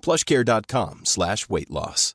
plushcare.com 0.00 1.04
slash 1.04 1.48
weightloss. 1.48 2.14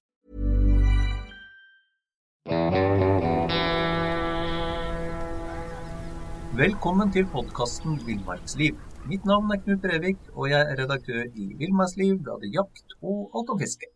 Velkommen 6.56 7.10
til 7.12 7.26
podkasten 7.34 7.98
Villmarksliv. 8.06 8.78
Mitt 9.10 9.26
navn 9.28 9.50
er 9.52 9.60
Knut 9.60 9.82
Brevik, 9.84 10.22
og 10.34 10.48
jeg 10.50 10.62
er 10.62 10.78
redaktør 10.80 11.26
i 11.26 11.50
Villmarksliv, 11.60 12.20
bladet 12.24 12.54
Jakt 12.54 12.96
og 13.02 13.34
Alt 13.36 13.52
om 13.52 13.60
fiske. 13.60 13.90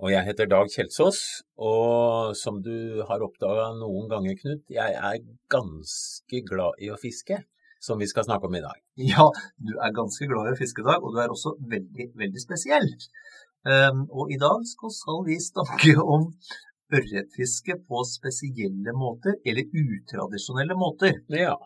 Og 0.00 0.08
jeg 0.14 0.24
heter 0.24 0.48
Dag 0.48 0.70
Kjelsås, 0.72 1.20
og 1.60 2.32
som 2.40 2.62
du 2.64 3.02
har 3.04 3.20
oppdaga 3.26 3.66
noen 3.76 4.08
ganger, 4.08 4.38
Knut, 4.38 4.62
jeg 4.72 4.96
er 4.96 5.20
ganske 5.52 6.40
glad 6.48 6.80
i 6.80 6.88
å 6.88 6.96
fiske, 6.96 7.42
som 7.80 8.00
vi 8.00 8.08
skal 8.10 8.26
snakke 8.26 8.48
om 8.48 8.56
i 8.58 8.62
dag. 8.64 8.78
Ja, 9.00 9.26
du 9.56 9.72
er 9.76 9.96
ganske 9.96 10.28
glad 10.28 10.52
i 10.52 10.58
fiske, 10.60 10.84
Dag, 10.86 11.02
og 11.02 11.14
du 11.14 11.20
er 11.22 11.32
også 11.32 11.54
veldig, 11.74 12.10
veldig 12.22 12.42
spesiell. 12.42 12.90
Um, 13.64 14.06
og 14.16 14.32
i 14.32 14.38
dag 14.40 14.64
skal 14.68 15.24
vi 15.26 15.36
snakke 15.40 15.96
om 16.00 16.30
ørretfiske 16.90 17.76
på 17.88 18.02
spesielle 18.08 18.94
måter, 18.96 19.38
eller 19.46 19.68
utradisjonelle 19.84 20.76
måter. 20.76 21.20
Ja. 21.32 21.56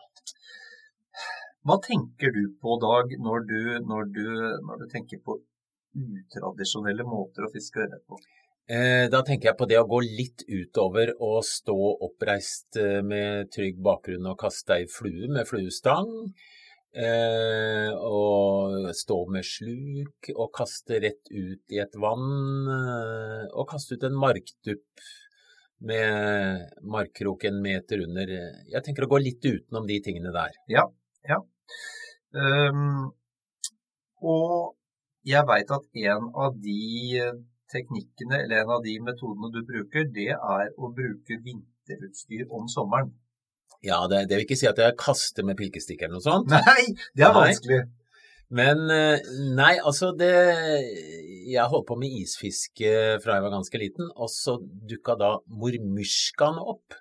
Hva 1.65 1.79
tenker 1.83 2.31
du 2.35 2.43
på, 2.61 2.77
Dag, 2.83 3.15
når 3.27 3.45
du, 3.49 3.59
når 3.91 4.09
du, 4.15 4.25
når 4.67 4.83
du 4.83 4.87
tenker 4.91 5.23
på 5.25 5.39
utradisjonelle 5.95 7.07
måter 7.07 7.47
å 7.47 7.53
fiske 7.53 7.83
ørret 7.83 8.03
på? 8.07 8.19
Eh, 8.65 9.05
da 9.13 9.19
tenker 9.21 9.51
jeg 9.51 9.57
på 9.59 9.67
det 9.69 9.77
å 9.77 9.85
gå 9.85 9.99
litt 10.01 10.41
utover 10.49 11.11
og 11.21 11.43
stå 11.45 11.75
oppreist 12.07 12.79
eh, 12.81 13.03
med 13.05 13.51
trygg 13.53 13.77
bakgrunn 13.85 14.25
og 14.31 14.39
kaste 14.41 14.79
ei 14.79 14.87
flue 14.89 15.29
med 15.29 15.45
fluestang. 15.45 16.09
Eh, 16.95 17.91
og 17.93 18.89
stå 18.95 19.19
med 19.29 19.45
sluk 19.45 20.31
og 20.33 20.49
kaste 20.55 20.97
rett 21.03 21.29
ut 21.29 21.75
i 21.75 21.83
et 21.83 21.99
vann. 22.01 22.73
Og 23.53 23.69
kaste 23.69 23.99
ut 23.99 24.09
en 24.09 24.17
markdupp 24.17 25.05
med 25.85 26.65
markkrok 26.81 27.45
en 27.45 27.61
meter 27.61 28.01
under. 28.07 28.37
Jeg 28.71 28.81
tenker 28.81 29.05
å 29.05 29.11
gå 29.11 29.21
litt 29.21 29.45
utenom 29.45 29.85
de 29.85 29.99
tingene 30.01 30.33
der. 30.33 30.55
Ja, 30.71 30.87
ja. 31.29 31.43
Um, 32.33 33.11
og 34.25 34.73
jeg 35.27 35.45
veit 35.45 35.69
at 35.75 35.99
en 36.07 36.31
av 36.33 36.55
de 36.63 36.79
teknikkene, 37.73 38.43
eller 38.43 38.63
en 38.63 38.73
av 38.77 38.83
de 38.85 38.95
metodene 39.03 39.51
du 39.53 39.61
bruker, 39.67 40.07
det 40.15 40.31
er 40.35 40.71
å 40.77 40.91
bruke 40.95 41.39
vinterutstyr 41.45 42.47
om 42.53 42.67
sommeren. 42.71 43.13
Ja, 43.85 43.99
det, 44.09 44.25
det 44.29 44.39
vil 44.39 44.47
ikke 44.47 44.57
si 44.59 44.69
at 44.69 44.79
jeg 44.81 44.97
kaster 44.99 45.45
med 45.45 45.57
pilkestikk 45.59 46.05
eller 46.05 46.17
noe 46.17 46.25
sånt. 46.25 46.49
Nei, 46.53 46.93
det 47.17 47.25
er 47.25 47.33
Nei. 47.33 47.45
vanskelig. 47.49 47.81
Men 48.55 48.83
eh, 48.93 49.25
nei, 49.57 49.71
altså 49.81 50.11
det 50.13 50.29
Jeg 51.49 51.65
holdt 51.71 51.87
på 51.89 51.95
med 51.97 52.13
isfiske 52.13 52.91
fra 53.23 53.39
jeg 53.39 53.45
var 53.45 53.55
ganske 53.55 53.81
liten, 53.81 54.11
og 54.13 54.29
så 54.29 54.59
dukka 54.61 55.17
da 55.17 55.31
mormysjkaen 55.49 56.61
opp. 56.61 56.97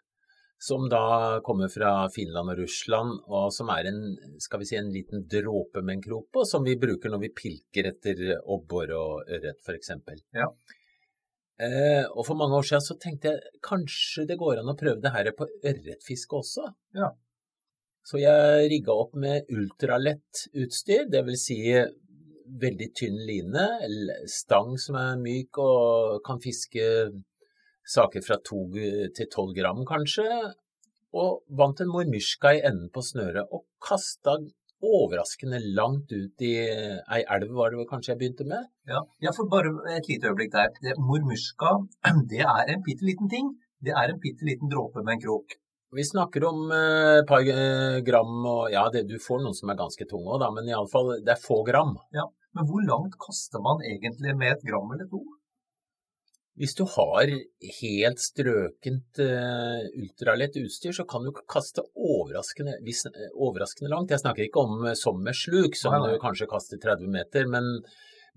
Som 0.65 0.87
da 0.89 1.41
kommer 1.45 1.69
fra 1.69 1.91
Finland 2.13 2.55
og 2.55 2.61
Russland, 2.63 3.19
og 3.29 3.51
som 3.53 3.69
er 3.75 3.91
en, 3.91 3.99
skal 4.41 4.63
vi 4.63 4.69
si, 4.71 4.79
en 4.79 4.93
liten 4.95 5.27
dråpe 5.29 5.83
med 5.83 5.99
en 5.99 6.05
krok 6.07 6.31
på, 6.33 6.45
som 6.49 6.65
vi 6.65 6.79
bruker 6.81 7.13
når 7.13 7.21
vi 7.27 7.35
pilker 7.37 7.91
etter 7.91 8.23
abbor 8.39 8.95
og 8.97 9.35
ørret, 9.35 9.61
f.eks. 9.61 9.93
Ja. 10.39 10.49
Eh, 11.61 12.07
og 12.09 12.25
for 12.27 12.39
mange 12.39 12.57
år 12.57 12.65
siden 12.71 12.87
så 12.87 12.97
tenkte 13.03 13.35
jeg 13.35 13.61
kanskje 13.63 14.25
det 14.31 14.39
går 14.41 14.63
an 14.63 14.73
å 14.73 14.77
prøve 14.79 15.05
det 15.05 15.13
her 15.15 15.29
på 15.37 15.47
ørretfiske 15.53 16.41
også. 16.41 16.71
Ja. 16.97 17.13
Så 18.05 18.21
jeg 18.21 18.71
rigga 18.73 18.97
opp 19.05 19.15
med 19.21 19.53
ultralett 19.53 20.47
utstyr, 20.65 21.07
dvs. 21.13 21.45
Si 21.45 21.61
veldig 22.65 22.91
tynn 22.97 23.21
line, 23.29 23.69
eller 23.85 24.27
stang 24.31 24.75
som 24.81 24.99
er 25.01 25.21
myk 25.21 25.61
og 25.63 26.19
kan 26.27 26.41
fiske 26.45 26.85
saker 27.85 28.25
fra 28.25 28.39
to 28.45 28.67
til 29.17 29.31
tolv 29.33 29.55
gram 29.57 29.83
kanskje, 29.89 30.29
og 31.15 31.45
vant 31.49 31.81
en 31.81 31.93
mormyrska 31.93 32.57
i 32.57 32.63
enden 32.67 32.91
på 32.95 33.03
snøret 33.05 33.51
og 33.55 33.67
kasta 33.85 34.39
overraskende 34.85 35.61
langt 35.77 36.13
ut 36.13 36.45
i 36.45 36.53
ei 36.61 37.21
elv, 37.37 37.53
var 37.57 37.73
det 37.73 37.81
vel 37.81 37.89
kanskje 37.89 38.13
jeg 38.13 38.21
begynte 38.21 38.47
med. 38.49 38.67
Ja. 38.91 39.01
ja, 39.25 39.33
for 39.37 39.49
bare 39.51 39.73
et 39.95 40.09
lite 40.11 40.31
øyeblikk 40.31 40.53
der. 40.53 40.73
Det, 40.83 40.97
mormyrska, 41.01 41.75
det 42.33 42.43
er 42.45 42.73
en 42.75 42.83
bitte 42.87 43.07
liten 43.09 43.31
ting. 43.33 43.53
Det 43.85 43.95
er 43.95 44.13
en 44.13 44.21
bitte 44.21 44.47
liten 44.49 44.73
dråpe 44.73 45.05
med 45.05 45.17
en 45.17 45.25
krok. 45.25 45.57
Vi 45.95 46.03
snakker 46.03 46.45
om 46.49 46.73
eh, 46.75 47.21
et 47.21 47.29
par 47.29 47.45
eh, 47.47 48.01
gram, 48.07 48.35
og 48.51 48.73
ja, 48.73 48.83
det, 48.91 49.05
du 49.07 49.15
får 49.23 49.45
noen 49.45 49.55
som 49.55 49.71
er 49.71 49.79
ganske 49.79 50.09
tunge 50.11 50.33
òg, 50.33 50.41
da, 50.43 50.49
men 50.51 50.71
iallfall, 50.71 51.13
det 51.23 51.37
er 51.37 51.43
få 51.43 51.61
gram. 51.69 51.95
Ja. 52.17 52.27
Men 52.55 52.67
hvor 52.71 52.83
langt 52.87 53.15
kaster 53.23 53.63
man 53.63 53.83
egentlig 53.87 54.35
med 54.39 54.57
et 54.57 54.67
gram 54.67 54.91
eller 54.95 55.07
to? 55.11 55.23
Hvis 56.55 56.77
du 56.79 56.85
har 56.87 57.31
helt 57.81 58.21
strøkent 58.23 59.19
uh, 59.19 59.81
ultralett 59.99 60.55
utstyr, 60.61 60.95
så 60.95 61.07
kan 61.11 61.25
du 61.27 61.33
kaste 61.51 61.83
overraskende, 61.99 62.77
eh, 62.79 63.33
overraskende 63.35 63.91
langt. 63.91 64.15
Jeg 64.15 64.23
snakker 64.23 64.47
ikke 64.47 64.63
om 64.63 64.85
sommersluk, 64.99 65.75
som 65.75 65.97
du 66.05 66.15
kanskje 66.23 66.47
kaster 66.51 66.79
30 66.79 67.11
meter, 67.11 67.49
men, 67.51 67.81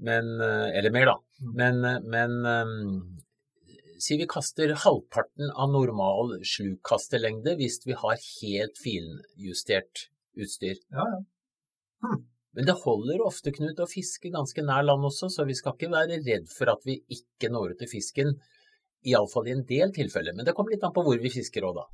men 0.02 0.34
eh, 0.42 0.80
eller 0.80 0.96
mer, 0.96 1.12
da. 1.12 1.18
Mm. 1.44 1.52
Men, 1.62 1.86
eh, 1.86 2.00
men 2.16 2.34
um, 2.50 3.04
si 4.02 4.18
vi 4.18 4.30
kaster 4.30 4.74
halvparten 4.86 5.54
av 5.54 5.70
normal 5.76 6.40
slukkastelengde 6.42 7.54
hvis 7.62 7.84
vi 7.86 7.98
har 8.02 8.18
helt 8.18 8.82
finjustert 8.82 10.08
utstyr. 10.38 10.82
Ja, 10.90 11.06
ja. 11.06 11.22
Hm. 12.06 12.26
Men 12.58 12.66
det 12.66 12.78
holder 12.82 13.22
ofte, 13.22 13.54
Knut, 13.54 13.80
å 13.80 13.90
fiske 13.90 14.32
ganske 14.34 14.64
nær 14.66 14.86
land 14.86 15.06
også, 15.06 15.30
så 15.30 15.46
vi 15.46 15.56
skal 15.58 15.76
ikke 15.76 15.92
være 15.94 16.22
redd 16.26 16.48
for 16.50 16.72
at 16.74 16.82
vi 16.88 16.98
ikke 17.14 17.52
når 17.54 17.76
ut 17.76 17.84
til 17.84 17.92
fisken. 17.92 18.34
Iallfall 19.08 19.48
i 19.48 19.54
en 19.54 19.62
del 19.70 19.94
tilfeller. 19.94 20.34
Men 20.36 20.48
det 20.48 20.56
kommer 20.58 20.74
litt 20.74 20.84
an 20.84 20.96
på 20.96 21.04
hvor 21.06 21.22
vi 21.22 21.32
fisker 21.32 21.68
òg, 21.68 21.78
da. 21.78 21.86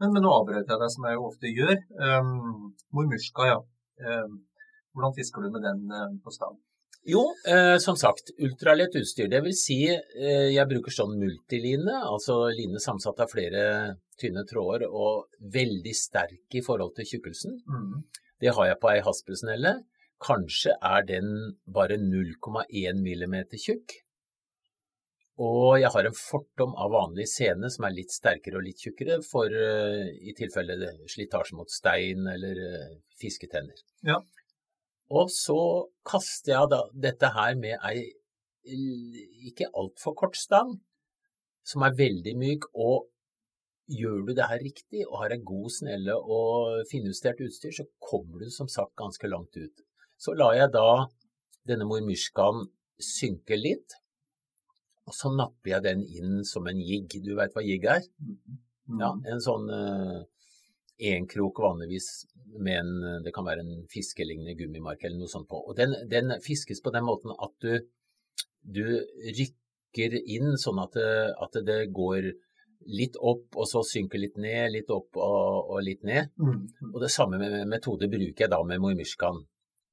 Men, 0.00 0.14
men 0.14 0.24
nå 0.24 0.32
avbrøt 0.38 0.72
jeg 0.72 0.80
deg, 0.80 0.94
som 0.94 1.06
jeg 1.06 1.18
jo 1.18 1.26
ofte 1.28 1.52
gjør. 1.52 1.76
Um, 2.00 2.72
mormyrska, 2.96 3.50
ja. 3.52 3.60
Um, 4.00 4.40
hvordan 4.96 5.14
fisker 5.20 5.44
du 5.44 5.52
med 5.52 5.68
den 5.68 5.84
um, 5.92 6.16
på 6.24 6.32
stang? 6.34 6.56
Jo, 7.08 7.22
eh, 7.48 7.78
som 7.80 7.96
sagt, 7.96 8.32
ultralett 8.38 8.96
utstyr. 8.96 9.28
Det 9.32 9.40
vil 9.44 9.54
si, 9.56 9.78
eh, 9.88 10.48
jeg 10.52 10.68
bruker 10.68 10.92
sånn 10.92 11.14
multiline, 11.16 11.94
altså 11.96 12.42
line 12.52 12.80
samsatt 12.82 13.22
av 13.24 13.30
flere 13.32 13.62
tynne 14.20 14.44
tråder 14.44 14.84
og 14.88 15.30
veldig 15.40 15.94
sterk 15.96 16.58
i 16.60 16.60
forhold 16.60 16.92
til 16.98 17.08
tjukkelsen. 17.14 17.56
Mm. 17.64 18.02
Det 18.40 18.54
har 18.56 18.70
jeg 18.70 18.80
på 18.80 18.90
ei 18.92 19.00
haspelsnelle. 19.04 19.74
Kanskje 20.20 20.76
er 20.84 21.04
den 21.08 21.28
bare 21.64 21.96
0,1 22.00 23.00
millimeter 23.00 23.60
tjukk. 23.60 24.00
Og 25.40 25.78
jeg 25.80 25.88
har 25.94 26.04
en 26.04 26.16
fortom 26.16 26.74
av 26.76 26.92
vanlig 26.92 27.24
sene 27.32 27.70
som 27.72 27.86
er 27.88 27.94
litt 27.96 28.12
sterkere 28.12 28.58
og 28.60 28.66
litt 28.66 28.82
tjukkere, 28.84 29.22
for 29.24 29.48
uh, 29.48 30.04
i 30.04 30.34
tilfelle 30.36 30.76
slitasje 31.08 31.56
mot 31.56 31.72
stein 31.72 32.28
eller 32.28 32.60
uh, 32.60 32.90
fisketenner. 33.20 33.80
Ja. 34.04 34.18
Og 35.16 35.32
så 35.32 35.60
kaster 36.06 36.54
jeg 36.54 36.72
da 36.74 36.82
dette 37.08 37.32
her 37.34 37.56
med 37.58 37.80
ei 37.88 38.10
ikke 39.48 39.70
altfor 39.72 40.12
kort 40.18 40.36
stang, 40.36 40.74
som 41.64 41.82
er 41.86 41.96
veldig 41.96 42.34
myk, 42.36 42.66
og 42.76 43.08
gjør 43.90 44.24
du 44.26 44.34
det 44.36 44.48
her 44.50 44.62
riktig 44.62 45.04
og 45.06 45.20
har 45.22 45.34
en 45.34 45.46
god 45.46 45.70
snelle 45.74 46.16
og 46.16 46.84
finjustert 46.90 47.40
utstyr, 47.44 47.74
så 47.74 47.86
kommer 48.02 48.44
du 48.44 48.50
som 48.54 48.70
sagt 48.70 48.94
ganske 48.98 49.30
langt 49.30 49.56
ut. 49.58 49.82
Så 50.20 50.34
lar 50.36 50.54
jeg 50.56 50.72
da 50.74 51.06
denne 51.68 51.88
mormyrskaen 51.88 52.68
synke 53.00 53.58
litt, 53.58 53.96
Og 55.08 55.14
så 55.16 55.30
napper 55.34 55.72
jeg 55.72 55.82
den 55.82 56.02
inn 56.06 56.44
som 56.46 56.68
en 56.70 56.78
jigg. 56.78 57.16
Du 57.24 57.32
veit 57.34 57.54
hva 57.56 57.64
jigg 57.64 57.86
er? 57.88 58.04
Mm. 58.22 58.58
Ja, 59.00 59.08
en 59.32 59.40
sånn 59.42 59.64
uh, 59.66 60.20
enkrok 61.00 61.58
vanligvis 61.64 62.28
med 62.60 62.76
en 62.76 63.22
Det 63.24 63.32
kan 63.34 63.46
være 63.48 63.64
en 63.64 63.88
fiskelignende 63.90 64.54
gummimark 64.58 65.02
eller 65.02 65.18
noe 65.18 65.32
sånt 65.32 65.48
på. 65.50 65.58
Og 65.66 65.74
den, 65.78 65.96
den 66.12 66.36
fiskes 66.44 66.82
på 66.84 66.92
den 66.94 67.08
måten 67.08 67.32
at 67.32 67.56
du, 67.64 67.88
du 68.62 68.84
rykker 69.40 70.14
inn 70.20 70.54
sånn 70.60 70.78
at 70.84 70.94
det, 70.94 71.10
at 71.42 71.58
det 71.66 71.80
går 71.96 72.30
litt 72.88 73.16
opp, 73.20 73.46
og 73.56 73.66
så 73.68 73.82
synker 73.84 74.20
litt 74.22 74.36
ned, 74.40 74.70
litt 74.72 74.90
opp 74.94 75.18
og, 75.20 75.70
og 75.74 75.80
litt 75.84 76.04
ned. 76.06 76.30
Mm. 76.40 76.90
Og 76.92 77.00
det 77.02 77.10
samme 77.12 77.40
med 77.40 77.68
metode 77.68 78.08
bruker 78.10 78.46
jeg 78.46 78.52
da 78.52 78.60
med 78.66 78.80
mormyrskan. 78.82 79.42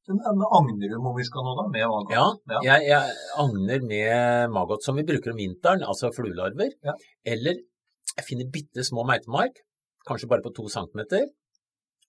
Agner 0.08 0.88
du 0.88 1.00
mormyrskan 1.04 1.44
nå, 1.44 1.56
da? 1.60 1.66
Med 1.74 1.88
maggot? 1.92 2.14
Ja, 2.16 2.28
Ja. 2.54 2.62
Jeg, 2.64 2.88
jeg 2.88 3.18
agner 3.44 3.84
med 3.90 4.54
maggot 4.56 4.86
som 4.86 4.96
vi 4.96 5.04
bruker 5.08 5.34
om 5.34 5.42
vinteren, 5.42 5.84
altså 5.84 6.14
fluelarver. 6.16 6.72
Ja. 6.88 6.96
Eller 7.28 7.60
jeg 7.60 8.26
finner 8.26 8.48
bitte 8.54 8.86
små 8.88 9.04
meitemark, 9.08 9.60
kanskje 10.08 10.30
bare 10.32 10.46
på 10.46 10.54
to 10.56 10.70
centimeter, 10.72 11.28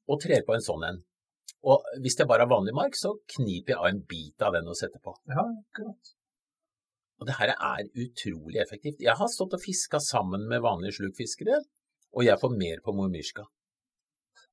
og 0.09 0.23
trer 0.23 0.47
på 0.47 0.55
en 0.55 0.65
sånn 0.65 0.87
en. 0.87 1.03
Og 1.67 1.83
hvis 2.05 2.15
det 2.21 2.29
bare 2.31 2.47
er 2.47 2.53
vanlig 2.53 2.75
mark, 2.77 2.95
så 2.97 3.17
kniper 3.35 3.75
jeg 3.75 3.81
av 3.81 3.91
en 3.91 4.01
bit 4.09 4.47
av 4.47 4.55
den 4.55 4.71
og 4.71 4.79
setter 4.79 5.03
på. 5.03 5.17
Ja, 5.27 5.43
akkurat. 5.43 6.15
Og 7.19 7.27
det 7.27 7.35
her 7.41 7.51
er 7.55 7.89
utrolig 7.99 8.61
effektivt. 8.63 9.01
Jeg 9.03 9.17
har 9.19 9.29
stått 9.33 9.55
og 9.57 9.63
fiska 9.63 9.99
sammen 10.03 10.45
med 10.51 10.63
vanlige 10.63 10.95
slukfiskere, 11.01 11.57
og 12.15 12.23
jeg 12.27 12.39
får 12.41 12.51
mer 12.55 12.79
på 12.85 12.95
mormyrska. 12.95 13.45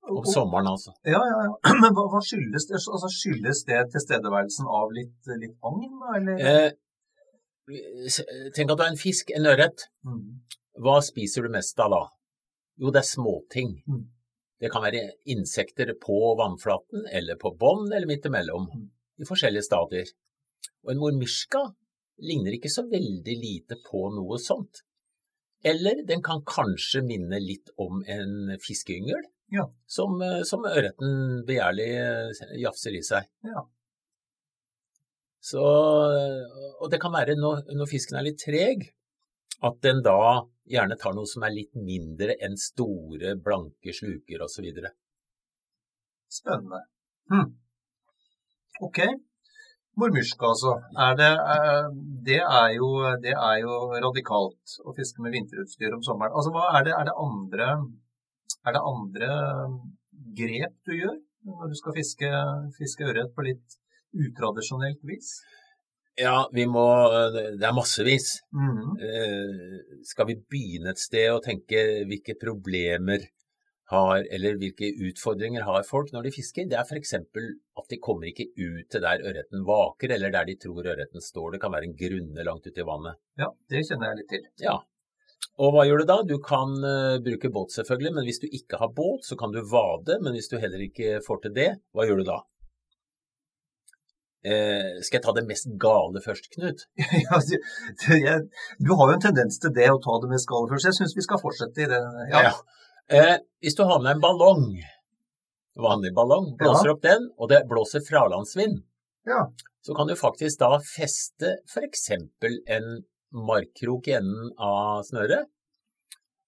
Om 0.06 0.26
sommeren, 0.30 0.68
altså. 0.70 0.92
Ja, 1.06 1.18
ja, 1.18 1.38
ja. 1.48 1.54
Men 1.82 1.94
hva, 1.98 2.04
hva 2.14 2.22
skyldes 2.22 2.68
det? 2.70 2.78
Altså, 2.78 3.10
skyldes 3.10 3.64
det 3.70 3.80
tilstedeværelsen 3.94 4.68
av 4.80 4.88
litt, 4.94 5.18
litt 5.42 5.56
agn, 5.66 5.96
eller? 6.18 6.36
Eh, 6.46 6.70
tenk 8.54 8.74
at 8.74 8.78
du 8.78 8.84
er 8.86 8.92
en 8.92 9.02
fisk, 9.02 9.26
en 9.34 9.50
ørret. 9.50 9.88
Mm. 10.06 10.44
Hva 10.86 11.00
spiser 11.06 11.42
du 11.46 11.50
mest 11.54 11.80
av 11.82 11.90
da? 11.94 12.04
Jo, 12.82 12.88
det 12.94 13.02
er 13.02 13.10
småting. 13.10 13.70
Mm. 13.90 14.04
Det 14.62 14.70
kan 14.72 14.86
være 14.86 15.02
insekter 15.34 15.88
på 16.02 16.18
vannflaten, 16.38 17.08
eller 17.10 17.36
på 17.42 17.50
bånn, 17.58 17.90
eller 17.90 18.08
midt 18.10 18.26
imellom, 18.30 18.66
Mm. 18.76 18.86
i 19.22 19.26
forskjellige 19.26 19.66
stadier. 19.66 20.08
Og 20.86 20.90
en 20.94 21.02
mormyrska 21.02 21.62
ligner 22.24 22.56
ikke 22.56 22.72
så 22.72 22.86
veldig 22.90 23.36
lite 23.42 23.78
på 23.86 24.06
noe 24.16 24.38
sånt. 24.42 24.84
Eller 25.66 26.04
den 26.08 26.22
kan 26.24 26.44
kanskje 26.46 27.02
minne 27.06 27.40
litt 27.42 27.72
om 27.82 28.04
en 28.08 28.58
fiskeyngel, 28.62 29.24
Ja. 29.52 29.66
som, 29.86 30.22
eh, 30.22 30.44
som 30.44 30.64
ørreten 30.66 31.44
begjærlig 31.46 31.90
eh, 31.98 32.60
jafser 32.62 32.96
i 32.98 33.02
seg. 33.02 33.26
Ja. 33.44 33.66
Så, 35.42 35.62
og 35.62 36.90
det 36.90 37.00
kan 37.02 37.14
være 37.14 37.36
når, 37.38 37.66
når 37.78 37.90
fisken 37.90 38.18
er 38.18 38.26
litt 38.26 38.40
treg, 38.42 38.88
at 39.62 39.78
den 39.86 40.02
da 40.06 40.46
gjerne 40.66 40.98
tar 40.98 41.14
noe 41.14 41.30
som 41.30 41.44
er 41.46 41.54
litt 41.54 41.76
mindre 41.78 42.36
enn 42.42 42.58
store, 42.58 43.36
blanke 43.38 43.94
sluker 43.94 44.42
osv. 44.42 44.66
Spennende. 46.34 46.82
Hm. 47.30 47.52
Ok. 48.86 49.00
Mormyrska, 50.00 50.50
altså. 50.52 50.74
Er 51.06 51.14
det, 51.20 51.32
eh, 51.56 51.86
det, 52.28 52.40
er 52.44 52.72
jo, 52.76 52.90
det 53.24 53.36
er 53.36 53.60
jo 53.64 53.76
radikalt 54.06 54.78
å 54.84 54.96
fiske 54.98 55.24
med 55.24 55.36
vinterutstyr 55.38 55.96
om 55.96 56.04
sommeren. 56.04 56.36
Altså, 56.36 56.52
er 56.72 56.88
det, 56.88 56.96
er 57.00 57.08
det 57.10 57.16
andre 57.28 57.70
Er 58.66 58.74
det 58.74 58.82
andre 58.92 59.30
grep 60.38 60.76
du 60.90 60.96
gjør 60.98 61.18
når 61.46 61.70
du 61.70 61.76
skal 61.78 61.94
fiske, 61.94 62.30
fiske 62.78 63.06
ørret 63.06 63.30
på 63.36 63.46
litt 63.46 63.78
utradisjonelt 64.26 65.04
vis? 65.06 65.36
Ja, 66.18 66.48
vi 66.52 66.66
må 66.66 66.86
Det 67.60 67.68
er 67.68 67.76
massevis. 67.76 68.42
Mm 68.52 68.72
-hmm. 68.72 70.04
skal 70.04 70.28
vi 70.28 70.36
begynne 70.50 70.90
et 70.90 71.00
sted 71.00 71.30
og 71.32 71.44
tenke 71.44 72.06
hvilke 72.10 72.36
problemer 72.42 73.20
har, 73.92 74.24
eller 74.34 74.58
hvilke 74.58 74.88
utfordringer 75.10 75.66
har 75.68 75.84
folk 75.86 76.10
når 76.14 76.26
de 76.26 76.34
fisker? 76.34 76.66
Det 76.70 76.78
er 76.80 76.88
f.eks. 76.88 77.14
at 77.14 77.92
de 77.92 78.00
kommer 78.02 78.32
ikke 78.32 78.48
ut 78.58 78.88
til 78.90 79.04
der 79.04 79.22
ørreten 79.22 79.66
vaker, 79.68 80.16
eller 80.16 80.34
der 80.34 80.48
de 80.50 80.58
tror 80.62 80.90
ørreten 80.96 81.22
står. 81.22 81.54
Det 81.54 81.62
kan 81.62 81.74
være 81.76 81.92
en 81.92 81.98
grunne 82.00 82.48
langt 82.48 82.66
ute 82.66 82.82
i 82.82 82.88
vannet. 82.88 83.22
Ja, 83.38 83.52
det 83.70 83.86
kjenner 83.86 84.12
jeg 84.12 84.24
litt 84.24 84.32
til. 84.34 84.50
Ja. 84.66 84.80
Og 85.62 85.72
hva 85.72 85.86
gjør 85.86 86.02
du 86.02 86.10
da? 86.10 86.18
Du 86.28 86.36
kan 86.44 86.74
uh, 86.82 87.22
bruke 87.24 87.52
båt 87.54 87.76
selvfølgelig, 87.78 88.16
men 88.18 88.26
hvis 88.28 88.42
du 88.42 88.50
ikke 88.50 88.82
har 88.82 88.92
båt, 88.96 89.24
så 89.28 89.38
kan 89.40 89.54
du 89.54 89.62
vade. 89.62 90.18
Men 90.24 90.34
hvis 90.36 90.50
du 90.52 90.58
heller 90.60 90.82
ikke 90.84 91.22
får 91.26 91.46
til 91.46 91.56
det, 91.56 91.70
hva 91.94 92.08
gjør 92.10 92.24
du 92.24 92.30
da? 92.34 92.42
Eh, 94.46 95.00
skal 95.02 95.18
jeg 95.18 95.24
ta 95.26 95.34
det 95.34 95.46
mest 95.50 95.72
gale 95.82 96.22
først, 96.22 96.52
Knut? 96.54 96.84
Ja, 97.26 97.40
du, 97.42 97.56
du, 98.02 98.10
jeg, 98.14 98.44
du 98.78 98.92
har 98.94 99.10
jo 99.10 99.16
en 99.16 99.24
tendens 99.24 99.58
til 99.62 99.74
det 99.74 99.88
å 99.90 100.02
ta 100.04 100.20
det 100.22 100.30
mest 100.30 100.50
gale 100.52 100.70
først. 100.70 100.90
Jeg 100.90 100.98
syns 101.00 101.16
vi 101.18 101.26
skal 101.26 101.42
fortsette 101.42 101.86
i 101.86 101.88
det. 101.90 102.02
Ja. 102.30 102.44
Ja. 102.50 102.52
Eh, 103.12 103.38
hvis 103.62 103.76
du 103.78 103.84
har 103.86 104.02
med 104.02 104.16
en 104.16 104.22
ballong, 104.24 104.64
vanlig 105.78 106.14
ballong, 106.16 106.54
blåser 106.58 106.94
opp 106.96 107.04
den, 107.06 107.28
og 107.38 107.50
det 107.52 107.66
blåser 107.70 108.02
fralandsvind, 108.06 108.80
Ja. 109.28 109.52
så 109.86 109.94
kan 109.96 110.08
du 110.08 110.16
faktisk 110.16 110.60
da 110.60 110.80
feste 110.80 111.58
f.eks. 111.70 112.10
en 112.12 113.04
markkrok 113.32 114.08
i 114.08 114.16
enden 114.18 114.52
av 114.58 115.04
snøret. 115.04 115.46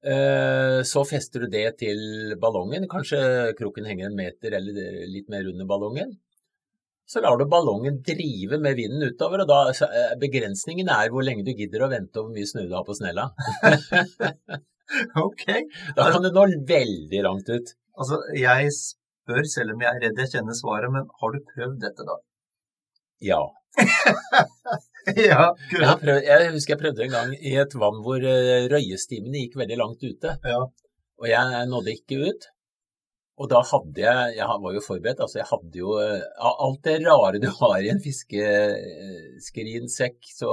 Eh, 0.05 0.81
så 0.83 1.03
fester 1.05 1.41
du 1.41 1.47
det 1.47 1.77
til 1.79 2.35
ballongen, 2.39 2.87
kanskje 2.87 3.53
kroken 3.57 3.85
henger 3.85 4.07
en 4.07 4.15
meter 4.15 4.53
eller 4.53 5.07
litt 5.09 5.29
mer 5.29 5.45
under 5.49 5.65
ballongen. 5.65 6.17
Så 7.07 7.21
lar 7.21 7.37
du 7.37 7.45
ballongen 7.45 8.01
drive 8.03 8.57
med 8.59 8.75
vinden 8.75 9.03
utover, 9.03 9.41
og 9.41 9.47
da 9.47 9.59
eh, 9.71 10.15
begrensningen 10.19 10.89
er 10.89 11.09
hvor 11.09 11.23
lenge 11.23 11.45
du 11.45 11.53
gidder 11.53 11.85
å 11.85 11.89
vente 11.91 12.19
og 12.19 12.27
hvor 12.27 12.35
mye 12.35 12.49
snø 12.49 12.65
du 12.67 12.75
har 12.75 12.83
på 12.87 12.95
snella. 12.97 13.29
Ok. 15.27 15.45
Da 15.97 16.01
kan 16.13 16.23
du 16.23 16.29
nå 16.35 16.43
veldig 16.69 17.21
langt 17.25 17.47
ut. 17.51 17.67
Altså, 17.97 18.15
jeg 18.37 18.71
spør, 18.75 19.43
selv 19.49 19.69
om 19.75 19.81
jeg 19.83 19.91
er 19.91 19.99
redd 20.07 20.17
jeg 20.23 20.31
kjenner 20.35 20.55
svaret, 20.57 20.89
men 20.93 21.03
har 21.21 21.29
du 21.33 21.39
prøvd 21.53 21.77
dette, 21.83 22.01
da? 22.07 22.15
Ja. 23.25 23.41
ja, 25.17 25.43
Jeg, 25.73 25.95
prøvd, 26.01 26.21
jeg 26.25 26.51
husker 26.53 26.73
jeg 26.75 26.81
prøvde 26.83 27.03
en 27.07 27.13
gang 27.15 27.29
i 27.37 27.51
et 27.61 27.73
vann 27.79 27.99
hvor 28.05 28.19
eh, 28.25 28.65
røyestimene 28.71 29.39
gikk 29.43 29.55
veldig 29.59 29.77
langt 29.81 30.01
ute, 30.05 30.29
Ja. 30.45 30.61
og 31.21 31.25
jeg 31.29 31.45
nådde 31.71 31.91
ikke 31.97 32.17
ut. 32.29 32.43
Og 33.37 33.45
da 33.51 33.59
hadde 33.69 34.01
jeg, 34.01 34.33
jeg 34.39 34.47
var 34.63 34.71
jo 34.73 34.81
forberedt, 34.81 35.19
altså 35.21 35.37
jeg 35.43 35.49
hadde 35.51 35.75
jo 35.77 35.89
eh, 36.01 36.21
alt 36.41 36.81
det 36.87 36.95
rare 37.05 37.37
du 37.43 37.49
har 37.59 37.79
i 37.85 37.91
en 37.93 38.01
fiskeskrinsekk, 38.01 40.17
så 40.39 40.49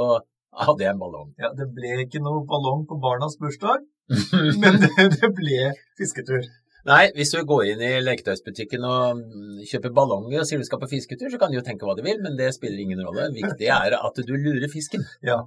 hadde 0.65 0.83
jeg 0.85 0.93
en 0.93 1.01
ballong. 1.01 1.31
ja, 1.41 1.49
det 1.57 1.67
ble 1.75 1.91
ikke 2.05 2.21
noe 2.23 2.45
ballong 2.49 2.85
på 2.91 2.95
barnas 3.03 3.37
bursdag, 3.41 3.81
men 4.61 4.79
det, 4.83 5.09
det 5.17 5.31
ble 5.37 5.73
fisketur. 5.99 6.45
Nei, 6.85 7.05
hvis 7.17 7.31
du 7.33 7.39
går 7.49 7.71
inn 7.73 7.81
i 7.81 7.93
leketøysbutikken 8.05 8.83
og 8.85 9.21
mm, 9.23 9.61
kjøper 9.71 9.93
ballonger 9.97 10.43
og 10.43 10.49
sier 10.49 10.61
du 10.61 10.67
skal 10.69 10.83
på 10.83 10.91
fisketur, 10.91 11.31
så 11.33 11.41
kan 11.41 11.53
du 11.53 11.57
jo 11.57 11.65
tenke 11.65 11.89
hva 11.89 11.95
du 11.97 12.03
vil, 12.05 12.19
men 12.21 12.37
det 12.37 12.51
spiller 12.57 12.83
ingen 12.83 13.01
rolle. 13.07 13.31
Viktig 13.33 13.71
er 13.73 13.97
at 13.97 14.21
du 14.21 14.35
lurer 14.37 14.69
fisken. 14.73 15.07
Ja. 15.25 15.39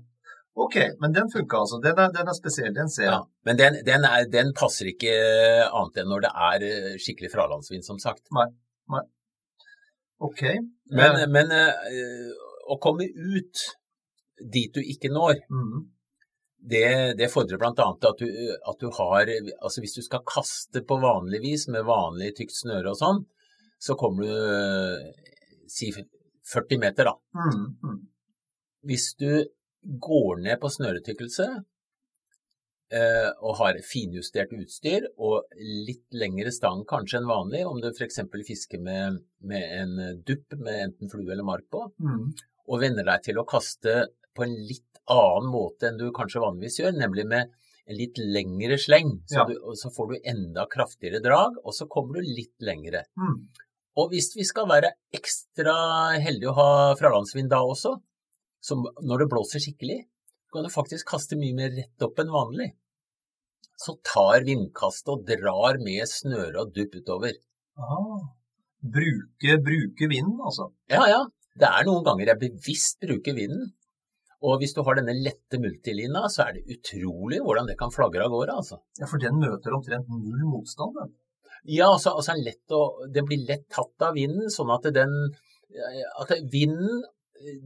Ok, 0.57 0.79
men 0.97 1.13
den 1.13 1.29
funka 1.29 1.59
altså. 1.61 1.77
Den 1.83 1.99
er, 2.01 2.09
den 2.15 2.31
er 2.31 2.33
spesiell, 2.33 2.71
den 2.73 2.89
ser 2.89 3.05
jeg. 3.05 3.13
Ja, 3.13 3.19
men 3.45 3.59
den, 3.59 3.77
den, 3.85 4.07
er, 4.09 4.25
den 4.33 4.49
passer 4.57 4.89
ikke 4.89 5.13
annet 5.67 6.01
enn 6.01 6.09
når 6.09 6.25
det 6.25 6.31
er 6.47 6.65
eh, 6.65 6.95
skikkelig 7.03 7.29
fralandsvind, 7.35 7.85
som 7.85 8.01
sagt. 8.01 8.23
Ok. 10.17 10.41
Men, 10.89 11.19
men, 11.19 11.35
men 11.35 11.53
øh, 11.53 12.31
å 12.73 12.79
komme 12.81 13.05
ut 13.05 13.67
dit 14.41 14.73
du 14.73 14.81
ikke 14.81 15.13
når, 15.13 15.43
mhm. 15.53 15.85
Det, 16.59 17.13
det 17.17 17.29
fordrer 17.31 17.59
bl.a. 17.61 17.71
At, 17.77 18.17
du- 18.19 18.57
at 18.57 18.79
du 18.79 18.89
har 18.97 19.29
Altså 19.61 19.81
hvis 19.83 19.95
du 19.97 20.01
skal 20.05 20.25
kaste 20.27 20.81
på 20.87 20.97
vanlig 21.01 21.41
vis 21.43 21.67
med 21.71 21.85
vanlig 21.87 22.33
tykt 22.39 22.55
snøre 22.57 22.91
og 22.91 22.99
sånn, 22.99 23.23
så 23.77 23.95
kommer 23.99 24.25
du 24.25 24.33
eh, 24.33 25.31
si 25.69 25.91
40 25.93 26.81
meter, 26.81 27.11
da. 27.11 27.15
Mhm, 27.37 27.65
mhm. 27.83 27.97
Hvis 28.87 29.11
du 29.19 29.43
går 30.01 30.41
ned 30.41 30.59
på 30.61 30.69
snøretykkelse 30.71 31.47
eh, 32.97 33.29
og 33.43 33.57
har 33.61 33.79
finjustert 33.85 34.53
utstyr 34.57 35.07
og 35.17 35.45
litt 35.59 36.07
lengre 36.15 36.51
stang 36.55 36.83
kanskje 36.89 37.21
enn 37.21 37.29
vanlig, 37.29 37.65
om 37.67 37.81
du 37.83 37.89
f.eks. 37.91 38.21
fisker 38.47 38.81
med, 38.83 39.21
med 39.43 39.75
en 39.81 40.21
dupp 40.27 40.57
med 40.57 40.87
enten 40.89 41.11
flue 41.11 41.29
eller 41.29 41.47
mark 41.47 41.67
på, 41.71 41.83
mm. 41.99 42.23
og 42.67 42.81
venner 42.83 43.07
deg 43.11 43.27
til 43.29 43.41
å 43.41 43.47
kaste 43.47 44.07
på 44.37 44.45
en 44.45 44.55
litt 44.69 44.86
annen 45.13 45.51
måte 45.51 45.89
enn 45.89 45.99
du 45.99 46.09
kanskje 46.15 46.41
vanligvis 46.43 46.79
gjør, 46.81 46.95
nemlig 46.97 47.25
med 47.29 47.53
en 47.87 47.95
litt 47.95 48.17
lengre 48.19 48.77
sleng. 48.81 49.13
Så, 49.29 49.39
Ja. 49.39 49.45
du, 49.47 49.55
så 49.79 49.91
får 49.95 50.09
du 50.11 50.29
enda 50.33 50.65
kraftigere 50.67 51.21
drag, 51.23 51.55
og 51.63 51.73
så 51.73 51.87
kommer 51.87 52.19
du 52.19 52.27
litt 52.27 52.55
lengre. 52.59 53.05
Mm. 53.15 53.47
Og 53.97 54.11
hvis 54.11 54.33
vi 54.35 54.43
skal 54.45 54.67
være 54.69 54.91
ekstra 55.15 55.77
heldige 56.21 56.51
å 56.51 56.57
ha 56.57 56.95
fralandsvind 56.99 57.49
da 57.49 57.61
også, 57.63 57.95
så 58.61 58.75
når 59.01 59.23
det 59.23 59.29
blåser 59.31 59.63
skikkelig, 59.63 60.01
kan 60.53 60.63
du 60.63 60.69
faktisk 60.69 61.07
kaste 61.07 61.37
mye 61.39 61.55
mer 61.55 61.71
rett 61.75 62.03
opp 62.05 62.19
enn 62.19 62.29
vanlig. 62.33 62.73
Så 63.77 63.95
tar 64.03 64.43
vindkastet 64.47 65.11
og 65.13 65.25
drar 65.27 65.77
med 65.83 66.07
snøre 66.09 66.63
og 66.63 66.73
dupp 66.75 66.95
utover. 66.97 67.33
Aha. 67.77 68.19
Bruke, 68.81 69.57
bruke 69.63 70.09
vinden, 70.09 70.37
altså. 70.41 70.71
Ja, 70.89 71.05
ja. 71.09 71.23
Det 71.57 71.65
er 71.67 71.85
noen 71.87 72.03
ganger 72.05 72.31
jeg 72.33 72.41
bevisst 72.43 72.99
bruker 73.01 73.33
vinden. 73.37 73.71
Og 74.45 74.61
hvis 74.61 74.75
du 74.77 74.83
har 74.85 74.99
denne 74.99 75.15
lette 75.17 75.57
multilina, 75.61 76.27
så 76.29 76.45
er 76.45 76.57
det 76.57 76.77
utrolig 76.77 77.39
hvordan 77.41 77.69
det 77.69 77.77
kan 77.79 77.93
flagre 77.93 78.27
av 78.27 78.33
gårde, 78.33 78.57
altså. 78.61 78.77
Ja, 78.99 79.09
for 79.09 79.21
den 79.21 79.39
møter 79.41 79.73
omtrent 79.73 80.09
null 80.11 80.43
motstand, 80.45 80.93
den. 80.99 81.15
Ja, 81.65 81.89
altså, 81.89 82.13
altså 82.13 82.37
lett 82.37 82.75
å, 82.75 82.83
den 83.11 83.25
blir 83.27 83.47
lett 83.47 83.65
tatt 83.73 84.05
av 84.05 84.13
vinden, 84.15 84.51
sånn 84.53 84.71
at 84.75 84.85
den 84.93 85.13
at 86.21 86.31
vinden 86.51 87.01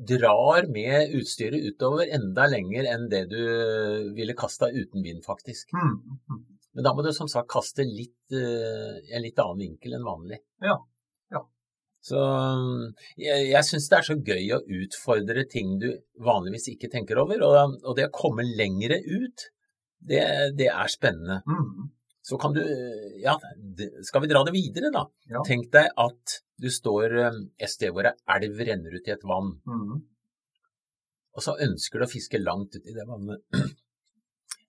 drar 0.07 0.65
med 0.71 1.13
utstyret 1.15 1.63
utover 1.63 2.09
enda 2.11 2.47
lenger 2.49 2.87
enn 2.91 3.05
det 3.11 3.25
du 3.31 3.43
ville 4.17 4.35
kasta 4.37 4.71
uten 4.71 5.03
vind, 5.05 5.21
faktisk. 5.25 5.71
Mm. 5.75 6.41
Men 6.75 6.87
da 6.87 6.93
må 6.95 7.03
du 7.05 7.11
som 7.15 7.29
sagt 7.31 7.51
kaste 7.51 7.85
litt, 7.87 8.17
i 8.31 9.13
en 9.15 9.23
litt 9.23 9.39
annen 9.43 9.63
vinkel 9.65 9.95
enn 9.97 10.07
vanlig. 10.07 10.41
Ja. 10.63 10.77
Så 12.01 12.19
jeg, 13.21 13.47
jeg 13.51 13.65
syns 13.67 13.87
det 13.91 13.97
er 13.99 14.05
så 14.07 14.17
gøy 14.17 14.45
å 14.55 14.61
utfordre 14.81 15.45
ting 15.49 15.75
du 15.81 15.91
vanligvis 16.25 16.71
ikke 16.73 16.89
tenker 16.89 17.21
over. 17.21 17.43
Og, 17.45 17.75
og 17.85 17.97
det 17.97 18.07
å 18.09 18.15
komme 18.15 18.45
lengre 18.47 18.97
ut, 19.05 19.49
det, 20.01 20.23
det 20.57 20.71
er 20.73 20.89
spennende. 20.89 21.41
Mm. 21.45 21.91
Så 22.25 22.37
kan 22.41 22.53
du 22.53 22.61
Ja, 23.21 23.35
skal 24.05 24.23
vi 24.23 24.29
dra 24.29 24.43
det 24.45 24.53
videre, 24.55 24.91
da? 24.93 25.05
Ja. 25.29 25.43
Tenk 25.45 25.69
deg 25.73 25.89
at 25.97 26.41
du 26.61 26.69
står 26.73 27.17
et 27.17 27.69
sted 27.69 27.93
hvor 27.93 28.09
ei 28.09 28.15
elv 28.35 28.65
renner 28.65 28.97
ut 28.97 29.09
i 29.09 29.13
et 29.13 29.25
vann. 29.25 29.55
Mm. 29.65 30.01
Og 31.37 31.45
så 31.45 31.55
ønsker 31.63 32.01
du 32.01 32.05
å 32.05 32.11
fiske 32.11 32.41
langt 32.41 32.75
ut 32.75 32.85
i 32.85 32.97
det 32.97 33.07
vannet. 33.07 33.45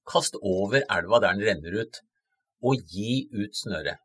Kast 0.08 0.36
over 0.40 0.84
elva 0.84 1.20
der 1.22 1.36
den 1.36 1.46
renner 1.48 1.80
ut, 1.82 2.00
og 2.62 2.80
gi 2.92 3.26
ut 3.34 3.56
snøret. 3.56 4.00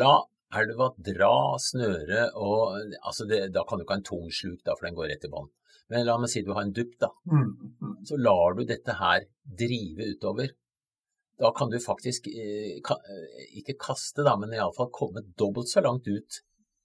La 0.00 0.18
elva 0.58 0.90
dra 0.98 1.34
snøret, 1.62 2.34
og 2.34 2.78
altså 3.06 3.26
det, 3.30 3.52
Da 3.54 3.64
kan 3.68 3.78
du 3.78 3.84
ikke 3.84 3.96
ha 3.96 4.00
en 4.00 4.08
tung 4.08 4.30
sluk, 4.34 4.60
da, 4.64 4.74
for 4.74 4.88
den 4.88 4.98
går 4.98 5.12
rett 5.12 5.26
i 5.28 5.32
vann. 5.32 5.50
Men 5.90 6.06
la 6.06 6.16
meg 6.22 6.30
si 6.30 6.42
du 6.46 6.52
har 6.54 6.66
en 6.66 6.74
dupp, 6.74 6.92
da. 7.02 7.10
Mm. 7.30 8.02
Så 8.06 8.18
lar 8.18 8.54
du 8.58 8.64
dette 8.66 8.94
her 8.98 9.26
drive 9.62 10.10
utover. 10.14 10.52
Da 11.40 11.50
kan 11.56 11.70
du 11.72 11.78
faktisk 11.80 12.28
eh, 12.28 12.78
ikke 13.58 13.78
kaste, 13.80 14.22
da, 14.26 14.36
men 14.38 14.54
iallfall 14.54 14.90
komme 14.94 15.24
dobbelt 15.40 15.70
så 15.70 15.82
langt 15.82 16.06
ut 16.06 16.42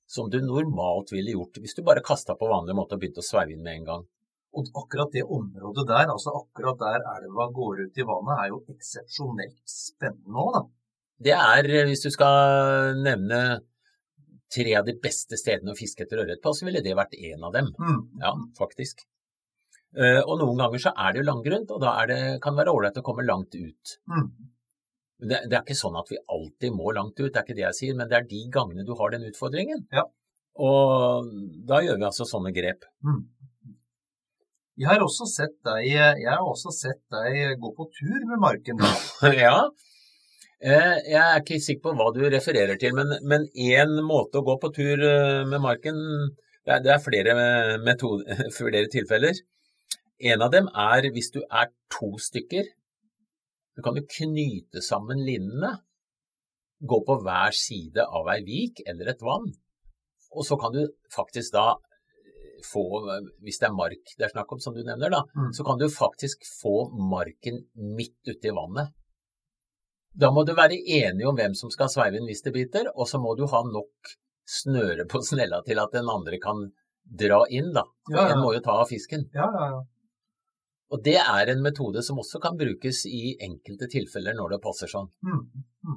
som 0.07 0.29
du 0.29 0.38
normalt 0.41 1.12
ville 1.12 1.34
gjort 1.34 1.57
hvis 1.62 1.75
du 1.75 1.81
bare 1.86 2.03
kasta 2.05 2.36
på 2.38 2.50
vanlig 2.50 2.75
måte 2.77 2.95
og 2.95 3.01
begynte 3.01 3.24
å 3.24 3.25
sveive 3.25 3.55
inn 3.55 3.65
med 3.65 3.81
en 3.81 3.88
gang. 3.89 4.05
Og 4.55 4.69
akkurat 4.79 5.12
det 5.12 5.25
området 5.25 5.84
der, 5.89 6.07
altså 6.13 6.31
akkurat 6.39 6.79
der 6.79 7.03
elva 7.17 7.50
går 7.51 7.86
ut 7.88 7.98
i 8.00 8.05
vannet, 8.07 8.38
er 8.39 8.51
jo 8.53 8.62
eksepsjonelt 8.72 9.63
spennende 9.67 10.45
òg, 10.45 10.51
da. 10.55 10.62
Det 11.22 11.34
er, 11.36 11.69
eh, 11.69 11.88
hvis 11.88 12.03
du 12.03 12.12
skal 12.12 12.98
nevne 13.00 13.41
tre 14.55 14.75
av 14.77 14.88
de 14.88 14.95
beste 15.01 15.38
stedene 15.39 15.74
å 15.74 15.77
fiske 15.77 16.05
etter 16.05 16.22
ørret 16.24 16.41
på, 16.43 16.53
så 16.53 16.67
ville 16.67 16.84
det 16.84 16.95
vært 16.98 17.15
en 17.17 17.45
av 17.48 17.53
dem. 17.55 17.72
Mm. 17.79 18.01
Ja, 18.22 18.34
faktisk. 18.60 19.05
Uh, 19.95 20.19
og 20.25 20.41
noen 20.41 20.60
ganger 20.60 20.81
så 20.84 20.91
er 20.91 21.13
det 21.13 21.22
jo 21.22 21.29
langgrunt, 21.29 21.72
og 21.72 21.79
da 21.79 21.93
det, 22.10 22.19
kan 22.43 22.55
det 22.55 22.65
være 22.65 22.74
ålreit 22.75 23.00
å 23.00 23.05
komme 23.05 23.24
langt 23.24 23.55
ut. 23.55 23.95
Mm. 24.12 24.27
Det, 25.24 25.39
det, 25.48 25.55
er 25.55 25.62
ikke 25.63 25.77
sånn 25.79 25.95
at 25.95 26.12
vi 26.12 26.19
alltid 26.19 26.75
må 26.75 26.91
langt 26.95 27.15
ut, 27.22 27.29
det 27.31 27.39
er 27.39 27.45
ikke 27.45 27.55
det 27.55 27.63
jeg 27.69 27.77
sier, 27.77 27.95
men 27.95 28.12
det 28.12 28.19
er 28.19 28.27
de 28.27 28.41
gangene 28.51 28.84
du 28.84 28.91
har 29.00 29.15
den 29.15 29.24
utfordringen. 29.29 29.86
Ja. 29.95 30.03
Og 30.60 31.31
da 31.67 31.79
gjør 31.84 32.00
vi 32.01 32.07
altså 32.10 32.27
sånne 32.27 32.51
grep. 32.55 32.84
Mm. 33.07 33.24
Jeg 34.84 34.91
har 34.91 35.03
også 35.03 35.27
sett 35.31 35.55
deg, 35.63 35.88
jeg 35.88 36.27
har 36.27 36.43
også 36.43 36.74
sett 36.75 37.00
deg 37.15 37.55
gå 37.63 37.72
på 37.77 37.88
tur 37.95 38.27
med 38.27 38.41
marken. 38.43 38.84
ja. 39.39 39.55
Eh, 40.65 40.95
jeg 41.12 41.22
er 41.22 41.41
ikke 41.43 41.60
sikker 41.62 41.84
på 41.86 41.91
hva 42.00 42.07
du 42.15 42.24
refererer 42.25 42.79
til, 42.81 42.95
men 42.98 43.43
én 43.53 43.91
måte 44.05 44.39
å 44.39 44.45
gå 44.48 44.55
på 44.63 44.72
tur 44.74 45.03
eh, 45.05 45.43
med 45.45 45.62
marken 45.62 46.00
Det 46.65 46.74
er, 46.74 46.88
er 46.95 47.03
flere, 47.03 47.34
metode, 47.86 48.25
flere 48.57 48.88
tilfeller. 48.89 49.38
En 50.31 50.41
av 50.41 50.50
dem 50.55 50.65
er 50.74 51.05
hvis 51.13 51.29
du 51.36 51.43
er 51.43 51.69
to 51.93 52.15
stykker. 52.17 52.72
Du 53.77 53.84
kan 53.86 54.00
jo 54.00 54.07
knyte 54.10 54.81
sammen 54.81 55.22
linnene, 55.27 55.75
gå 56.81 56.98
på 57.05 57.19
hver 57.22 57.53
side 57.53 58.01
av 58.01 58.31
ei 58.34 58.39
vik 58.48 58.81
eller 58.89 59.13
et 59.13 59.22
vann. 59.22 59.51
Og 60.34 60.48
så 60.48 60.57
kan 60.57 60.74
du 60.74 60.81
faktisk 61.13 61.53
da 61.53 61.75
få, 62.65 62.84
hvis 63.45 63.62
det 63.62 63.69
er 63.69 63.77
mark 63.77 64.15
det 64.17 64.25
er 64.25 64.34
snakk 64.34 64.51
om, 64.55 64.60
som 64.63 64.74
du 64.74 64.81
nevner, 64.81 65.13
da, 65.13 65.22
Mm. 65.38 65.51
så 65.53 65.63
kan 65.67 65.77
du 65.77 65.86
faktisk 65.91 66.41
få 66.63 66.89
marken 67.13 67.62
midt 67.75 68.17
ute 68.25 68.50
i 68.50 68.55
vannet. 68.55 68.95
Da 70.15 70.31
må 70.31 70.45
du 70.48 70.53
være 70.55 70.77
enig 70.79 71.25
om 71.27 71.36
hvem 71.36 71.55
som 71.57 71.72
skal 71.74 71.91
sveive 71.91 72.22
en 72.22 72.29
hvis 72.29 72.45
det 72.45 72.53
biter, 72.55 72.88
og 72.95 73.10
så 73.10 73.19
må 73.19 73.36
du 73.36 73.45
ha 73.51 73.62
nok 73.67 74.15
snøre 74.45 75.07
på 75.12 75.22
snella 75.25 75.62
til 75.65 75.81
at 75.81 75.95
den 75.95 76.10
andre 76.12 76.39
kan 76.41 76.69
dra 77.05 77.43
inn, 77.50 77.74
da. 77.75 77.84
Ja, 78.10 78.22
ja. 78.22 78.27
en 78.34 78.41
må 78.43 78.53
jo 78.55 78.63
ta 78.63 78.79
av 78.81 78.89
fisken. 78.89 79.27
Ja, 79.36 79.50
ja, 79.51 79.67
ja. 79.74 79.84
Og 80.93 81.01
det 81.03 81.17
er 81.17 81.50
en 81.51 81.63
metode 81.65 82.03
som 82.05 82.19
også 82.22 82.39
kan 82.41 82.57
brukes 82.60 83.03
i 83.10 83.36
enkelte 83.41 83.89
tilfeller 83.91 84.38
når 84.38 84.55
det 84.55 84.62
passer 84.63 84.91
sånn. 84.91 85.10
Mm. 85.25 85.95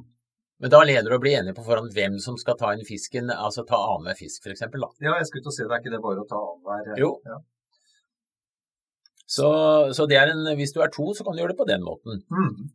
Men 0.59 0.73
da 0.73 0.81
leder 0.83 1.13
det 1.13 1.19
å 1.19 1.23
bli 1.23 1.35
enige 1.39 1.55
på 1.55 1.65
forhånd 1.67 1.93
hvem 1.95 2.17
som 2.23 2.39
skal 2.41 2.57
ta 2.59 2.73
inn 2.75 2.87
fisken, 2.89 3.31
altså 3.31 3.63
ta 3.69 3.79
annenhver 3.93 4.19
fisk 4.19 4.49
f.eks. 4.49 4.65
da. 4.65 4.89
ja, 5.05 5.13
jeg 5.21 5.29
skulle 5.29 5.45
til 5.45 5.53
å 5.53 5.55
si 5.55 5.63
det, 5.63 5.71
er 5.71 5.85
ikke 5.85 5.93
det 5.95 6.03
bare 6.03 6.25
å 6.25 6.29
ta 6.31 6.41
annenhver 6.41 7.05
Jo. 7.05 7.13
Ja. 7.29 7.39
Så, 9.29 9.49
så 9.93 10.09
det 10.09 10.17
er 10.17 10.33
en, 10.33 10.47
hvis 10.57 10.73
du 10.73 10.81
er 10.81 10.91
to, 10.91 11.11
så 11.15 11.25
kan 11.25 11.37
du 11.37 11.43
gjøre 11.43 11.53
det 11.53 11.61
på 11.61 11.69
den 11.69 11.85
måten. 11.85 12.23
Mm. 12.33 12.71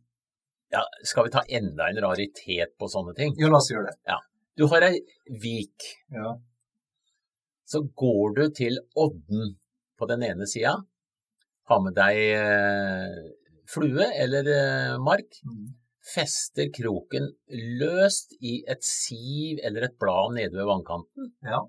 Ja, 0.72 0.80
Skal 1.04 1.24
vi 1.24 1.30
ta 1.30 1.42
enda 1.48 1.88
en 1.90 2.00
raritet 2.02 2.72
på 2.78 2.88
sånne 2.90 3.14
ting? 3.14 3.34
ja, 3.38 3.48
la 3.48 3.56
oss 3.60 3.70
gjøre 3.70 3.90
det. 3.92 4.16
Du 4.56 4.66
har 4.70 4.82
ei 4.82 5.00
vik, 5.42 5.82
Ja. 6.14 6.36
så 7.66 7.82
går 7.94 8.34
du 8.36 8.50
til 8.54 8.78
odden 8.96 9.56
på 9.98 10.06
den 10.08 10.22
ene 10.22 10.46
sida, 10.46 10.76
har 11.68 11.80
med 11.80 11.94
deg 11.94 12.16
eh, 12.16 13.32
flue 13.66 14.04
eller 14.20 14.46
eh, 14.46 14.98
mark, 14.98 15.40
Mm. 15.44 15.74
fester 16.14 16.68
kroken 16.74 17.30
løst 17.80 18.34
i 18.42 18.62
et 18.68 18.82
siv 18.84 19.58
eller 19.64 19.84
et 19.84 19.98
blad 19.98 20.34
nede 20.34 20.52
ved 20.52 20.66
vannkanten, 20.68 21.32
ja. 21.42 21.62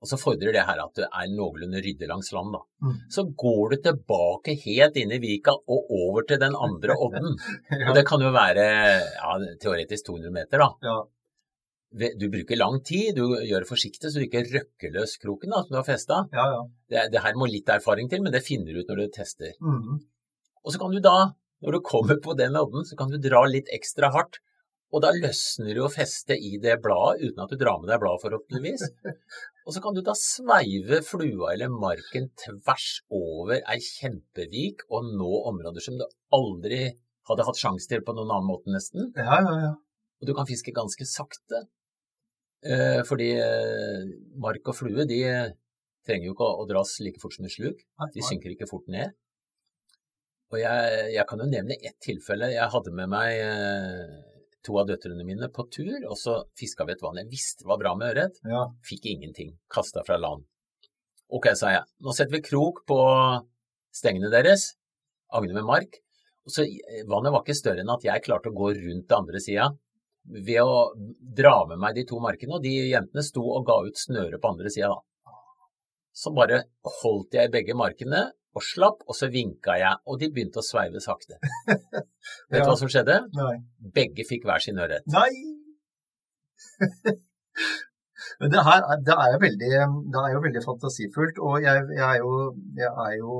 Og 0.00 0.08
så 0.08 0.16
fordrer 0.16 0.54
det 0.56 0.64
her 0.64 0.80
at 0.80 0.96
du 0.96 1.02
er 1.04 1.28
noenlunde 1.28 1.80
ryddig 1.84 2.08
langs 2.08 2.30
land, 2.32 2.54
da. 2.54 2.60
Mm. 2.86 2.96
Så 3.12 3.24
går 3.42 3.72
du 3.72 3.76
tilbake 3.84 4.54
helt 4.62 4.96
inn 4.96 5.12
i 5.12 5.20
vika 5.20 5.52
og 5.52 5.92
over 5.92 6.24
til 6.28 6.40
den 6.40 6.56
andre 6.56 6.96
odden. 6.96 7.34
ja. 7.82 7.90
Og 7.90 7.98
det 7.98 8.06
kan 8.08 8.24
jo 8.24 8.30
være 8.32 8.64
ja, 8.64 9.34
teoretisk 9.60 10.08
200 10.08 10.32
meter, 10.38 10.64
da. 10.64 10.70
ja. 10.88 11.00
Du 11.90 12.28
bruker 12.30 12.54
lang 12.54 12.76
tid, 12.86 13.16
du 13.16 13.34
gjør 13.42 13.64
det 13.64 13.68
forsiktig 13.68 14.12
så 14.12 14.20
du 14.20 14.28
ikke 14.28 14.44
røkker 14.46 14.92
løs 14.94 15.16
kroken 15.18 15.50
da, 15.50 15.64
som 15.64 15.74
du 15.74 15.78
har 15.80 15.88
festa. 15.88 16.20
ja, 16.32 16.44
ja. 16.54 16.60
Det, 16.86 17.06
det 17.10 17.22
her 17.24 17.34
må 17.36 17.48
litt 17.50 17.68
erfaring 17.74 18.08
til, 18.08 18.22
men 18.22 18.32
det 18.32 18.44
finner 18.46 18.70
du 18.72 18.80
ut 18.80 18.92
når 18.92 19.02
du 19.02 19.16
tester. 19.16 19.56
Mm. 19.58 19.98
Og 20.62 20.72
så 20.72 20.80
kan 20.80 20.94
du 20.94 21.00
da, 21.02 21.32
når 21.66 21.76
du 21.76 21.80
kommer 21.84 22.20
på 22.22 22.36
den 22.38 22.56
odden, 22.56 22.86
så 22.88 22.96
kan 22.96 23.10
du 23.10 23.18
dra 23.20 23.42
litt 23.50 23.68
ekstra 23.74 24.12
hardt. 24.14 24.38
Og 24.90 25.02
da 25.04 25.12
løsner 25.14 25.76
jo 25.78 25.86
festet 25.92 26.42
i 26.42 26.56
det 26.62 26.80
bladet 26.82 27.30
uten 27.30 27.44
at 27.44 27.52
du 27.52 27.58
drar 27.60 27.78
med 27.78 27.92
deg 27.92 28.00
bladet, 28.02 28.22
forhåpentligvis. 28.24 28.86
Og 29.66 29.76
så 29.76 29.82
kan 29.84 29.94
du 29.94 30.00
da 30.02 30.16
sveive 30.18 30.98
flua 31.06 31.52
eller 31.52 31.70
marken 31.70 32.30
tvers 32.42 32.88
over 33.14 33.60
ei 33.60 33.78
kjempevik 33.84 34.82
og 34.88 35.12
nå 35.14 35.30
områder 35.52 35.84
som 35.84 36.00
du 36.00 36.06
aldri 36.34 36.88
hadde 37.30 37.46
hatt 37.46 37.60
sjanse 37.60 37.86
til 37.86 38.02
på 38.02 38.16
noen 38.16 38.32
annen 38.32 38.48
måte, 38.48 38.72
nesten. 38.74 39.12
ja, 39.14 39.38
ja, 39.38 39.54
ja. 39.68 39.76
Og 40.20 40.28
du 40.28 40.34
kan 40.36 40.48
fiske 40.48 40.74
ganske 40.76 41.06
sakte. 41.08 41.62
Eh, 42.66 43.00
fordi 43.08 43.30
eh, 43.40 44.02
mark 44.42 44.66
og 44.68 44.76
flue 44.76 45.06
de 45.08 45.20
trenger 46.04 46.28
jo 46.28 46.34
ikke 46.34 46.48
å, 46.48 46.64
å 46.64 46.66
dras 46.68 46.98
like 47.04 47.22
fort 47.22 47.36
som 47.36 47.46
en 47.46 47.52
sluk. 47.52 47.80
De 48.16 48.24
synker 48.26 48.52
ikke 48.52 48.68
fort 48.68 48.90
ned. 48.92 49.14
Og 50.50 50.58
jeg, 50.58 51.06
jeg 51.14 51.24
kan 51.30 51.40
jo 51.40 51.46
nevne 51.48 51.78
ett 51.78 51.96
tilfelle. 52.02 52.50
Jeg 52.52 52.72
hadde 52.74 52.92
med 52.96 53.12
meg 53.12 53.38
eh, 53.38 54.18
to 54.66 54.76
av 54.80 54.88
døtrene 54.90 55.24
mine 55.26 55.48
på 55.52 55.66
tur, 55.72 55.96
og 56.08 56.16
så 56.18 56.40
fiska 56.58 56.86
vi 56.88 56.94
et 56.96 57.04
vann. 57.04 57.20
Jeg 57.22 57.30
visste 57.32 57.68
var 57.68 57.80
bra 57.80 57.94
med 57.98 58.12
ørret. 58.12 58.40
ja. 58.48 58.66
Fikk 58.86 59.08
ingenting. 59.12 59.54
Kasta 59.72 60.04
fra 60.06 60.18
land. 60.20 60.44
Ok, 61.30 61.52
sa 61.54 61.72
jeg. 61.72 61.86
Nå 62.02 62.12
setter 62.16 62.36
vi 62.36 62.42
krok 62.44 62.82
på 62.90 62.98
stengene 63.94 64.32
deres. 64.32 64.72
Agne 65.32 65.54
med 65.54 65.66
mark. 65.68 66.00
Og 66.46 66.54
så 66.54 66.64
eh, 66.66 67.04
Vannet 67.08 67.32
var 67.34 67.44
ikke 67.44 67.58
større 67.58 67.84
enn 67.84 67.92
at 67.92 68.04
jeg 68.04 68.24
klarte 68.26 68.50
å 68.50 68.56
gå 68.56 68.72
rundt 68.74 69.06
den 69.08 69.18
andre 69.20 69.42
sida 69.42 69.70
ved 70.30 70.60
å 70.62 70.90
dra 71.38 71.54
med 71.68 71.80
meg 71.80 71.96
de 71.96 72.04
to 72.08 72.18
markene, 72.22 72.58
og 72.58 72.64
de 72.64 72.74
jentene 72.90 73.22
sto 73.24 73.40
og 73.40 73.64
ga 73.66 73.78
ut 73.86 73.98
snøre 73.98 74.38
på 74.40 74.50
andre 74.52 74.70
sida, 74.72 74.90
da. 74.92 75.00
Så 76.12 76.32
bare 76.36 76.64
holdt 77.00 77.38
jeg 77.38 77.52
begge 77.54 77.76
markene 77.78 78.26
og 78.56 78.62
slapp, 78.66 79.02
og 79.06 79.14
så 79.14 79.28
vinka 79.30 79.76
jeg, 79.78 79.94
og 80.06 80.18
de 80.20 80.28
begynte 80.34 80.58
å 80.62 80.66
sveive 80.66 81.00
sakte. 81.04 81.36
Vet 82.50 82.58
du 82.58 82.58
Ja. 82.58 82.66
hva 82.66 82.76
som 82.80 82.90
skjedde? 82.90 83.16
Nei. 83.38 83.56
Begge 83.94 84.24
fikk 84.28 84.44
hver 84.48 84.58
sin 84.64 84.80
ørret. 84.82 85.06
Nei! 85.06 85.30
Men 88.40 88.52
det 88.52 88.62
her 88.64 88.82
er- 88.92 89.00
det 89.08 89.14
er, 89.16 89.34
veldig, 89.42 89.70
det 90.12 90.20
er 90.24 90.32
jo 90.34 90.40
veldig 90.44 90.62
fantasifullt, 90.64 91.38
og 91.46 91.54
jeg, 91.64 91.82
jeg, 91.96 92.04
er 92.08 92.18
jo, 92.24 92.32
jeg 92.76 92.90
er 93.06 93.14
jo 93.20 93.32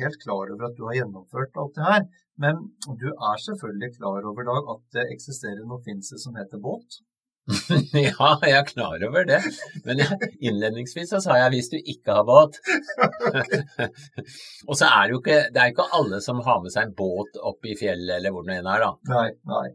helt 0.00 0.18
klar 0.24 0.50
over 0.54 0.64
at 0.68 0.76
du 0.78 0.84
har 0.88 0.96
gjennomført 1.00 1.58
alt 1.62 1.74
det 1.78 1.86
her. 1.86 2.02
Men 2.40 2.54
du 3.02 3.08
er 3.10 3.36
selvfølgelig 3.46 3.90
klar 3.98 4.24
over, 4.30 4.42
Dag, 4.48 4.70
at 4.74 4.82
det 4.96 5.04
eksisterer 5.14 5.64
noe 5.68 5.82
finnes 5.86 6.08
som 6.22 6.34
heter 6.38 6.58
båt. 6.62 7.00
ja, 8.06 8.30
jeg 8.44 8.56
er 8.56 8.66
klar 8.68 9.04
over 9.08 9.26
det. 9.28 9.40
Men 9.86 10.02
innledningsvis 10.38 11.12
så 11.14 11.20
sa 11.24 11.38
jeg 11.40 11.54
hvis 11.56 11.70
du 11.72 11.76
ikke 11.80 12.16
har 12.20 12.26
båt. 12.28 12.58
og 14.68 14.74
så 14.78 14.88
er 14.88 15.06
det 15.06 15.14
jo 15.14 15.20
ikke, 15.20 15.38
det 15.54 15.62
er 15.62 15.74
ikke 15.74 15.88
alle 15.98 16.22
som 16.24 16.42
har 16.46 16.62
med 16.64 16.74
seg 16.74 16.88
en 16.88 16.96
båt 16.98 17.40
opp 17.52 17.68
i 17.68 17.76
fjellet 17.78 18.18
eller 18.18 18.34
hvor 18.34 18.46
det 18.46 18.60
nå 18.64 18.74
er, 18.74 18.86
da. 18.86 19.14
Nei, 19.14 19.28
nei. 19.50 19.68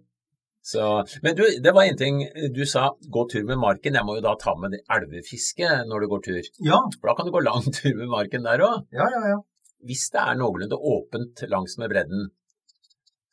Så, 0.65 0.81
men 1.21 1.35
du, 1.37 1.43
det 1.61 1.73
var 1.77 1.85
en 1.85 1.97
ting 1.97 2.23
du 2.55 2.63
sa, 2.65 2.87
gå 3.13 3.25
tur 3.29 3.43
med 3.45 3.59
marken. 3.61 3.97
Jeg 3.99 4.07
må 4.07 4.15
jo 4.17 4.23
da 4.25 4.33
ta 4.41 4.55
med 4.57 4.79
elvefiske 4.81 5.67
når 5.85 6.01
du 6.01 6.07
går 6.15 6.23
tur. 6.25 6.47
Ja, 6.65 6.79
For 6.95 7.11
da 7.11 7.17
kan 7.19 7.27
du 7.27 7.35
gå 7.35 7.43
lang 7.45 7.67
tur 7.69 7.91
med 7.99 8.09
marken 8.09 8.47
der 8.47 8.63
òg. 8.65 8.87
ja, 8.95 9.09
ja. 9.13 9.27
ja. 9.35 9.43
Hvis 9.85 10.07
det 10.09 10.17
er 10.17 10.37
noenlunde 10.39 10.79
åpent 10.81 11.43
langs 11.51 11.75
med 11.77 11.91
bredden, 11.91 12.31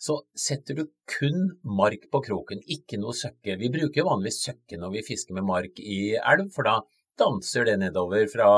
så 0.03 0.17
setter 0.35 0.81
du 0.81 0.87
kun 1.07 1.45
mark 1.63 2.09
på 2.11 2.21
kroken, 2.27 2.63
ikke 2.67 2.99
noe 2.99 3.15
søkke. 3.15 3.55
Vi 3.61 3.71
bruker 3.71 4.03
jo 4.03 4.09
vanligvis 4.09 4.41
søkke 4.49 4.79
når 4.81 4.97
vi 4.97 5.05
fisker 5.07 5.37
med 5.37 5.47
mark 5.47 5.79
i 5.79 6.17
elv, 6.19 6.49
for 6.55 6.67
da 6.67 6.81
danser 7.21 7.69
det 7.69 7.77
nedover 7.85 8.27
fra, 8.33 8.49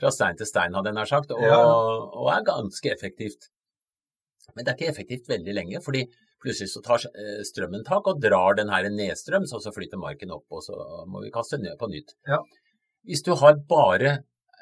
fra 0.00 0.10
stein 0.10 0.38
til 0.40 0.48
stein, 0.48 0.74
hadde 0.74 0.90
jeg 0.90 0.98
nær 0.98 1.10
sagt, 1.10 1.30
og, 1.36 1.44
Ja. 1.46 1.60
og 1.62 2.32
er 2.34 2.42
ganske 2.48 2.90
effektivt. 2.90 3.46
Men 4.56 4.64
det 4.66 4.72
er 4.72 4.78
ikke 4.80 4.90
effektivt 4.90 5.30
veldig 5.30 5.54
lenge, 5.54 5.82
fordi 5.84 6.02
plutselig 6.42 6.72
så 6.72 6.82
tar 6.82 7.04
eh, 7.12 7.44
strømmen 7.46 7.84
tak 7.86 8.08
og 8.10 8.18
drar 8.24 8.56
den 8.58 8.72
her 8.72 8.88
nedstrøms, 8.90 9.52
og 9.54 9.62
så 9.62 9.70
flyter 9.76 10.00
marken 10.00 10.32
opp, 10.34 10.46
og 10.50 10.64
så 10.66 10.74
må 11.06 11.22
vi 11.22 11.30
kaste 11.30 11.60
ned 11.60 11.76
på 11.78 11.86
nytt. 11.92 12.16
Ja. 12.26 12.40
Hvis 13.06 13.22
du 13.22 13.36
har 13.38 13.60
bare 13.70 14.16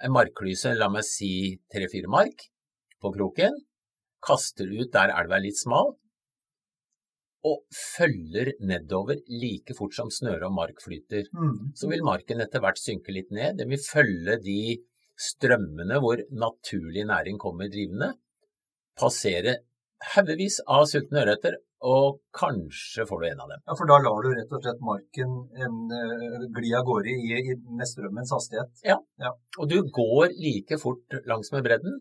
en 0.04 0.12
markklyse, 0.12 0.74
la 0.76 0.90
meg 0.92 1.06
si 1.08 1.56
tre-fire 1.72 2.10
mark, 2.10 2.50
på 3.00 3.14
kroken, 3.14 3.56
kaster 4.20 4.68
ut 4.68 4.92
der 4.92 5.14
elva 5.14 5.38
er 5.38 5.46
litt 5.46 5.56
smal, 5.56 5.94
og 7.46 7.62
følger 7.74 8.52
nedover 8.66 9.20
like 9.30 9.76
fort 9.78 9.94
som 9.94 10.10
snøre 10.10 10.48
og 10.48 10.56
mark 10.56 10.82
flyter. 10.82 11.28
Mm. 11.34 11.72
Så 11.78 11.90
vil 11.90 12.02
marken 12.06 12.42
etter 12.42 12.62
hvert 12.64 12.80
synke 12.80 13.14
litt 13.14 13.30
ned. 13.34 13.60
Den 13.60 13.70
vil 13.72 13.82
følge 13.82 14.38
de 14.42 14.60
strømmene 15.18 16.00
hvor 16.02 16.20
naturlig 16.34 17.06
næring 17.06 17.38
kommer 17.42 17.70
drivende, 17.70 18.12
passere 18.98 19.58
haugevis 20.14 20.60
av 20.70 20.86
sultne 20.90 21.24
ørreter, 21.24 21.56
og 21.88 22.18
kanskje 22.34 23.06
får 23.06 23.20
du 23.22 23.26
en 23.28 23.42
av 23.44 23.50
dem. 23.52 23.62
Ja, 23.62 23.74
for 23.78 23.90
da 23.90 23.98
lar 24.02 24.24
du 24.24 24.32
rett 24.34 24.54
og 24.54 24.64
slett 24.64 24.80
marken 24.82 25.34
eh, 25.54 26.46
gli 26.56 26.72
av 26.74 26.86
gårde 26.86 27.12
i, 27.14 27.38
i, 27.38 27.54
med 27.78 27.86
strømmens 27.86 28.34
hastighet. 28.34 28.72
Ja, 28.86 28.98
Og 29.58 29.70
du 29.70 29.76
går 29.86 30.34
like 30.34 30.80
fort 30.82 31.18
langs 31.30 31.52
med 31.54 31.66
bredden. 31.66 32.00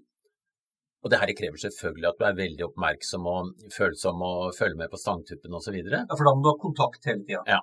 Og 1.07 1.11
det 1.13 1.21
her 1.21 1.31
krever 1.39 1.61
selvfølgelig 1.63 2.09
at 2.09 2.17
du 2.19 2.25
er 2.27 2.35
veldig 2.35 2.65
oppmerksom 2.67 3.27
og 3.31 3.67
følsom 3.71 4.23
og 4.27 4.49
følger 4.57 4.81
med 4.81 4.91
på 4.91 4.99
stangtuppen 4.99 5.55
osv. 5.55 5.77
Ja, 5.87 6.03
for 6.11 6.27
da 6.27 6.33
må 6.35 6.43
du 6.43 6.49
ha 6.51 6.57
kontakt 6.59 7.07
hele 7.07 7.23
tida. 7.23 7.59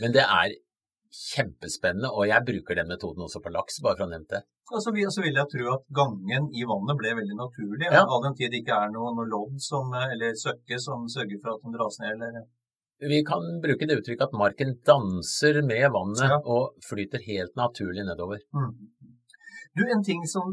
Men 0.00 0.14
det 0.14 0.22
er 0.24 0.54
kjempespennende, 1.12 2.08
og 2.08 2.24
jeg 2.30 2.44
bruker 2.48 2.78
den 2.78 2.88
metoden 2.88 3.26
også 3.26 3.42
på 3.44 3.52
laks, 3.52 3.82
bare 3.84 3.98
for 3.98 4.06
å 4.06 4.08
ha 4.08 4.12
nevnt 4.14 4.30
det. 4.32 4.40
Ja, 4.72 4.80
så 4.80 4.94
vil, 4.96 5.10
så 5.12 5.20
vil 5.20 5.36
jeg 5.36 5.50
tro 5.52 5.66
at 5.74 5.82
gangen 5.98 6.46
i 6.56 6.64
vannet 6.64 6.96
ble 6.96 7.12
veldig 7.18 7.36
naturlig, 7.36 7.90
Ja. 7.92 8.06
all 8.06 8.24
den 8.24 8.38
tid 8.38 8.54
det 8.54 8.62
ikke 8.62 8.78
er 8.86 8.94
noe, 8.94 9.12
noe 9.18 9.28
lodd 9.28 9.60
som, 9.60 9.92
eller 9.92 10.32
søkke 10.40 10.78
som 10.80 11.04
sørger 11.12 11.42
for 11.42 11.52
at 11.52 11.66
den 11.66 11.76
dras 11.76 12.00
ned. 12.00 12.16
Eller... 12.16 12.46
Vi 13.12 13.20
kan 13.28 13.44
bruke 13.60 13.88
det 13.90 13.98
uttrykket 14.00 14.30
at 14.30 14.38
marken 14.40 14.72
danser 14.88 15.60
med 15.68 15.84
vannet 15.92 16.24
Ja. 16.24 16.40
og 16.40 16.80
flyter 16.88 17.20
helt 17.28 17.52
naturlig 17.60 18.06
nedover. 18.08 18.40
Mm. 18.56 18.72
Du, 19.74 19.82
En 19.90 20.04
ting 20.04 20.26
som 20.28 20.50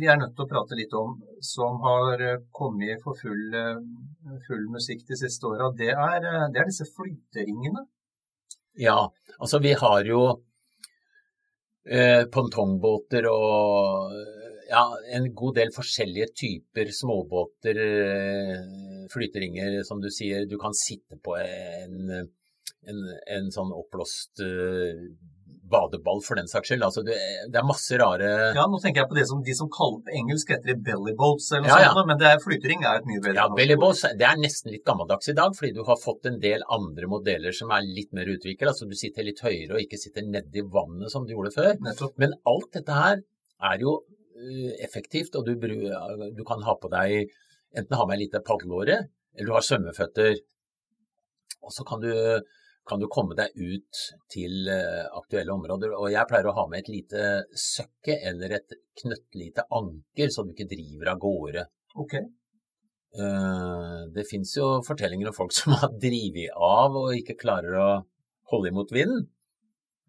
vi 0.00 0.06
er 0.08 0.16
nødt 0.16 0.32
til 0.36 0.46
å 0.46 0.48
prate 0.48 0.76
litt 0.78 0.94
om, 0.96 1.18
som 1.44 1.82
har 1.84 2.22
eh, 2.24 2.38
kommet 2.56 3.02
for 3.04 3.18
full, 3.18 3.42
eh, 3.52 3.82
full 4.46 4.62
musikk 4.72 5.02
de 5.10 5.18
siste 5.20 5.44
åra, 5.50 5.68
det, 5.76 5.90
eh, 5.92 6.46
det 6.54 6.62
er 6.62 6.70
disse 6.70 6.86
flyteringene. 6.88 7.84
Ja, 8.80 9.10
altså 9.36 9.60
vi 9.60 9.74
har 9.76 10.08
jo 10.08 10.22
eh, 11.84 12.24
pongtongbåter 12.32 13.28
og 13.28 14.16
ja, 14.72 14.86
en 15.18 15.28
god 15.36 15.58
del 15.60 15.74
forskjellige 15.74 16.30
typer 16.40 16.88
småbåter, 16.96 17.76
flyteringer, 19.12 19.82
som 19.84 20.00
du 20.00 20.08
sier. 20.08 20.46
Du 20.48 20.56
kan 20.56 20.72
sitte 20.72 21.18
på 21.20 21.36
en, 21.36 22.14
en, 22.88 23.02
en 23.36 23.52
sånn 23.52 23.74
oppblåst 23.76 24.40
badeball 25.72 26.20
for 26.24 26.38
den 26.38 26.50
saks 26.50 26.70
skyld. 26.70 26.84
Altså, 26.86 27.04
det, 27.06 27.16
det 27.52 27.60
er 27.60 27.66
masse 27.66 27.98
rare 28.00 28.28
Ja, 28.56 28.66
Nå 28.70 28.80
tenker 28.82 29.02
jeg 29.02 29.10
på 29.10 29.18
det 29.18 29.26
som 29.30 29.42
de 29.44 29.56
som 29.56 29.70
kaller 29.72 30.02
på 30.06 30.14
engelsk 30.20 30.52
heter 30.54 30.72
det 30.72 30.78
bellyboats, 30.86 31.50
eller 31.52 31.66
noe 31.66 31.80
Ja, 31.82 31.90
ja. 31.90 32.06
men 32.08 32.20
det 32.20 32.28
er, 32.30 32.40
flytering 32.44 32.86
er 32.86 33.00
et 33.00 33.08
mye 33.08 33.22
bedre 33.24 33.40
Ja, 33.40 33.48
bellyboats 33.56 34.04
det 34.20 34.28
er 34.28 34.40
nesten 34.40 34.74
litt 34.74 34.84
gammeldags 34.88 35.32
i 35.32 35.36
dag, 35.38 35.56
fordi 35.58 35.74
du 35.76 35.82
har 35.88 36.00
fått 36.00 36.28
en 36.30 36.40
del 36.42 36.64
andre 36.72 37.10
modeller 37.10 37.56
som 37.56 37.72
er 37.74 37.86
litt 37.86 38.12
mer 38.16 38.30
utviklet. 38.32 38.70
Altså 38.74 38.88
du 38.90 38.96
sitter 38.98 39.26
litt 39.26 39.42
høyere 39.44 39.76
og 39.76 39.84
ikke 39.84 40.00
sitter 40.00 40.26
nedi 40.28 40.64
vannet 40.72 41.12
som 41.12 41.26
du 41.26 41.34
gjorde 41.34 41.54
før. 41.54 41.74
Nettopp. 41.84 42.16
Men 42.22 42.36
alt 42.48 42.70
dette 42.76 42.98
her 42.98 43.22
er 43.72 43.82
jo 43.82 43.98
eh, 44.36 44.72
effektivt, 44.84 45.36
og 45.38 45.48
du, 45.48 45.54
du 45.56 46.44
kan 46.48 46.64
ha 46.66 46.76
på 46.78 46.90
deg 46.92 47.32
enten 47.78 47.96
ha 47.96 48.06
med 48.06 48.18
ei 48.18 48.26
lita 48.26 48.42
padleåre, 48.44 48.98
eller 49.36 49.48
du 49.48 49.54
har 49.54 49.64
svømmeføtter. 49.64 50.36
Og 51.62 51.72
så 51.72 51.86
kan 51.88 52.02
du, 52.02 52.10
kan 52.88 52.98
du 52.98 53.06
komme 53.12 53.36
deg 53.38 53.52
ut 53.54 54.00
til 54.32 54.68
eh, 54.72 55.04
aktuelle 55.18 55.54
områder. 55.54 55.92
Og 55.94 56.08
jeg 56.10 56.26
pleier 56.30 56.48
å 56.50 56.54
ha 56.56 56.64
med 56.70 56.82
et 56.82 56.88
lite 56.90 57.26
søkke 57.54 58.16
eller 58.30 58.56
et 58.58 58.74
knøttlite 59.02 59.64
anker, 59.70 60.32
så 60.34 60.42
du 60.44 60.50
ikke 60.54 60.66
driver 60.72 61.12
av 61.14 61.20
gårde. 61.22 61.66
Ok. 62.02 62.14
Eh, 63.18 64.00
Det 64.14 64.24
fins 64.28 64.56
jo 64.56 64.80
fortellinger 64.86 65.30
om 65.30 65.36
folk 65.36 65.52
som 65.58 65.76
har 65.78 65.92
drevet 66.00 66.50
av 66.56 66.96
og 67.04 67.14
ikke 67.18 67.38
klarer 67.40 67.78
å 67.78 67.90
holde 68.52 68.72
imot 68.72 68.92
vinden. 68.94 69.28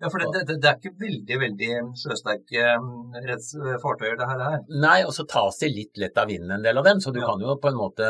Ja, 0.01 0.09
for 0.11 0.19
det, 0.19 0.41
det, 0.49 0.57
det 0.59 0.67
er 0.67 0.79
ikke 0.81 0.97
veldig, 0.99 1.35
veldig 1.39 1.67
sjøsterke 2.01 2.63
mm, 2.83 3.77
fartøyer 3.79 4.17
det 4.19 4.25
her 4.27 4.41
er. 4.49 4.57
Nei, 4.83 4.97
og 5.07 5.13
så 5.15 5.23
tas 5.29 5.61
de 5.61 5.69
litt 5.71 6.01
lett 6.01 6.17
av 6.19 6.27
vinden 6.27 6.51
en 6.57 6.65
del 6.65 6.81
av 6.81 6.83
dem, 6.89 6.99
så 6.99 7.13
du 7.15 7.21
Ja. 7.21 7.29
kan 7.29 7.39
jo 7.45 7.53
på 7.61 7.69
en 7.71 7.77
måte 7.79 8.09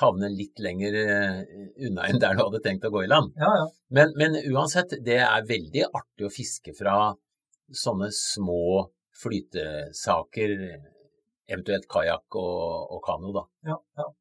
havne 0.00 0.28
litt 0.32 0.60
lenger 0.60 0.98
eh, 1.00 1.38
unna 1.88 2.08
enn 2.08 2.20
der 2.20 2.36
du 2.36 2.42
hadde 2.44 2.62
tenkt 2.64 2.84
å 2.84 2.92
gå 2.92 3.04
i 3.04 3.10
land. 3.10 3.32
Ja, 3.40 3.52
ja. 3.62 3.68
Men, 3.96 4.12
men 4.20 4.36
uansett, 4.52 4.92
det 5.06 5.22
er 5.24 5.48
veldig 5.48 5.86
artig 5.88 6.28
å 6.28 6.32
fiske 6.32 6.74
fra 6.76 7.14
sånne 7.72 8.10
små 8.14 8.86
flytesaker, 9.16 10.54
eventuelt 11.48 11.88
kajakk 11.88 12.38
og, 12.38 12.94
og 12.96 13.02
kano, 13.06 13.32
da. 13.36 13.44
ja, 13.72 13.80
ja. 14.02 14.12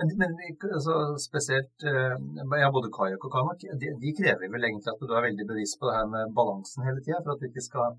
Men, 0.00 0.12
men 0.16 0.36
altså, 0.70 0.94
spesielt 1.20 1.84
eh, 1.84 2.12
ja, 2.60 2.68
både 2.72 2.92
kajakk 2.94 3.24
og 3.26 3.32
kano, 3.34 3.56
de, 3.58 3.90
de 4.00 4.12
krever 4.16 4.52
vel 4.52 4.68
egentlig 4.68 4.92
at 4.92 5.02
du 5.02 5.10
er 5.16 5.26
veldig 5.26 5.46
bevisst 5.48 5.80
på 5.80 5.88
det 5.88 5.96
her 5.96 6.06
med 6.12 6.36
balansen 6.36 6.86
hele 6.86 7.02
tida, 7.02 7.18
for 7.24 7.34
at 7.34 7.42
du 7.42 7.48
ikke 7.48 7.64
skal 7.64 7.96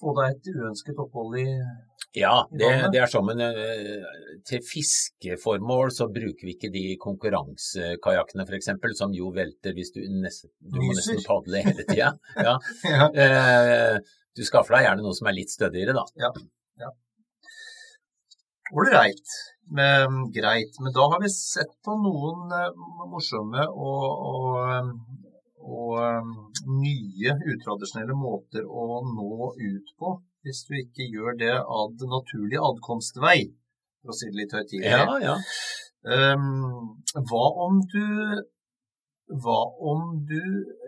få 0.00 0.12
deg 0.18 0.36
et 0.36 0.50
uønsket 0.52 1.00
opphold 1.00 1.38
i 1.40 1.46
Ja, 2.18 2.34
det, 2.50 2.68
det 2.90 2.98
er 2.98 3.10
sånn, 3.10 3.28
men 3.28 3.40
eh, 3.44 4.06
til 4.48 4.62
fiskeformål 4.66 5.92
så 5.94 6.08
bruker 6.10 6.48
vi 6.48 6.56
ikke 6.56 6.72
de 6.74 6.96
konkurransekajakkene 6.98 8.46
f.eks., 8.48 8.72
som 8.98 9.14
jo 9.14 9.30
velter 9.36 9.76
hvis 9.76 9.94
du 9.94 10.00
nesten 10.16 10.50
Du 10.58 10.80
må 10.80 10.90
nesten 10.90 11.22
padle 11.26 11.62
hele 11.68 11.86
tida. 11.86 12.16
Ja. 12.48 12.56
ja. 12.82 13.06
Eh, 13.14 14.00
du 14.34 14.42
skaffer 14.46 14.78
deg 14.78 14.88
gjerne 14.88 15.06
noe 15.06 15.14
som 15.14 15.30
er 15.30 15.38
litt 15.38 15.54
stødigere, 15.54 15.94
da. 15.94 16.06
Ja. 16.24 16.32
Ålreit. 18.74 19.38
Men, 19.70 20.32
greit. 20.34 20.78
Men 20.82 20.92
da 20.94 21.06
har 21.12 21.22
vi 21.22 21.30
sett 21.30 21.72
på 21.84 21.94
noen 22.02 22.50
eh, 22.54 22.84
morsomme 23.10 23.66
og, 23.70 24.06
og, 24.30 24.94
og 25.62 25.94
eh, 26.02 26.32
nye 26.74 27.36
utradisjonelle 27.54 28.16
måter 28.18 28.66
å 28.66 29.02
nå 29.06 29.52
ut 29.54 29.94
på, 29.98 30.14
hvis 30.46 30.62
du 30.68 30.76
ikke 30.78 31.08
gjør 31.12 31.36
det 31.40 31.56
ad 31.58 32.06
naturlig 32.14 32.60
adkomstvei, 32.70 33.40
for 34.00 34.14
å 34.14 34.16
si 34.16 34.30
det 34.30 34.40
litt 34.42 34.56
høytidelig. 34.56 34.94
Ja, 34.94 35.18
ja. 35.20 35.36
Um, 36.00 36.96
hva 37.28 37.44
om 37.66 37.82
du 37.92 38.06
hva 39.30 39.58
om 39.86 40.16
du, 40.26 40.40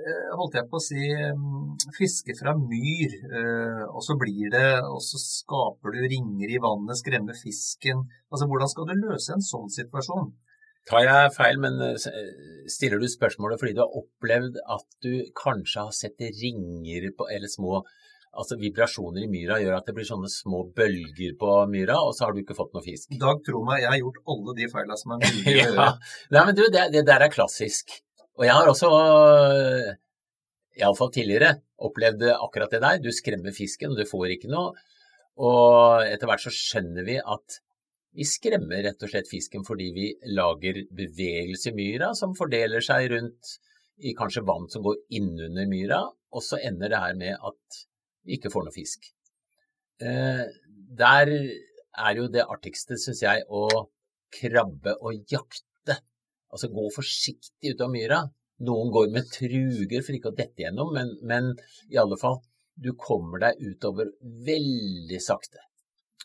eh, 0.02 0.30
holdt 0.34 0.56
jeg 0.58 0.66
på 0.70 0.78
å 0.78 0.82
si, 0.82 1.02
um, 1.30 1.76
fisker 1.94 2.34
fra 2.34 2.54
myr, 2.58 3.14
eh, 3.38 3.82
og 3.86 4.02
så 4.02 4.16
blir 4.18 4.50
det, 4.50 4.82
og 4.82 4.98
så 5.04 5.20
skaper 5.22 5.94
du 5.94 6.00
ringer 6.10 6.50
i 6.50 6.58
vannet, 6.62 6.98
skremmer 6.98 7.38
fisken. 7.38 8.02
Altså, 8.32 8.48
hvordan 8.50 8.72
skal 8.72 8.88
du 8.88 8.94
løse 8.98 9.36
en 9.36 9.46
sånn 9.46 9.70
situasjon? 9.70 10.32
Tar 10.90 11.04
jeg 11.06 11.34
feil, 11.36 11.60
men 11.62 11.78
eh, 11.86 12.06
stiller 12.66 12.98
du 12.98 13.06
spørsmålet 13.06 13.62
fordi 13.62 13.76
du 13.78 13.84
har 13.84 13.98
opplevd 14.00 14.58
at 14.74 14.88
du 15.04 15.12
kanskje 15.38 15.86
har 15.86 15.94
sett 15.94 16.18
ringer 16.42 17.12
på, 17.14 17.28
eller 17.30 17.52
små 17.52 17.84
Altså 18.32 18.56
vibrasjoner 18.56 19.26
i 19.26 19.28
myra 19.28 19.58
gjør 19.60 19.74
at 19.76 19.88
det 19.88 19.92
blir 19.96 20.06
sånne 20.08 20.30
små 20.32 20.62
bølger 20.76 21.34
på 21.40 21.56
myra, 21.68 21.98
og 22.00 22.14
så 22.16 22.24
har 22.24 22.32
du 22.32 22.40
ikke 22.40 22.56
fått 22.56 22.72
noe 22.72 22.84
fisk. 22.84 23.10
Dag, 23.20 23.42
tro 23.44 23.60
meg, 23.66 23.82
jeg 23.82 23.90
har 23.92 23.98
gjort 24.00 24.22
alle 24.34 24.54
de 24.56 24.68
feilene 24.72 24.96
som 25.00 25.12
er 25.12 25.26
mulig 25.26 25.42
å 25.42 25.56
ja. 25.58 25.66
gjøre. 25.66 25.88
Nei, 26.36 26.44
men 26.48 26.56
du, 26.56 26.62
det, 26.72 26.86
det 26.94 27.02
der 27.10 27.26
er 27.26 27.34
klassisk. 27.34 27.92
Og 28.40 28.46
jeg 28.48 28.56
har 28.56 28.70
også, 28.70 28.88
iallfall 30.80 31.12
tidligere, 31.12 31.58
opplevd 31.84 32.24
akkurat 32.32 32.72
det 32.72 32.80
der. 32.86 33.02
Du 33.04 33.10
skremmer 33.12 33.52
fisken, 33.52 33.92
og 33.92 34.00
du 34.00 34.08
får 34.08 34.38
ikke 34.38 34.52
noe. 34.52 34.72
Og 35.42 36.06
etter 36.06 36.28
hvert 36.28 36.44
så 36.46 36.54
skjønner 36.54 37.04
vi 37.04 37.18
at 37.20 37.60
vi 38.12 38.24
skremmer 38.28 38.82
rett 38.84 39.04
og 39.04 39.08
slett 39.08 39.28
fisken 39.30 39.62
fordi 39.64 39.86
vi 39.96 40.08
lager 40.36 40.82
bevegelse 40.92 41.70
i 41.70 41.76
myra 41.76 42.10
som 42.16 42.34
fordeler 42.36 42.84
seg 42.84 43.08
rundt 43.14 43.54
i 44.04 44.12
kanskje 44.16 44.44
vann 44.44 44.68
som 44.72 44.84
går 44.84 44.98
innunder 45.16 45.68
myra, 45.70 46.02
og 46.32 46.44
så 46.44 46.58
ender 46.64 46.92
det 46.92 47.00
her 47.00 47.16
med 47.16 47.36
at 47.36 47.80
ikke 48.26 48.52
får 48.52 48.66
noe 48.66 48.74
fisk. 48.74 49.08
Eh, 50.02 50.44
der 50.98 51.32
er 51.32 52.18
jo 52.18 52.28
det 52.32 52.44
artigste, 52.48 52.98
syns 53.00 53.22
jeg, 53.24 53.44
å 53.48 53.88
krabbe 54.32 54.96
og 55.00 55.18
jakte. 55.30 55.98
Altså 56.52 56.70
gå 56.72 56.87
forsiktig 56.94 57.74
ut 57.74 57.85
av 57.85 57.92
myra. 57.92 58.22
Noen 58.62 58.92
går 58.94 59.11
med 59.14 59.28
truger 59.32 60.04
for 60.04 60.16
ikke 60.16 60.32
å 60.32 60.38
dette 60.38 60.64
gjennom, 60.64 60.92
men, 60.94 61.14
men 61.26 61.52
i 61.90 61.98
alle 62.00 62.18
fall, 62.20 62.38
du 62.78 62.92
kommer 62.98 63.42
deg 63.42 63.61
utover 63.61 64.12
veldig 64.22 65.20
sakte. 65.22 65.61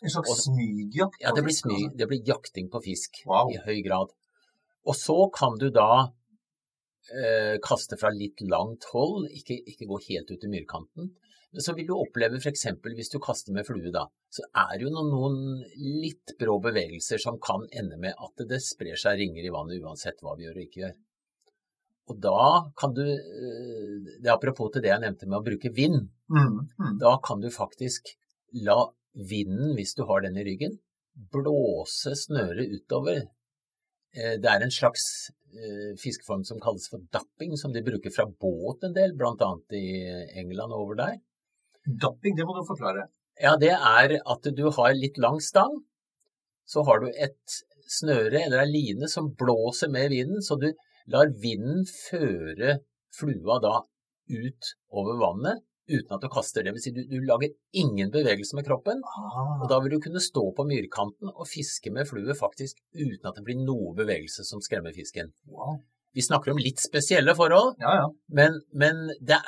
En 0.02 0.12
slags 0.12 0.44
smygjakt? 0.44 1.18
Ja, 1.24 1.32
det 1.34 1.42
blir, 1.42 1.54
altså. 1.56 1.66
smyg, 1.66 1.96
det 1.98 2.06
blir 2.10 2.22
jakting 2.28 2.68
på 2.70 2.80
fisk 2.84 3.22
Wow. 3.26 3.50
i 3.50 3.58
høy 3.64 3.80
grad. 3.86 4.12
Og 4.86 4.96
så 4.96 5.16
kan 5.34 5.58
du 5.58 5.68
da 5.74 6.12
eh, 7.10 7.56
kaste 7.64 7.98
fra 8.00 8.12
litt 8.14 8.40
langt 8.46 8.86
hold, 8.92 9.26
ikke, 9.34 9.58
ikke 9.72 9.88
gå 9.90 9.98
helt 10.06 10.30
ut 10.30 10.46
i 10.46 10.52
myrkanten. 10.52 11.10
Men 11.52 11.64
så 11.64 11.72
vil 11.74 11.86
du 11.88 11.94
oppleve 11.96 12.36
f.eks. 12.42 12.66
hvis 12.84 13.12
du 13.12 13.18
kaster 13.24 13.54
med 13.56 13.64
flue, 13.64 13.90
da, 13.94 14.04
så 14.28 14.44
er 14.52 14.74
det 14.76 14.84
jo 14.84 14.92
noen, 14.92 15.08
noen 15.14 15.36
litt 16.02 16.34
brå 16.40 16.58
bevegelser 16.60 17.20
som 17.22 17.38
kan 17.40 17.64
ende 17.72 17.96
med 18.00 18.12
at 18.12 18.44
det 18.50 18.60
sprer 18.64 19.00
seg 19.00 19.16
ringer 19.22 19.46
i 19.46 19.52
vannet 19.54 19.80
uansett 19.80 20.20
hva 20.20 20.36
vi 20.36 20.44
gjør 20.44 20.58
og 20.58 20.66
ikke 20.66 20.82
gjør. 20.82 20.98
Og 22.08 22.20
da 22.24 22.42
kan 22.80 22.92
du, 22.96 23.02
eh, 23.04 23.96
det 24.20 24.28
er 24.28 24.34
apropos 24.34 24.70
til 24.72 24.84
det 24.84 24.92
jeg 24.92 25.04
nevnte 25.04 25.28
med 25.28 25.40
å 25.40 25.46
bruke 25.50 25.72
vind, 25.76 26.08
Mm, 26.28 26.68
mm. 26.76 26.98
da 27.00 27.14
kan 27.24 27.40
du 27.40 27.48
faktisk 27.48 28.10
la 28.52 28.82
vinden, 29.16 29.70
hvis 29.78 29.94
du 29.96 30.02
har 30.04 30.20
den 30.20 30.36
i 30.36 30.44
ryggen, 30.44 30.74
blåse 31.32 32.12
snøret 32.20 32.68
utover. 32.76 33.22
Eh, 34.12 34.36
Det 34.36 34.50
er 34.50 34.62
en 34.62 34.70
slags 34.70 35.30
eh, 35.56 35.96
fiskeform 35.96 36.44
som 36.44 36.60
kalles 36.60 36.88
for 36.92 37.00
dapping, 37.12 37.56
som 37.56 37.72
de 37.72 37.80
bruker 37.80 38.12
fra 38.12 38.26
båt 38.26 38.84
en 38.84 38.92
del, 38.92 39.16
bl.a. 39.16 39.50
i 39.72 39.86
England 40.36 40.72
over 40.76 40.94
der. 41.00 41.16
Dapping, 41.88 42.36
det 42.36 42.44
må 42.44 42.56
du 42.56 42.66
forklare. 42.68 43.08
Ja, 43.40 43.54
det 43.56 43.72
er 43.72 44.18
at 44.18 44.48
du 44.56 44.64
har 44.76 44.96
litt 44.98 45.18
lang 45.22 45.38
stang, 45.40 45.72
så 46.68 46.84
har 46.84 47.00
du 47.00 47.08
et 47.08 47.60
snøre 47.88 48.42
eller 48.44 48.66
ei 48.66 48.72
line 48.72 49.08
som 49.08 49.30
blåser 49.38 49.88
med 49.92 50.10
vinden, 50.12 50.42
så 50.44 50.58
du 50.60 50.68
lar 51.08 51.30
vinden 51.40 51.86
føre 51.88 52.80
flua 53.16 53.56
da 53.64 53.78
ut 54.28 54.74
over 54.92 55.16
vannet 55.22 55.64
uten 55.88 56.12
at 56.12 56.24
du 56.24 56.28
kaster. 56.28 56.64
Det 56.66 56.74
vil 56.76 56.82
si 56.84 56.92
du, 56.92 57.00
du 57.08 57.22
lager 57.24 57.54
ingen 57.80 58.10
bevegelse 58.12 58.58
med 58.58 58.66
kroppen, 58.68 59.00
Ah, 59.08 59.54
og 59.62 59.68
da 59.70 59.78
vil 59.80 59.94
du 59.96 60.02
kunne 60.04 60.20
stå 60.20 60.44
på 60.56 60.66
myrkanten 60.68 61.32
og 61.32 61.48
fiske 61.48 61.92
med 61.94 62.08
flue 62.10 62.36
faktisk 62.36 62.82
uten 62.92 63.30
at 63.30 63.38
det 63.38 63.46
blir 63.46 63.62
noe 63.62 63.94
bevegelse 63.96 64.44
som 64.44 64.60
skremmer 64.64 64.92
fisken. 64.96 65.32
wow. 65.48 65.78
Vi 66.16 66.24
snakker 66.24 66.54
om 66.54 66.60
litt 66.60 66.80
spesielle 66.80 67.34
forhold, 67.36 67.76
Ja, 67.82 67.94
ja. 68.00 68.06
men, 68.34 68.60
men 68.72 69.10
det, 69.20 69.38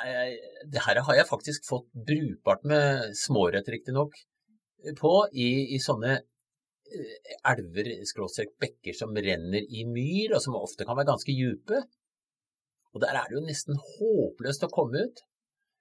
det 0.71 0.83
her 0.85 1.01
har 1.07 1.17
jeg 1.17 1.29
faktisk 1.29 1.65
fått 1.67 1.87
brukbart 2.07 2.63
med 2.69 3.15
smårett, 3.17 3.69
riktignok, 3.73 4.13
på 4.97 5.13
i, 5.33 5.49
i 5.75 5.79
sånne 5.81 6.13
eh, 6.17 7.33
elver, 7.51 7.91
skråstrek 8.07 8.53
bekker 8.61 8.95
som 8.97 9.17
renner 9.17 9.65
i 9.65 9.83
myr, 9.89 10.35
og 10.35 10.43
som 10.45 10.57
ofte 10.59 10.87
kan 10.87 10.97
være 10.97 11.11
ganske 11.11 11.35
dype. 11.35 11.81
Og 12.91 13.03
der 13.03 13.17
er 13.17 13.29
det 13.29 13.37
jo 13.39 13.45
nesten 13.45 13.77
håpløst 13.79 14.65
å 14.67 14.71
komme 14.73 15.05
ut. 15.07 15.21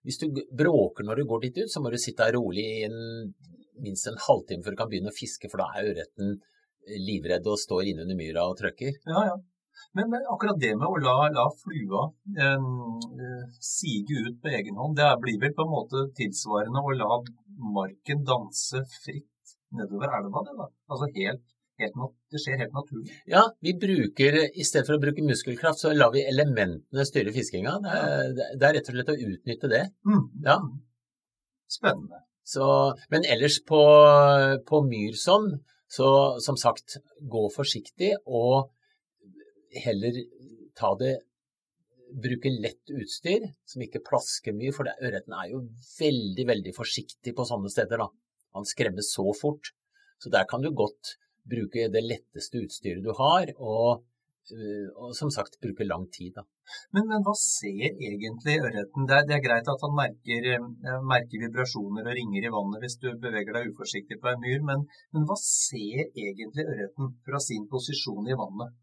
Hvis 0.06 0.20
du 0.22 0.28
bråker 0.56 1.04
når 1.04 1.20
du 1.20 1.28
går 1.28 1.44
dit 1.44 1.62
ut, 1.64 1.72
så 1.72 1.82
må 1.84 1.92
du 1.92 1.98
sitte 2.00 2.24
her 2.24 2.36
rolig 2.38 2.64
i 2.64 2.84
en, 2.86 3.32
minst 3.84 4.08
en 4.08 4.20
halvtime 4.28 4.64
før 4.64 4.76
du 4.76 4.80
kan 4.80 4.90
begynne 4.92 5.12
å 5.12 5.16
fiske, 5.16 5.50
for 5.52 5.60
da 5.60 5.68
er 5.76 5.92
ørreten 5.92 6.38
livredd 7.04 7.48
og 7.50 7.60
står 7.60 7.90
innunder 7.90 8.16
myra 8.16 8.46
og 8.48 8.56
trøkker. 8.60 8.96
ja, 9.04 9.24
ja. 9.32 9.38
Men, 9.96 10.10
men 10.12 10.26
akkurat 10.32 10.58
det 10.62 10.72
med 10.78 10.86
å 10.86 11.00
la, 11.02 11.16
la 11.34 11.46
flua 11.62 12.06
eh, 12.44 12.68
sige 13.70 14.24
ut 14.26 14.40
på 14.42 14.52
egen 14.58 14.78
hånd, 14.80 14.98
det 15.00 15.10
blir 15.22 15.40
vel 15.42 15.54
på 15.56 15.66
en 15.66 15.74
måte 15.74 16.04
tilsvarende 16.18 16.82
å 16.82 16.96
la 16.98 17.20
marken 17.78 18.22
danse 18.26 18.84
fritt 19.00 19.56
nedover 19.76 20.12
elva, 20.18 20.42
det 20.46 20.54
da? 20.58 20.66
Altså 20.90 21.08
helt, 21.16 21.44
helt, 21.80 21.98
det 22.32 22.42
skjer 22.42 22.62
helt 22.62 22.76
naturlig. 22.76 23.18
Ja, 23.30 23.44
vi 23.64 23.74
bruker, 23.84 24.38
i 24.50 24.66
stedet 24.66 24.88
for 24.88 24.98
å 24.98 25.02
bruke 25.02 25.24
muskelkraft, 25.26 25.82
så 25.82 25.92
lar 25.94 26.12
vi 26.14 26.24
elementene 26.26 27.06
styre 27.08 27.34
fiskinga. 27.34 27.76
Det 27.84 27.98
er, 27.98 28.34
det 28.34 28.68
er 28.68 28.76
rett 28.78 28.90
og 28.90 28.98
slett 28.98 29.14
å 29.14 29.20
utnytte 29.28 29.70
det. 29.72 29.84
Mm. 30.08 30.24
Ja. 30.46 30.58
Spennende. 31.70 32.24
Så, 32.50 32.66
men 33.12 33.26
ellers 33.30 33.60
på, 33.66 33.80
på 34.66 34.82
myr 34.88 35.14
sånn, 35.18 35.52
så 35.90 36.10
som 36.42 36.58
sagt, 36.58 36.98
gå 37.30 37.46
forsiktig 37.54 38.14
og 38.26 38.70
heller 39.84 40.22
ta 40.78 40.94
det 41.00 41.18
Bruke 42.10 42.50
lett 42.50 42.90
utstyr 42.90 43.44
som 43.70 43.82
ikke 43.84 44.00
plasker 44.02 44.54
mye, 44.56 44.72
for 44.74 44.88
det, 44.88 44.96
ørreten 45.06 45.30
er 45.30 45.52
jo 45.52 45.60
veldig, 45.94 46.46
veldig 46.48 46.72
forsiktig 46.74 47.36
på 47.38 47.44
sånne 47.46 47.70
steder. 47.70 48.02
da. 48.02 48.08
Han 48.58 48.66
skremmer 48.66 49.04
så 49.06 49.28
fort. 49.38 49.70
Så 50.18 50.32
der 50.34 50.48
kan 50.50 50.64
du 50.64 50.72
godt 50.74 51.14
bruke 51.46 51.86
det 51.94 52.02
letteste 52.02 52.64
utstyret 52.64 53.04
du 53.04 53.12
har, 53.14 53.52
og, 53.56 54.02
øh, 54.52 54.88
og 54.96 55.14
som 55.16 55.30
sagt 55.30 55.60
bruke 55.62 55.86
lang 55.86 56.08
tid. 56.10 56.34
da. 56.34 56.44
Men, 56.94 57.06
men 57.12 57.24
hva 57.26 57.36
ser 57.38 57.86
egentlig 57.94 58.58
ørreten? 58.58 59.06
Det 59.08 59.22
det 59.30 59.38
er 59.38 59.46
greit 59.46 59.70
at 59.70 59.86
han 59.86 59.96
merker, 60.02 60.50
eh, 60.56 61.00
merker 61.14 61.46
vibrasjoner 61.46 62.10
og 62.10 62.18
ringer 62.18 62.46
i 62.46 62.54
vannet 62.58 62.84
hvis 62.84 62.98
du 63.02 63.08
beveger 63.22 63.56
deg 63.56 63.72
uforsiktig 63.72 64.20
på 64.20 64.32
en 64.32 64.44
myr, 64.44 64.60
men, 64.66 64.86
men 65.14 65.26
hva 65.30 65.38
ser 65.40 66.04
egentlig 66.10 66.66
ørreten 66.66 67.14
fra 67.26 67.42
sin 67.46 67.66
posisjon 67.70 68.30
i 68.30 68.38
vannet? 68.44 68.79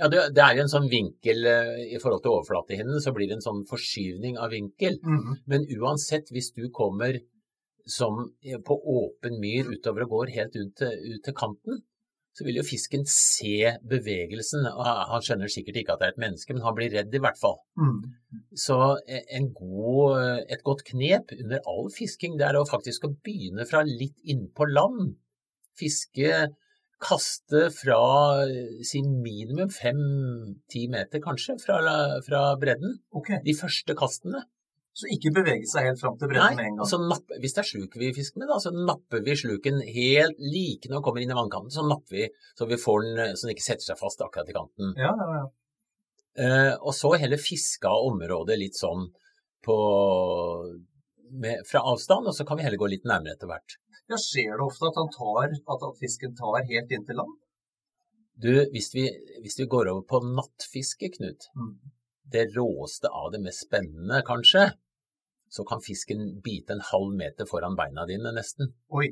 Ja, 0.00 0.08
det, 0.08 0.22
det 0.36 0.44
er 0.44 0.56
jo 0.56 0.64
en 0.64 0.72
sånn 0.72 0.88
vinkel 0.92 1.44
øh, 1.50 1.74
i 1.84 1.98
forhold 2.00 2.22
til 2.24 2.32
overflatehinnen, 2.38 3.02
så 3.04 3.12
blir 3.16 3.28
det 3.28 3.36
en 3.38 3.44
sånn 3.44 3.66
forskyvning 3.68 4.38
av 4.40 4.54
vinkel. 4.54 4.96
Men 5.50 5.68
uansett, 5.76 6.32
hvis 6.32 6.50
du 6.56 6.70
kommer 6.72 7.20
som 7.90 8.22
på 8.66 8.76
åpen 8.94 9.38
myr 9.42 9.68
utover 9.74 10.06
og 10.06 10.16
går 10.16 10.34
helt 10.36 10.56
ut 10.56 10.74
til, 10.78 10.92
ut 11.14 11.24
til 11.26 11.36
kanten, 11.36 11.80
så 12.36 12.46
vil 12.46 12.60
jo 12.60 12.66
fisken 12.66 13.02
se 13.10 13.72
bevegelsen. 13.90 14.66
og 14.70 14.86
Han 14.86 15.24
skjønner 15.24 15.50
sikkert 15.50 15.80
ikke 15.80 15.96
at 15.96 16.02
det 16.02 16.08
er 16.08 16.14
et 16.14 16.22
menneske, 16.22 16.54
men 16.54 16.64
han 16.64 16.76
blir 16.78 16.92
redd 16.94 17.14
i 17.16 17.22
hvert 17.22 17.40
fall. 17.40 17.58
Mm. 17.80 17.98
Så 18.64 18.78
en 19.10 19.50
god, 19.56 20.46
et 20.54 20.62
godt 20.66 20.84
knep 20.92 21.34
under 21.40 21.66
all 21.72 21.90
fisking, 21.94 22.38
det 22.38 22.46
er 22.48 22.60
å 22.60 22.66
faktisk 22.68 23.08
å 23.08 23.14
begynne 23.26 23.66
fra 23.68 23.82
litt 23.86 24.16
innpå 24.22 24.68
land. 24.70 25.16
Fiske, 25.80 26.46
kaste 27.00 27.66
fra 27.74 27.98
si 28.86 29.02
minimum 29.02 29.70
fem-ti 29.72 30.86
meter 30.92 31.22
kanskje 31.24 31.56
fra, 31.62 31.78
fra 32.26 32.42
bredden. 32.60 32.98
Okay. 33.16 33.40
De 33.44 33.56
første 33.56 33.96
kastene. 33.98 34.44
så 35.00 35.06
ikke 35.14 35.30
bevege 35.32 35.68
seg 35.70 35.86
helt 35.86 36.00
fram 36.02 36.16
til 36.18 36.28
bredden 36.28 36.58
med 36.58 36.66
en 36.66 36.80
gang. 36.80 36.88
Så 36.90 36.98
napp, 37.00 37.30
hvis 37.40 37.54
det 37.56 37.62
er 37.62 37.68
sluk 37.68 37.94
vi 37.96 38.10
fisker 38.12 38.42
med, 38.42 38.50
da, 38.50 38.58
så 38.60 38.72
napper 38.74 39.22
vi 39.24 39.36
sluken 39.38 39.78
helt 39.86 40.42
like 40.42 40.90
når 40.90 40.98
den 40.98 41.04
kommer 41.06 41.22
inn 41.22 41.32
i 41.32 41.38
vannkanten. 41.38 41.72
Så 41.72 41.86
napper 41.86 42.18
vi 42.18 42.26
så 42.58 42.68
vi 42.68 42.80
får 42.80 43.06
den 43.06 43.22
eh, 43.24 43.32
så 43.32 43.46
den 43.46 43.54
ikke 43.54 43.68
setter 43.68 43.86
seg 43.86 44.00
fast 44.00 44.24
akkurat 44.26 44.50
i 44.50 44.56
kanten. 44.56 44.92
Ja, 45.00 45.14
ja, 45.14 45.30
ja. 45.38 45.46
Eh, 46.40 46.74
og 46.76 46.92
så 46.94 47.14
heller 47.22 47.40
fiske 47.42 47.88
av 47.88 48.10
området 48.10 48.58
litt 48.60 48.78
sånn 48.78 49.08
på, 49.64 49.76
med, 51.30 51.64
fra 51.68 51.82
avstand, 51.92 52.28
og 52.30 52.36
så 52.36 52.46
kan 52.48 52.58
vi 52.58 52.66
heller 52.66 52.80
gå 52.80 52.90
litt 52.92 53.08
nærmere 53.08 53.36
etter 53.36 53.50
hvert. 53.50 53.76
Ja 54.10 54.18
skjer 54.18 54.56
det 54.58 54.66
ofte 54.66 54.88
at, 54.90 54.98
han 54.98 55.10
tar, 55.14 55.54
at, 55.54 55.86
at 55.88 56.00
fisken 56.02 56.34
tar 56.38 56.64
helt 56.68 56.92
inn 56.96 57.06
til 57.08 57.18
land? 57.20 57.36
Du, 58.40 58.52
hvis 58.72 58.88
vi, 58.96 59.04
hvis 59.44 59.58
vi 59.60 59.68
går 59.68 59.90
over 59.92 60.04
på 60.08 60.20
nattfiske, 60.24 61.10
Knut, 61.16 61.48
Mm. 61.56 61.74
det 62.32 62.46
råeste 62.56 63.10
av 63.10 63.32
det 63.34 63.40
mest 63.44 63.66
spennende 63.66 64.22
kanskje, 64.26 64.70
så 65.50 65.64
kan 65.66 65.82
fisken 65.82 66.40
bite 66.44 66.76
en 66.76 66.84
halv 66.92 67.12
meter 67.18 67.48
foran 67.50 67.74
beina 67.76 68.06
dine 68.06 68.32
nesten. 68.36 68.70
Oi, 68.94 69.08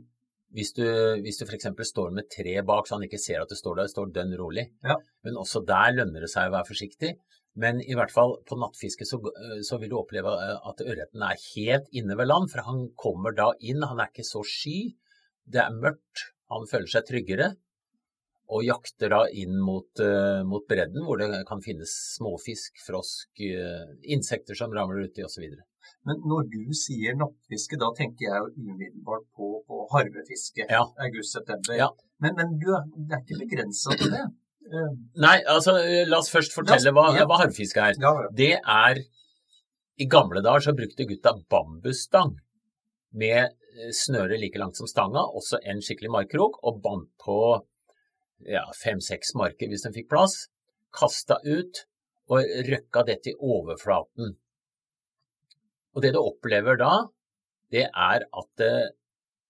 Hvis 0.55 0.71
du, 0.73 0.85
hvis 1.21 1.37
du 1.37 1.45
f.eks. 1.45 1.67
står 1.91 2.13
med 2.17 2.31
tre 2.33 2.55
bak, 2.65 2.87
så 2.87 2.95
han 2.97 3.03
ikke 3.05 3.19
ser 3.21 3.43
at 3.43 3.51
du 3.51 3.57
står 3.59 3.83
der, 3.83 3.91
står 3.93 4.13
dønn 4.15 4.31
rolig. 4.39 4.65
Ja. 4.87 4.95
Men 5.27 5.37
også 5.37 5.61
der 5.67 5.93
lønner 5.99 6.25
det 6.25 6.31
seg 6.33 6.49
å 6.49 6.55
være 6.55 6.69
forsiktig. 6.71 7.11
Men 7.59 7.81
i 7.83 7.94
hvert 7.99 8.12
fall 8.14 8.37
på 8.47 8.59
nattfiske 8.61 9.07
så, 9.09 9.18
så 9.66 9.79
vil 9.83 9.90
du 9.90 9.99
oppleve 9.99 10.31
eh, 10.31 10.59
at 10.71 10.83
ørreten 10.85 11.25
er 11.27 11.47
helt 11.51 11.88
inne 11.97 12.16
ved 12.18 12.31
land, 12.31 12.51
for 12.53 12.62
han 12.66 12.85
kommer 12.99 13.35
da 13.35 13.51
inn. 13.59 13.83
Han 13.83 14.03
er 14.03 14.12
ikke 14.12 14.27
så 14.27 14.44
sky. 14.47 14.92
Det 15.49 15.64
er 15.64 15.75
mørkt. 15.75 16.29
Han 16.55 16.68
føler 16.71 16.90
seg 16.92 17.09
tryggere. 17.09 17.51
Og 18.55 18.62
jakter 18.64 19.11
da 19.12 19.25
inn 19.37 19.59
mot, 19.61 19.90
eh, 20.01 20.40
mot 20.49 20.64
bredden, 20.71 21.03
hvor 21.05 21.21
det 21.21 21.42
kan 21.51 21.61
finnes 21.64 21.90
småfisk, 22.14 22.79
frosk, 22.87 23.42
eh, 23.44 23.90
insekter 24.14 24.57
som 24.57 24.73
ramler 24.73 25.11
uti 25.11 25.27
osv. 25.27 25.44
men 26.07 26.23
når 26.31 26.47
du 26.53 26.62
sier 26.77 27.16
nattfiske, 27.16 27.77
da 27.81 27.90
tenker 27.97 28.25
jeg 28.29 28.40
jo 28.40 28.71
umiddelbart 28.71 29.27
på, 29.37 29.51
på 29.68 29.85
harvefiske. 29.92 30.64
Ja. 30.71 30.87
August-september. 31.05 31.77
Ja. 31.77 31.90
Men, 32.23 32.38
men 32.38 32.57
du, 32.62 32.71
det 32.97 33.18
er 33.18 33.25
ikke 33.25 33.42
begrensa 33.44 33.97
til 33.99 34.14
det. 34.14 34.25
Eh, 34.68 34.90
Nei, 35.22 35.38
altså 35.48 35.76
la 36.09 36.20
oss 36.20 36.31
først 36.33 36.54
fortelle 36.57 36.92
hva, 36.96 37.09
hva 37.16 37.40
harvfiske 37.44 37.85
er. 37.90 37.96
Ja, 38.02 38.12
ja. 38.24 38.33
det 38.40 38.52
er 38.59 39.00
I 39.98 40.07
gamle 40.11 40.42
dager 40.44 40.68
så 40.68 40.76
brukte 40.76 41.09
gutta 41.09 41.35
bambusstang 41.50 42.37
med 43.18 43.48
eh, 43.48 43.92
snøre 43.96 44.38
like 44.40 44.61
langt 44.61 44.78
som 44.78 44.90
stanga, 44.90 45.24
også 45.24 45.62
en 45.64 45.81
skikkelig 45.85 46.12
markkrok, 46.14 46.61
og 46.62 46.83
bandt 46.85 47.11
på 47.24 47.38
ja, 48.46 48.66
fem-seks 48.78 49.35
marker 49.38 49.70
hvis 49.70 49.87
den 49.87 49.96
fikk 49.96 50.11
plass. 50.12 50.46
Kasta 50.94 51.40
ut, 51.44 51.85
og 52.28 52.44
røkka 52.68 53.04
dette 53.09 53.33
i 53.33 53.38
overflaten. 53.40 54.37
Og 55.96 56.04
det 56.04 56.12
du 56.14 56.20
opplever 56.20 56.76
da, 56.81 56.92
det 57.72 57.87
er 57.88 58.24
at 58.28 58.48
det 58.61 58.74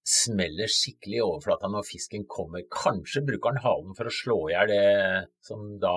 smeller 0.09 0.71
skikkelig 0.73 1.19
i 1.19 1.25
overflata 1.25 1.69
når 1.69 1.87
fisken 1.89 2.25
kommer. 2.31 2.65
Kanskje 2.73 3.25
bruker 3.27 3.53
han 3.53 3.63
halen 3.65 3.97
for 3.99 4.09
å 4.09 4.15
slå 4.15 4.39
i 4.49 4.55
hjel 4.55 4.71
det 4.73 5.29
som 5.45 5.67
da 5.83 5.97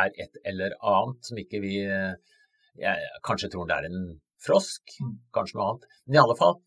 er 0.00 0.12
et 0.22 0.38
eller 0.46 0.76
annet 0.86 1.26
som 1.26 1.40
ikke 1.42 1.62
vi 1.64 1.74
jeg, 1.80 3.08
Kanskje 3.26 3.50
tror 3.50 3.66
det 3.66 3.78
er 3.80 3.88
en 3.90 4.20
frosk, 4.40 4.82
Mm. 5.02 5.16
kanskje 5.34 5.58
noe 5.58 5.70
annet. 5.70 5.86
Men 6.06 6.14
i 6.14 6.22
alle 6.22 6.36
fall, 6.38 6.60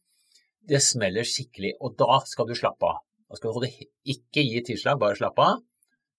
det 0.67 0.81
smeller 0.83 1.23
skikkelig, 1.23 1.73
og 1.81 1.95
da 1.97 2.19
skal 2.25 2.47
du 2.47 2.53
slappe 2.53 2.85
av. 2.85 2.99
Da 3.29 3.37
skal 3.39 3.49
du 3.49 3.53
holde, 3.57 3.87
ikke 4.05 4.43
gi 4.43 4.61
tilslag, 4.61 4.99
bare 4.99 5.17
slappe 5.17 5.41
av. 5.41 5.63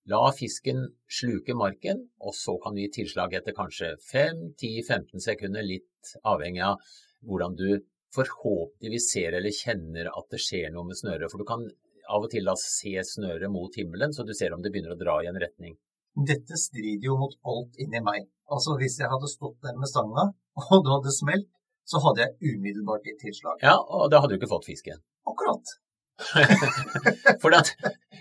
La 0.06 0.30
fisken 0.36 0.82
sluke 1.08 1.54
marken, 1.56 2.08
og 2.20 2.34
så 2.34 2.58
kan 2.60 2.74
du 2.74 2.82
gi 2.82 2.90
tilslag 2.98 3.32
etter 3.38 3.54
kanskje 3.56 3.94
5-10-15 4.10 5.20
sekunder, 5.20 5.62
litt 5.62 6.16
avhengig 6.24 6.64
av 6.64 6.80
hvordan 7.24 7.54
du 7.56 7.80
forhåpentligvis 8.14 9.10
ser 9.12 9.36
eller 9.38 9.54
kjenner 9.54 10.10
at 10.12 10.30
det 10.32 10.40
skjer 10.42 10.70
noe 10.74 10.88
med 10.88 10.98
snøret. 10.98 11.30
For 11.32 11.42
du 11.42 11.48
kan 11.48 11.66
av 12.14 12.26
og 12.26 12.30
til 12.32 12.46
da 12.48 12.54
se 12.60 12.94
snøret 13.08 13.50
mot 13.52 13.74
himmelen, 13.78 14.12
så 14.12 14.26
du 14.26 14.34
ser 14.36 14.54
om 14.54 14.62
det 14.62 14.72
begynner 14.72 14.94
å 14.94 15.00
dra 15.00 15.18
i 15.22 15.28
en 15.30 15.40
retning. 15.40 15.76
Dette 16.14 16.58
strider 16.60 17.08
jo 17.08 17.18
mot 17.18 17.34
alt 17.50 17.78
inni 17.82 18.00
meg. 18.04 18.28
Altså 18.52 18.76
Hvis 18.78 19.00
jeg 19.00 19.10
hadde 19.10 19.30
stått 19.30 19.56
der 19.64 19.78
med 19.78 19.90
stanga, 19.90 20.28
og 20.60 20.84
det 20.84 20.92
hadde 20.92 21.14
smelt, 21.16 21.48
så 21.88 22.00
hadde 22.04 22.24
jeg 22.24 22.54
umiddelbart 22.54 23.08
gitt 23.08 23.20
tilslag. 23.24 23.58
Ja, 23.64 23.76
og 23.76 24.12
da 24.12 24.20
hadde 24.22 24.36
du 24.36 24.40
ikke 24.40 24.52
fått 24.52 24.68
fisken. 24.68 25.02
Akkurat. 25.28 25.74
For 27.42 27.56
at, 27.56 27.72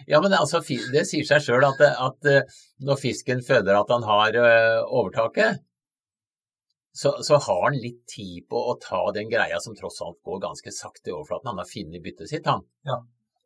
ja, 0.10 0.20
men 0.20 0.34
altså, 0.34 0.64
det 0.92 1.04
sier 1.08 1.28
seg 1.28 1.46
sjøl 1.46 1.68
at, 1.68 1.84
at 1.84 2.30
eh, 2.30 2.56
når 2.84 3.00
fisken 3.00 3.44
føler 3.46 3.78
at 3.78 3.94
han 3.94 4.06
har 4.08 4.40
eh, 4.40 4.80
overtaket, 4.88 5.62
så, 6.94 7.12
så 7.26 7.40
har 7.42 7.64
han 7.64 7.80
litt 7.82 8.04
tid 8.10 8.46
på 8.50 8.60
å 8.70 8.76
ta 8.82 9.02
den 9.16 9.32
greia 9.32 9.58
som 9.64 9.74
tross 9.78 9.98
alt 10.06 10.20
går 10.26 10.44
ganske 10.44 10.74
sakte 10.76 11.10
i 11.10 11.16
overflaten. 11.16 11.50
Han 11.50 11.62
har 11.64 11.70
funnet 11.70 12.04
byttet 12.06 12.30
sitt, 12.30 12.46
han. 12.46 12.62
Ja. 12.86 13.00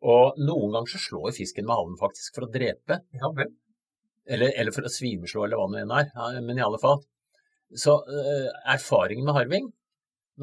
Og 0.03 0.35
noen 0.41 0.75
ganger 0.75 0.91
så 0.91 0.99
slår 1.01 1.31
fisken 1.37 1.65
med 1.65 1.77
halen 1.77 1.95
faktisk 1.99 2.35
for 2.35 2.45
å 2.45 2.51
drepe, 2.51 2.99
Ja 3.15 3.31
vel. 3.37 3.53
eller, 4.27 4.51
eller 4.51 4.75
for 4.75 4.85
å 4.85 4.91
svimeslå, 4.91 5.45
eller 5.45 5.57
hva 5.61 5.69
det 5.71 5.79
nå 5.79 5.85
enn 5.85 5.95
er. 5.95 6.41
Men 6.43 6.59
i 6.59 6.65
alle 6.65 6.81
fall. 6.81 6.99
Så 7.71 7.95
uh, 8.03 8.51
erfaringen 8.75 9.25
med 9.27 9.39
harving, 9.39 9.71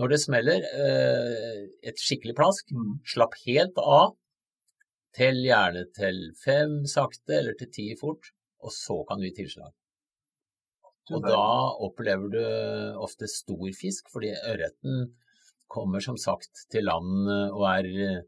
når 0.01 0.11
det 0.11 0.23
smeller 0.25 0.65
uh, 0.65 1.61
et 1.85 2.01
skikkelig 2.01 2.37
plask, 2.41 2.73
Mm. 2.73 2.99
Slapp 3.15 3.37
helt 3.45 3.79
av. 3.85 4.17
Tell 5.15 5.45
gjerne 5.45 5.85
til 5.95 6.25
fem 6.41 6.81
sakte, 6.91 7.37
eller 7.37 7.55
til 7.61 7.71
ti 7.71 7.91
fort, 8.01 8.33
og 8.65 8.73
så 8.75 9.03
kan 9.07 9.21
du 9.21 9.29
gi 9.29 9.37
tilslag. 9.45 9.71
Og 11.13 11.27
da 11.27 11.45
opplever 11.85 12.31
du 12.33 12.41
ofte 13.05 13.29
stor 13.29 13.67
fisk, 13.77 14.09
fordi 14.13 14.33
ørreten 14.33 15.11
kommer 15.69 16.01
som 16.05 16.17
sagt 16.21 16.65
til 16.73 16.87
land 16.89 17.29
og 17.29 17.65
er 17.69 17.89
eh, 18.07 18.23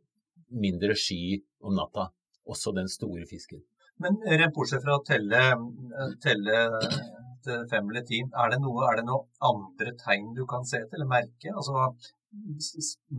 mindre 0.52 0.96
sky 0.98 1.38
om 1.64 1.76
natta. 1.78 2.10
Også 2.46 2.74
den 2.76 2.90
store 2.90 3.24
fisken. 3.26 3.62
Men 4.02 4.18
rent 4.22 4.54
bortsett 4.54 4.84
fra 4.84 4.98
å 4.98 5.04
telle, 5.06 5.40
telle 6.22 6.58
til 7.46 7.64
fem 7.70 7.88
eller 7.90 8.04
ti, 8.06 8.20
er 8.22 8.52
det 8.52 8.58
noe, 8.62 8.84
er 8.90 9.00
det 9.00 9.06
noe 9.08 9.24
andre 9.48 9.94
tegn 10.00 10.32
du 10.36 10.44
kan 10.50 10.66
se 10.68 10.82
til, 10.82 10.98
eller 10.98 11.10
merke? 11.10 11.52
Altså, 11.52 11.86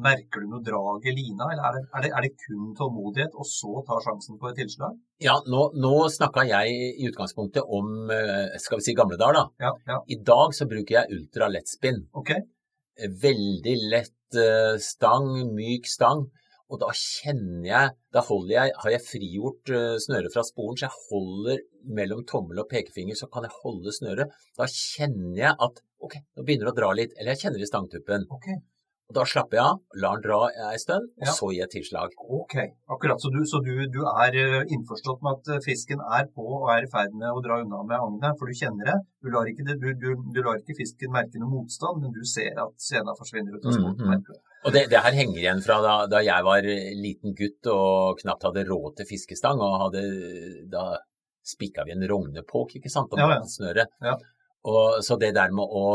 merker 0.05 0.43
du 0.43 0.51
noe 0.51 0.63
drag 0.65 1.05
i 1.07 1.13
lina, 1.15 1.49
eller 1.51 1.67
er 1.67 1.75
det, 1.77 1.83
er, 1.87 2.05
det, 2.05 2.11
er 2.11 2.25
det 2.25 2.31
kun 2.43 2.73
tålmodighet, 2.77 3.35
og 3.37 3.47
så 3.49 3.83
ta 3.87 3.99
sjansen 4.03 4.39
på 4.41 4.49
et 4.51 4.59
tilslag? 4.61 4.97
Ja, 5.23 5.37
nå, 5.49 5.67
nå 5.77 5.93
snakka 6.13 6.45
jeg 6.49 6.75
i 6.97 7.09
utgangspunktet 7.09 7.65
om, 7.79 8.11
eh, 8.13 8.57
skal 8.61 8.81
vi 8.81 8.89
si 8.89 8.97
gamle 8.97 9.19
dager, 9.19 9.39
da. 9.39 9.67
Ja, 9.67 9.73
ja, 9.93 10.01
I 10.07 10.19
dag 10.31 10.55
så 10.57 10.69
bruker 10.69 10.99
jeg 10.99 11.19
ultralettspinn. 11.19 12.07
ok. 12.13 12.35
veldig 12.97 13.73
lett 13.91 14.37
eh, 14.41 14.75
stang, 14.81 15.27
myk 15.53 15.85
stang. 15.85 16.25
Og 16.67 16.81
da 16.81 16.89
kjenner 16.91 17.67
jeg, 17.67 17.91
da 18.11 18.23
holder 18.27 18.53
jeg, 18.55 18.71
har 18.81 18.91
jeg 18.91 19.05
frigjort 19.05 19.71
eh, 19.71 19.99
snøret 20.03 20.33
fra 20.33 20.43
sporen, 20.43 20.79
så 20.79 20.87
jeg 20.87 21.03
holder 21.11 21.61
mellom 21.95 22.25
tommel 22.27 22.59
og 22.63 22.67
pekefinger, 22.71 23.15
så 23.15 23.29
kan 23.31 23.45
jeg 23.47 23.55
holde 23.61 23.93
snøret. 23.95 24.33
Da 24.57 24.67
kjenner 24.71 25.37
jeg 25.45 25.53
at 25.53 25.79
ok, 26.03 26.17
nå 26.35 26.43
begynner 26.43 26.67
det 26.67 26.73
å 26.73 26.79
dra 26.81 26.89
litt, 26.97 27.15
eller 27.15 27.33
jeg 27.33 27.45
kjenner 27.45 27.63
i 27.63 27.69
stangtuppen. 27.69 28.27
Ok, 28.35 28.49
Og 29.07 29.15
da 29.15 29.23
slapper 29.23 29.55
jeg 29.55 29.63
av, 29.63 29.77
lar 30.03 30.17
den 30.17 30.23
dra 30.25 30.37
ei 30.67 30.77
stund, 30.83 31.05
og 31.15 31.23
Ja. 31.29 31.31
så 31.31 31.47
gir 31.53 31.61
jeg 31.63 31.69
tilslag. 31.77 32.11
ok. 32.19 32.55
Akkurat, 32.91 33.21
så 33.23 33.29
du, 33.31 33.39
så 33.47 33.61
du, 33.63 33.71
du 33.87 34.01
er 34.03 34.35
eh, 34.35 34.65
innforstått 34.75 35.21
med 35.23 35.37
at 35.37 35.51
eh, 35.55 35.61
fisken 35.63 36.01
er 36.17 36.25
på 36.35 36.43
og 36.43 36.67
er 36.75 36.83
i 36.83 36.89
ferd 36.91 37.15
med 37.15 37.31
å 37.31 37.39
dra 37.45 37.61
unna 37.63 37.79
med 37.87 37.95
agnet, 37.95 38.35
for 38.37 38.51
du 38.51 38.53
kjenner 38.59 38.83
det. 38.91 38.97
Du 39.23 39.29
lar 39.31 39.47
ikke, 39.47 39.63
det, 39.69 39.77
du, 39.79 39.87
du, 39.95 40.09
du 40.35 40.41
lar 40.43 40.59
ikke 40.59 40.75
fisken 40.75 41.13
merke 41.15 41.39
noe 41.39 41.47
motstand, 41.53 42.03
men 42.03 42.11
du 42.11 42.19
ser 42.27 42.51
at 42.59 42.75
sena 42.83 43.15
forsvinner 43.15 43.55
ut 43.55 43.63
av 43.71 43.77
sporet. 43.79 44.03
Mm, 44.03 44.11
merker. 44.11 44.41
Og 44.67 44.75
det, 44.75 44.83
det 44.91 44.99
her 45.07 45.15
henger 45.15 45.39
igjen 45.39 45.63
fra 45.63 45.79
da, 45.87 45.95
da 46.11 46.19
jeg 46.27 46.43
var 46.43 46.67
liten 47.07 47.31
gutt 47.39 47.71
og 47.71 48.19
knapt 48.19 48.43
hadde 48.49 48.67
råd 48.67 48.97
til 48.99 49.07
fiskestang, 49.07 49.63
og 49.63 49.79
hadde, 49.87 50.03
da 50.67 50.97
spikka 51.47 51.87
vi 51.87 51.95
en 51.95 52.03
rognepåk, 52.11 52.75
ikke 52.81 52.91
sant, 52.91 53.13
om 53.15 53.23
Ja, 53.23 53.37
ja. 53.39 53.43
snøret. 53.47 53.87
Ja. 54.03 54.17
Og, 54.67 54.99
så 55.07 55.15
det 55.15 55.31
der 55.37 55.53
med 55.55 55.63
å 55.63 55.85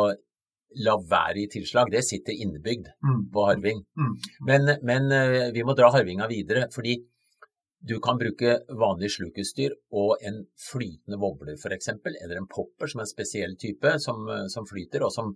la 0.84 0.96
være 0.96 1.42
i 1.44 1.48
tilslag, 1.52 1.90
det 1.92 2.04
sitter 2.06 2.32
innebygd 2.32 2.88
Mm. 3.02 3.30
på 3.32 3.46
harving. 3.46 3.82
Mm. 3.98 4.12
Men, 4.46 4.70
men 4.82 5.12
eh, 5.12 5.50
vi 5.52 5.64
må 5.64 5.74
dra 5.76 5.90
harvinga 5.92 6.28
videre, 6.30 6.68
fordi 6.72 6.98
du 7.82 7.96
kan 7.98 8.18
bruke 8.18 8.60
vanlig 8.78 9.10
slukutstyr 9.10 9.72
og 9.98 10.16
en 10.22 10.44
flytende 10.70 11.18
wobbler 11.18 11.56
f.eks., 11.58 11.88
eller 11.98 12.36
en 12.38 12.46
popper 12.46 12.86
som 12.86 13.00
er 13.02 13.08
en 13.08 13.10
spesiell 13.10 13.56
type 13.58 13.96
som, 13.98 14.22
eh, 14.30 14.46
som 14.54 14.66
flyter, 14.70 15.02
og 15.02 15.10
som 15.12 15.34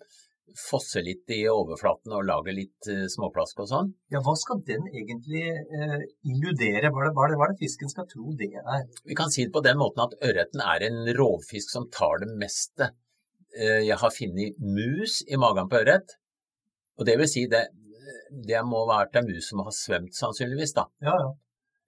fosser 0.71 1.03
litt 1.03 1.27
i 1.35 1.41
overflaten 1.51 2.13
og 2.15 2.23
lager 2.25 2.55
litt 2.55 2.87
eh, 2.89 3.09
småplask 3.11 3.59
og 3.65 3.67
sånn. 3.69 3.89
Ja, 4.15 4.21
hva 4.25 4.37
skal 4.39 4.61
den 4.69 4.87
egentlig 4.95 5.43
eh, 5.51 6.05
illudere? 6.31 6.93
Hva 6.95 7.03
er, 7.03 7.09
det, 7.11 7.15
hva, 7.19 7.27
er 7.27 7.33
det, 7.35 7.39
hva 7.41 7.49
er 7.49 7.53
det 7.57 7.65
fisken 7.65 7.91
skal 7.93 8.07
tro 8.13 8.31
det 8.39 8.53
er? 8.63 8.85
Vi 9.11 9.19
kan 9.19 9.33
si 9.35 9.43
det 9.45 9.53
på 9.53 9.65
den 9.67 9.81
måten 9.83 10.05
at 10.07 10.15
ørreten 10.23 10.63
er 10.63 10.87
en 10.87 11.03
rovfisk 11.19 11.75
som 11.75 11.91
tar 11.91 12.23
det 12.23 12.31
meste. 12.39 12.93
Eh, 13.57 13.83
Jeg 13.89 13.97
har 14.03 14.13
funnet 14.13 14.59
mus 14.61 15.23
i 15.27 15.39
magen 15.41 15.69
på 15.73 15.81
ørret, 15.81 16.17
og 16.99 17.07
det 17.09 17.17
vil 17.21 17.29
si 17.31 17.47
det, 17.51 17.65
det 18.47 18.61
må 18.69 18.85
ha 18.85 19.03
vært 19.03 19.17
en 19.21 19.29
mus 19.31 19.49
som 19.51 19.63
har 19.65 19.75
svømt 19.75 20.15
sannsynligvis, 20.17 20.75
da. 20.77 20.87
Ja, 21.05 21.17
ja. 21.25 21.33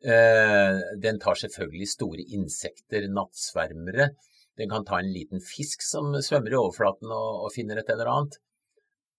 Eh, 0.09 0.81
Den 1.02 1.18
tar 1.18 1.35
selvfølgelig 1.35 1.88
store 1.90 2.24
insekter, 2.38 3.09
nattsvermere. 3.12 4.11
Den 4.59 4.70
kan 4.70 4.85
ta 4.85 4.98
en 4.98 5.12
liten 5.12 5.40
fisk 5.44 5.83
som 5.87 6.12
svømmer 6.22 6.54
i 6.54 6.59
overflaten 6.59 7.11
og, 7.14 7.44
og 7.46 7.52
finner 7.54 7.78
et 7.78 7.90
eller 7.94 8.11
annet. 8.11 8.38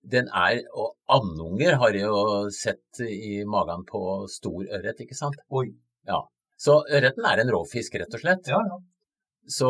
Den 0.03 0.29
er, 0.31 0.61
og 0.79 0.95
andunger 1.11 1.75
har 1.81 1.95
jeg 1.95 2.07
jo 2.07 2.49
sett 2.55 3.01
i 3.03 3.43
magen 3.43 3.83
på 3.87 4.01
stor 4.31 4.63
ørret, 4.79 4.99
ikke 5.03 5.17
sant? 5.17 5.35
Oi. 5.51 5.67
Så 6.59 6.73
ørreten 6.91 7.23
er 7.23 7.39
en 7.39 7.51
rovfisk, 7.55 7.93
rett 8.01 8.15
og 8.15 8.19
slett. 8.19 8.49
Ja, 8.51 8.59
ja. 8.67 8.79
Så 9.47 9.69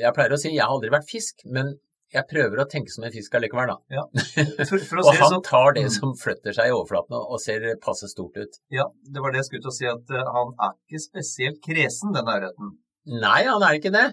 jeg 0.00 0.12
pleier 0.14 0.34
å 0.34 0.38
si 0.40 0.50
jeg 0.54 0.62
har 0.62 0.70
aldri 0.74 0.90
vært 0.92 1.08
fisk, 1.10 1.40
men 1.46 1.72
jeg 2.10 2.26
prøver 2.26 2.58
å 2.58 2.66
tenke 2.66 2.90
som 2.90 3.04
en 3.06 3.12
fisk 3.14 3.34
allikevel, 3.38 3.70
da. 3.70 4.04
For, 4.68 4.78
for 4.82 4.98
å 4.98 5.04
Og 5.06 5.14
han 5.14 5.30
sånn, 5.36 5.42
tar 5.46 5.72
det 5.76 5.84
Mm. 5.86 5.92
som 5.94 6.14
flytter 6.18 6.52
seg 6.56 6.70
i 6.70 6.74
overflaten 6.74 7.14
og 7.20 7.38
ser 7.42 7.68
passe 7.82 8.08
stort 8.10 8.36
ut. 8.36 8.58
ja, 8.74 8.88
det 9.06 9.22
var 9.22 9.30
det 9.30 9.38
jeg 9.44 9.48
skulle 9.50 9.62
til 9.68 9.70
å 9.70 9.76
si, 9.78 9.86
at 9.86 10.10
eh, 10.10 10.32
han 10.36 10.50
er 10.66 10.74
ikke 10.74 11.02
spesielt 11.04 11.60
kresen, 11.62 12.12
den 12.16 12.26
ørreten. 12.34 12.72
Nei, 13.06 13.44
han 13.46 13.62
er 13.62 13.78
ikke 13.78 13.94
det. 13.94 14.08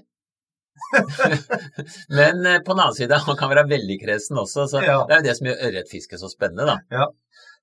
Men 2.17 2.45
eh, 2.45 2.59
på 2.61 2.73
den 2.73 2.81
annen 2.83 2.95
side, 2.97 3.17
han 3.25 3.37
kan 3.39 3.49
være 3.51 3.65
veldig 3.69 3.97
kresen 4.03 4.37
også, 4.41 4.67
så 4.69 4.81
Ja. 4.85 4.99
det 5.09 5.15
er 5.17 5.21
jo 5.23 5.27
det 5.27 5.35
som 5.39 5.47
gjør 5.49 5.63
ørretfiske 5.69 6.19
så 6.21 6.29
spennende, 6.31 6.77
da. 6.91 7.07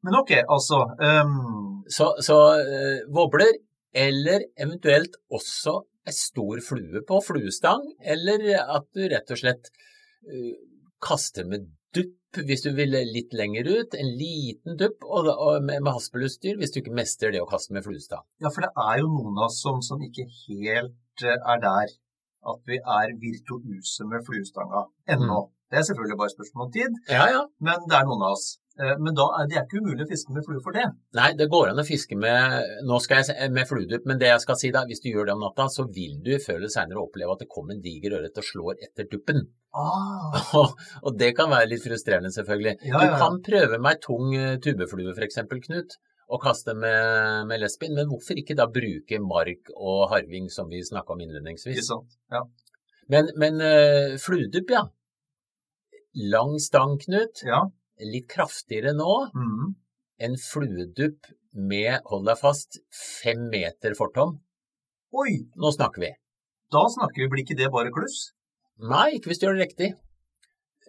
Men 0.05 0.19
ok, 0.21 0.35
altså 0.51 0.83
um... 0.99 1.85
Så, 1.89 2.11
så 2.25 2.37
eh, 2.59 3.03
vobler, 3.13 3.55
eller 3.95 4.43
eventuelt 4.59 5.15
også 5.31 5.79
ei 6.05 6.15
stor 6.17 6.61
flue 6.65 7.03
på 7.09 7.21
fluestang, 7.25 7.85
eller 8.01 8.45
at 8.61 8.87
du 8.97 9.07
rett 9.09 9.33
og 9.33 9.41
slett 9.41 9.71
eh, 10.29 10.53
kaster 11.05 11.49
med 11.49 11.71
dupp 11.95 12.41
hvis 12.45 12.65
du 12.65 12.73
vil 12.75 12.97
litt 13.15 13.35
lenger 13.37 13.69
ut, 13.71 13.95
en 13.95 14.11
liten 14.19 14.79
dupp, 14.81 15.05
og, 15.07 15.29
og 15.31 15.61
med, 15.63 15.85
med 15.85 15.93
haspelutstyr 15.95 16.59
hvis 16.59 16.75
du 16.75 16.81
ikke 16.81 16.97
mestrer 16.97 17.35
det 17.35 17.43
å 17.45 17.49
kaste 17.51 17.77
med 17.77 17.87
fluestang. 17.87 18.25
Ja, 18.43 18.51
for 18.51 18.67
det 18.67 18.73
er 18.75 19.03
jo 19.03 19.13
noen 19.13 19.39
av 19.39 19.47
oss 19.49 19.61
som, 19.63 19.79
som 19.87 20.03
ikke 20.03 20.27
helt 20.27 21.25
eh, 21.25 21.39
er 21.39 21.63
der 21.63 21.95
at 22.45 22.61
vi 22.69 22.77
er 22.77 23.15
virtuose 23.23 24.05
med 24.11 24.25
fluestanga 24.27 24.85
ennå. 25.15 25.47
Det 25.71 25.81
er 25.81 25.87
selvfølgelig 25.89 26.19
bare 26.21 26.35
spørsmål 26.35 26.67
om 26.67 26.75
tid, 26.75 26.99
Ja, 27.09 27.25
ja. 27.33 27.43
men 27.65 27.87
det 27.89 27.97
er 27.97 28.05
noen 28.09 28.27
av 28.27 28.35
oss. 28.37 28.59
Eh, 28.75 28.97
Men 28.99 29.15
da 29.15 29.27
er 29.39 29.47
det 29.51 29.57
er 29.59 29.67
ikke 29.69 29.79
umulig 29.85 30.03
å 30.03 30.11
fiske 30.11 30.35
med 30.35 30.43
flue 30.47 30.63
for 30.65 30.75
det. 30.75 30.85
Nei, 31.15 31.29
det 31.39 31.47
går 31.53 31.71
an 31.71 31.79
å 31.79 31.87
fiske 31.87 32.17
med 32.19 32.73
nå 32.89 32.97
skal 33.03 33.21
jeg, 33.23 33.51
med 33.55 33.69
fluedupp, 33.71 34.07
men 34.11 34.19
det 34.19 34.33
jeg 34.33 34.43
skal 34.43 34.59
si 34.59 34.71
da, 34.75 34.83
hvis 34.89 35.03
du 35.05 35.11
gjør 35.13 35.29
det 35.29 35.37
om 35.37 35.45
natta, 35.47 35.69
så 35.71 35.85
vil 35.87 36.17
du 36.25 36.33
før 36.43 36.59
eller 36.59 36.73
senere 36.75 37.03
oppleve 37.05 37.37
at 37.37 37.45
det 37.45 37.51
kommer 37.53 37.77
en 37.77 37.85
diger 37.85 38.17
ørret 38.19 38.41
og 38.43 38.49
slår 38.49 38.83
etter 38.89 39.07
duppen. 39.13 39.45
Ah, 39.75 40.35
Og, 40.59 40.75
og 41.03 41.21
det 41.21 41.33
kan 41.39 41.53
være 41.53 41.71
litt 41.71 41.85
frustrerende, 41.87 42.33
selvfølgelig. 42.35 42.75
Ja, 42.83 42.99
Du 42.99 43.07
ja, 43.07 43.13
ja. 43.13 43.21
kan 43.23 43.39
prøve 43.47 43.79
med 43.79 43.93
ei 43.95 44.03
tung 44.03 44.35
eh, 44.39 44.57
tubeflue, 44.63 45.15
f.eks., 45.15 45.39
Knut, 45.69 45.97
og 46.35 46.41
kaste 46.43 46.75
med, 46.75 47.47
med 47.51 47.61
lesbien, 47.63 47.95
men 47.95 48.09
hvorfor 48.11 48.39
ikke 48.41 48.57
da 48.59 48.67
bruke 48.73 49.19
mark 49.23 49.71
og 49.77 50.09
harving, 50.11 50.51
som 50.51 50.71
vi 50.73 50.83
snakka 50.83 51.13
om 51.15 51.21
ikke 51.21 51.31
innledningsvis? 51.31 51.87
sant. 51.87 52.19
Ja. 52.33 52.43
Men, 53.13 53.29
men 53.37 53.61
uh, 53.61 54.15
fluedupp, 54.19 54.71
ja. 54.73 54.87
Lang 56.33 56.57
stang, 56.63 56.97
Knut. 57.03 57.43
Ja. 57.45 57.61
Litt 58.01 58.27
kraftigere 58.29 58.93
nå 58.97 59.31
Mm. 59.35 59.75
enn 60.21 60.37
fluedupp 60.37 61.29
med, 61.55 62.01
hold 62.07 62.27
deg 62.27 62.39
fast, 62.39 62.79
fem 62.91 63.49
meter 63.51 63.95
fortom. 63.95 64.41
Oi, 65.15 65.47
Nå 65.57 65.71
snakker 65.73 66.01
vi. 66.01 66.11
da 66.73 66.83
snakker 66.91 67.23
vi, 67.23 67.29
blir 67.29 67.45
ikke 67.45 67.57
det 67.57 67.71
bare 67.71 67.91
kluss? 67.95 68.33
Nei, 68.81 69.15
ikke 69.19 69.31
hvis 69.31 69.39
du 69.39 69.47
gjør 69.47 69.59
det 69.59 69.69
riktig. 69.69 69.93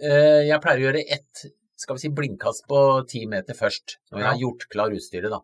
Eh, 0.01 0.47
Jeg 0.49 0.61
pleier 0.61 0.79
å 0.81 0.85
gjøre 0.91 1.03
ett 1.11 1.45
skal 1.77 1.95
vi 1.95 1.99
si, 1.99 2.09
blindkast 2.09 2.65
på 2.67 3.05
ti 3.07 3.25
meter 3.27 3.53
først, 3.53 3.97
når 4.11 4.19
jeg 4.19 4.27
har 4.27 4.39
gjort 4.39 4.69
klar 4.71 4.89
utstyret. 4.95 5.29
Da 5.29 5.41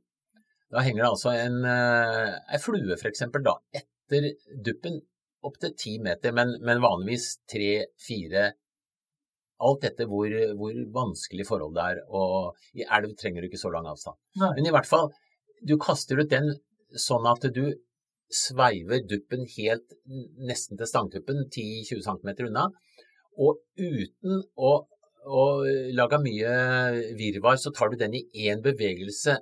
Da 0.71 0.79
henger 0.81 1.03
det 1.03 1.11
altså 1.11 1.31
en, 1.35 1.65
eh, 1.65 2.39
en 2.53 2.59
flue, 2.59 2.95
eksempel, 2.95 3.43
da, 3.43 3.57
etter 3.75 4.31
duppen 4.63 5.01
opp 5.43 5.57
til 5.59 5.73
ti 5.73 5.97
meter, 5.99 6.31
men, 6.31 6.55
men 6.61 6.79
vanligvis 6.81 7.39
tre-fire. 7.49 8.53
Alt 9.61 9.85
etter 9.89 10.09
hvor, 10.09 10.33
hvor 10.57 10.77
vanskelig 10.95 11.45
forhold 11.47 11.75
det 11.77 11.87
er. 11.93 12.01
Og 12.09 12.57
i 12.77 12.85
elv 12.85 13.15
trenger 13.19 13.43
du 13.43 13.49
ikke 13.49 13.61
så 13.61 13.71
lang 13.73 13.89
avstand. 13.89 14.17
Nei. 14.41 14.51
Men 14.57 14.69
i 14.69 14.73
hvert 14.75 14.89
fall, 14.89 15.11
du 15.61 15.75
kaster 15.81 16.21
ut 16.21 16.31
den 16.31 16.49
sånn 16.97 17.27
at 17.29 17.45
du 17.55 17.65
sveiver 18.31 19.03
duppen 19.07 19.43
helt 19.57 19.93
nesten 20.39 20.79
til 20.79 20.89
stangtuppen, 20.89 21.45
10-20 21.51 22.03
cm 22.07 22.47
unna. 22.47 22.67
Og 23.41 23.61
uten 23.79 24.41
å, 24.55 24.73
å 25.27 25.45
lage 25.95 26.19
mye 26.23 26.55
virvar, 27.19 27.59
så 27.59 27.73
tar 27.75 27.91
du 27.91 27.99
den 27.99 28.15
i 28.17 28.25
én 28.47 28.63
bevegelse 28.63 29.37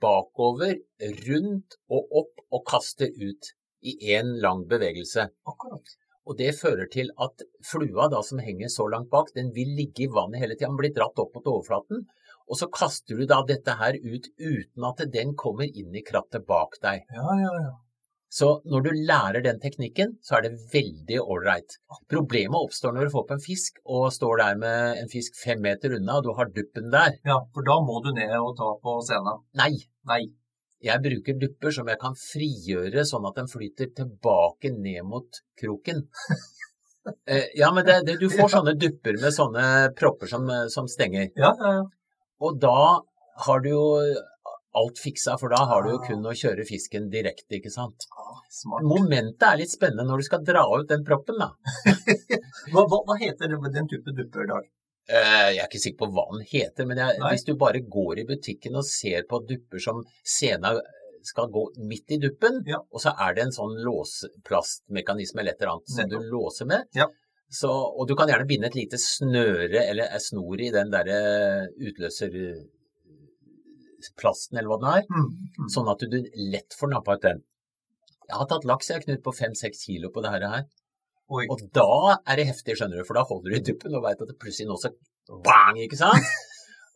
bakover, 0.00 0.78
rundt 1.26 1.78
og 1.92 2.16
opp, 2.22 2.42
og 2.54 2.64
kaster 2.68 3.10
ut 3.20 3.52
i 3.84 3.96
én 4.16 4.36
lang 4.42 4.64
bevegelse. 4.68 5.28
Akkurat. 5.48 5.96
Og 6.24 6.38
det 6.38 6.54
fører 6.56 6.88
til 6.92 7.10
at 7.20 7.44
flua 7.68 8.08
da, 8.12 8.22
som 8.24 8.40
henger 8.40 8.72
så 8.72 8.86
langt 8.88 9.10
bak, 9.12 9.32
den 9.36 9.52
vil 9.56 9.74
ligge 9.78 10.06
i 10.06 10.10
vannet 10.10 10.40
hele 10.40 10.56
tida. 10.56 10.70
Den 10.70 10.80
blir 10.80 10.94
dratt 10.96 11.20
opp 11.20 11.36
mot 11.36 11.50
overflaten. 11.56 12.04
Og 12.48 12.60
så 12.60 12.68
kaster 12.72 13.16
du 13.16 13.24
da 13.28 13.40
dette 13.48 13.76
her 13.80 13.96
ut 14.00 14.28
uten 14.40 14.88
at 14.88 15.00
den 15.12 15.32
kommer 15.40 15.68
inn 15.68 15.96
i 15.96 16.04
krattet 16.04 16.44
bak 16.48 16.76
deg. 16.84 17.06
Ja, 17.12 17.38
ja, 17.40 17.54
ja. 17.66 17.72
Så 18.34 18.48
når 18.66 18.82
du 18.82 18.90
lærer 19.08 19.44
den 19.44 19.60
teknikken, 19.62 20.16
så 20.24 20.38
er 20.38 20.48
det 20.48 20.56
veldig 20.72 21.20
ålreit. 21.22 21.76
Problemet 22.10 22.66
oppstår 22.66 22.96
når 22.96 23.06
du 23.06 23.12
får 23.14 23.26
på 23.28 23.36
en 23.36 23.44
fisk 23.44 23.78
og 23.84 24.08
står 24.16 24.40
der 24.40 24.58
med 24.58 25.02
en 25.04 25.12
fisk 25.12 25.38
fem 25.38 25.62
meter 25.62 25.94
unna, 26.00 26.18
og 26.18 26.26
du 26.26 26.32
har 26.34 26.50
duppen 26.50 26.90
der. 26.90 27.14
Ja, 27.22 27.38
for 27.54 27.68
da 27.68 27.78
må 27.86 28.00
du 28.02 28.10
ned 28.16 28.34
og 28.40 28.56
ta 28.58 28.72
på 28.82 28.96
scenen. 29.06 29.44
Nei, 29.60 29.76
Nei. 30.10 30.24
Jeg 30.84 31.02
bruker 31.04 31.38
dupper 31.40 31.74
som 31.74 31.88
jeg 31.90 32.00
kan 32.00 32.16
frigjøre 32.18 33.06
sånn 33.08 33.26
at 33.28 33.40
den 33.40 33.50
flyter 33.50 33.90
tilbake 33.96 34.72
ned 34.76 35.02
mot 35.08 35.42
kroken. 35.60 36.06
Eh, 37.28 37.50
ja, 37.60 37.68
men 37.68 37.84
det, 37.84 37.98
det, 38.06 38.14
du 38.16 38.30
får 38.32 38.48
sånne 38.48 38.72
dupper 38.80 39.18
med 39.20 39.34
sånne 39.36 39.64
propper 39.92 40.24
som, 40.30 40.46
som 40.72 40.86
stenger. 40.88 41.26
Ja, 41.36 41.50
ja, 41.60 41.72
ja. 41.76 41.82
Og 42.40 42.56
da 42.62 42.78
har 43.44 43.60
du 43.60 43.68
jo 43.68 43.82
alt 44.74 44.98
fiksa, 44.98 45.36
for 45.40 45.52
da 45.54 45.60
har 45.70 45.84
du 45.84 45.92
jo 45.92 45.98
kun 46.02 46.24
å 46.26 46.34
kjøre 46.34 46.66
fisken 46.66 47.10
direkte, 47.12 47.58
ikke 47.58 47.72
sant. 47.74 48.06
Ah, 48.16 48.40
Smart. 48.50 48.86
Momentet 48.88 49.46
er 49.46 49.60
litt 49.60 49.74
spennende 49.74 50.06
når 50.08 50.22
du 50.22 50.26
skal 50.28 50.46
dra 50.46 50.64
ut 50.72 50.88
den 50.90 51.04
proppen, 51.06 51.38
da. 51.40 51.52
Hva, 52.72 52.86
hva, 52.88 53.18
heter 53.20 53.52
den 53.52 53.90
type 53.90 54.14
dupper, 54.16 54.48
Dag? 54.50 54.66
Eh, 55.08 55.50
Jeg 55.54 55.60
er 55.60 55.66
ikke 55.68 55.80
sikker 55.82 55.98
på 56.04 56.10
hva 56.16 56.24
den 56.32 56.44
heter, 56.48 56.86
men 56.88 56.96
jeg, 57.02 57.18
hvis 57.30 57.44
du 57.44 57.54
bare 57.60 57.80
går 57.80 58.18
i 58.22 58.26
butikken 58.28 58.76
og 58.80 58.84
ser 58.88 59.22
på 59.28 59.36
dupper 59.48 59.78
som 59.84 59.96
sena 60.24 60.70
skal 61.24 61.48
gå 61.52 61.62
midt 61.88 62.10
i 62.12 62.18
duppen, 62.20 62.62
Ja. 62.68 62.78
og 62.92 63.00
så 63.00 63.10
er 63.18 63.34
det 63.34 63.42
en 63.46 63.52
sånn 63.52 63.76
låsplastmekanisme 63.84 65.40
eller 65.40 65.52
et 65.52 65.60
eller 65.62 65.72
annet 65.74 65.88
som 65.88 66.08
du 66.08 66.18
låser 66.20 66.66
med. 66.68 66.82
Ja. 66.94 67.06
Så, 67.50 67.68
og 67.70 68.08
du 68.08 68.14
kan 68.16 68.28
gjerne 68.28 68.46
binde 68.48 68.66
et 68.66 68.74
lite 68.76 68.96
snøre 68.98 69.80
eller 69.90 70.18
snor 70.18 70.60
i 70.60 70.70
den 70.74 70.90
derre 70.90 71.68
utløserplasten 71.78 74.58
eller 74.58 74.68
hva 74.72 74.78
den 74.80 74.88
er, 74.98 75.02
Mm. 75.08 75.28
mm. 75.60 75.68
sånn 75.70 75.88
at 75.92 75.98
du 76.00 76.16
lett 76.50 76.74
får 76.78 76.88
nappa 76.92 77.12
ut 77.16 77.22
den. 77.22 77.42
Jeg 78.28 78.36
har 78.40 78.46
tatt 78.46 78.64
laks, 78.64 78.88
jeg, 78.90 79.02
Knut, 79.04 79.22
på 79.22 79.32
fem-seks 79.36 79.84
kilo 79.86 80.08
på 80.10 80.22
det 80.24 80.30
her. 80.32 80.64
Oi. 81.32 81.44
Og 81.48 81.62
da 81.72 82.18
er 82.28 82.40
det 82.40 82.48
heftig, 82.50 82.76
skjønner 82.76 83.00
du, 83.00 83.06
for 83.08 83.16
da 83.16 83.24
holder 83.28 83.52
du 83.54 83.56
i 83.56 83.62
duppen 83.64 83.96
og 83.96 84.04
veit 84.04 84.20
at 84.20 84.28
det 84.28 84.36
plutselig 84.40 84.68
nå 84.68 84.76
så 84.80 84.90
bang, 85.44 85.78
ikke 85.86 85.96
sant? 86.00 86.26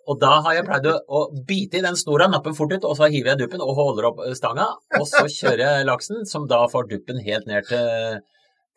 Og 0.08 0.16
da 0.20 0.38
har 0.44 0.56
jeg 0.56 0.64
pleid 0.64 0.86
å, 0.88 0.94
å 1.04 1.20
bite 1.48 1.80
i 1.80 1.84
den 1.84 1.96
snora, 2.00 2.30
nappe 2.32 2.54
fort 2.56 2.72
ut, 2.72 2.86
og 2.88 2.96
så 2.96 3.10
hiver 3.12 3.34
jeg 3.34 3.42
duppen 3.42 3.64
og 3.64 3.74
holder 3.76 4.08
opp 4.08 4.22
eh, 4.24 4.32
stanga. 4.36 4.70
Og 4.96 5.04
så 5.08 5.26
kjører 5.28 5.64
jeg 5.64 5.88
laksen, 5.88 6.22
som 6.28 6.46
da 6.48 6.62
får 6.72 6.88
duppen 6.92 7.20
helt 7.26 7.48
ned 7.50 7.68
til, 7.68 8.22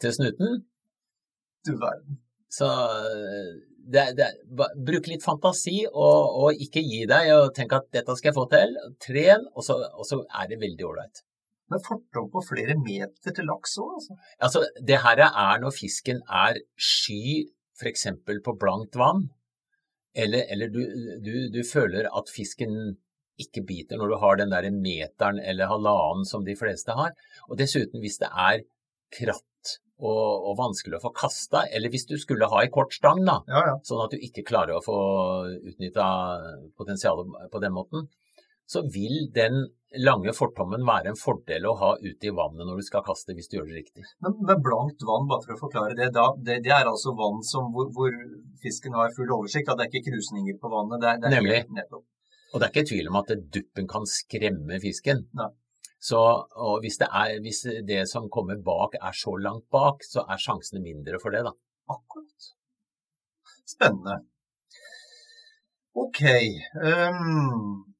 til 0.03 0.15
snuten. 0.17 0.59
Du 1.67 1.71
verden. 1.79 2.19
Så 2.51 2.67
eh, 2.67 3.51
det, 3.95 4.05
det, 4.19 4.27
bruk 4.87 5.07
litt 5.07 5.23
fantasi, 5.23 5.85
og, 5.87 6.35
og 6.43 6.65
ikke 6.67 6.83
gi 6.83 7.05
deg, 7.07 7.31
og 7.37 7.55
tenk 7.55 7.77
at 7.79 7.87
dette 7.95 8.17
skal 8.19 8.33
jeg 8.33 8.39
få 8.41 8.47
til. 8.51 8.75
Tren, 9.07 9.47
og 9.55 9.67
så, 9.67 9.79
og 9.95 10.07
så 10.07 10.19
er 10.27 10.51
det 10.51 10.59
veldig 10.63 10.89
ålreit. 10.89 11.23
Men 11.71 11.83
fortau 11.85 12.25
på 12.33 12.43
flere 12.43 12.75
meter 12.79 13.35
til 13.35 13.47
laks 13.47 13.77
òg, 13.79 13.93
altså. 13.99 14.17
Altså, 14.47 14.63
det 14.87 15.01
her 15.05 15.23
er 15.27 15.61
når 15.63 15.75
fisken 15.77 16.19
er 16.27 16.59
sky, 16.75 17.47
f.eks. 17.79 18.07
på 18.45 18.57
blankt 18.59 18.97
vann, 18.99 19.29
eller, 20.13 20.43
eller 20.51 20.71
du, 20.73 20.81
du, 21.23 21.33
du 21.53 21.61
føler 21.63 22.09
at 22.11 22.31
fisken 22.33 22.97
ikke 23.41 23.63
biter 23.67 23.97
når 23.97 24.11
du 24.11 24.17
har 24.21 24.39
den 24.41 24.51
der 24.51 24.67
meteren 24.75 25.39
eller 25.39 25.71
halvannen 25.71 26.27
som 26.27 26.43
de 26.45 26.55
fleste 26.59 26.93
har. 26.97 27.15
Og 27.49 27.57
dessuten 27.61 28.03
hvis 28.03 28.19
det 28.21 28.29
er 28.29 28.65
kratt 29.15 29.47
og, 30.01 30.47
og 30.49 30.57
vanskelig 30.57 30.97
å 30.97 31.03
få 31.03 31.11
kasta, 31.15 31.63
eller 31.69 31.91
hvis 31.93 32.07
du 32.09 32.15
skulle 32.19 32.49
ha 32.49 32.63
ei 32.63 32.71
kort 32.73 32.93
stang, 32.95 33.21
da, 33.27 33.39
Ja, 33.51 33.61
ja. 33.69 33.75
sånn 33.85 34.01
at 34.05 34.13
du 34.13 34.23
ikke 34.25 34.45
klarer 34.47 34.79
å 34.79 34.83
få 34.85 34.97
utnytta 35.71 36.07
potensialet 36.79 37.51
på 37.53 37.61
den 37.61 37.75
måten, 37.75 38.07
så 38.71 38.83
vil 38.93 39.27
den 39.35 39.65
lange 39.99 40.31
fortommen 40.35 40.85
være 40.87 41.11
en 41.11 41.19
fordel 41.19 41.65
å 41.67 41.73
ha 41.81 41.89
ute 41.99 42.29
i 42.29 42.31
vannet 42.35 42.63
når 42.67 42.79
du 42.79 42.85
skal 42.87 43.03
kaste, 43.03 43.35
hvis 43.35 43.49
du 43.51 43.57
gjør 43.57 43.67
det 43.67 43.81
riktig. 43.81 44.05
Men 44.23 44.37
med 44.47 44.61
blankt 44.63 45.03
vann, 45.07 45.27
bare 45.27 45.43
for 45.43 45.57
å 45.57 45.61
forklare 45.65 45.97
det, 45.97 46.07
da, 46.15 46.29
det, 46.39 46.61
det 46.63 46.71
er 46.71 46.87
altså 46.87 47.11
vann 47.19 47.41
som, 47.47 47.67
hvor, 47.75 47.89
hvor 47.95 48.15
fisken 48.63 48.95
har 48.95 49.11
full 49.17 49.33
oversikt. 49.35 49.67
Da. 49.67 49.75
Det 49.75 49.87
er 49.87 49.91
ikke 49.91 50.13
krusninger 50.13 50.55
på 50.61 50.71
vannet. 50.71 51.03
Det 51.03 51.09
er, 51.11 51.19
det 51.19 51.27
er 51.31 51.35
Nemlig. 51.35 51.59
nettopp. 51.81 52.05
Og 52.51 52.59
det 52.59 52.67
er 52.67 52.73
ikke 52.73 52.87
tvil 52.93 53.11
om 53.11 53.19
at 53.19 53.35
duppen 53.57 53.91
kan 53.91 54.07
skremme 54.07 54.79
fisken. 54.83 55.25
Nei. 55.39 55.51
Så 56.01 56.17
og 56.17 56.79
hvis, 56.81 56.97
det 56.97 57.11
er, 57.13 57.35
hvis 57.43 57.61
det 57.85 58.01
som 58.09 58.31
kommer 58.33 58.57
bak 58.65 58.95
er 58.97 59.13
så 59.13 59.35
langt 59.37 59.67
bak, 59.73 60.01
så 60.07 60.23
er 60.25 60.41
sjansene 60.41 60.81
mindre 60.81 61.19
for 61.21 61.35
det, 61.35 61.43
da. 61.45 61.53
Akkurat. 61.91 62.51
Spennende. 63.69 64.17
Ok. 65.93 66.23
ehm, 66.23 67.90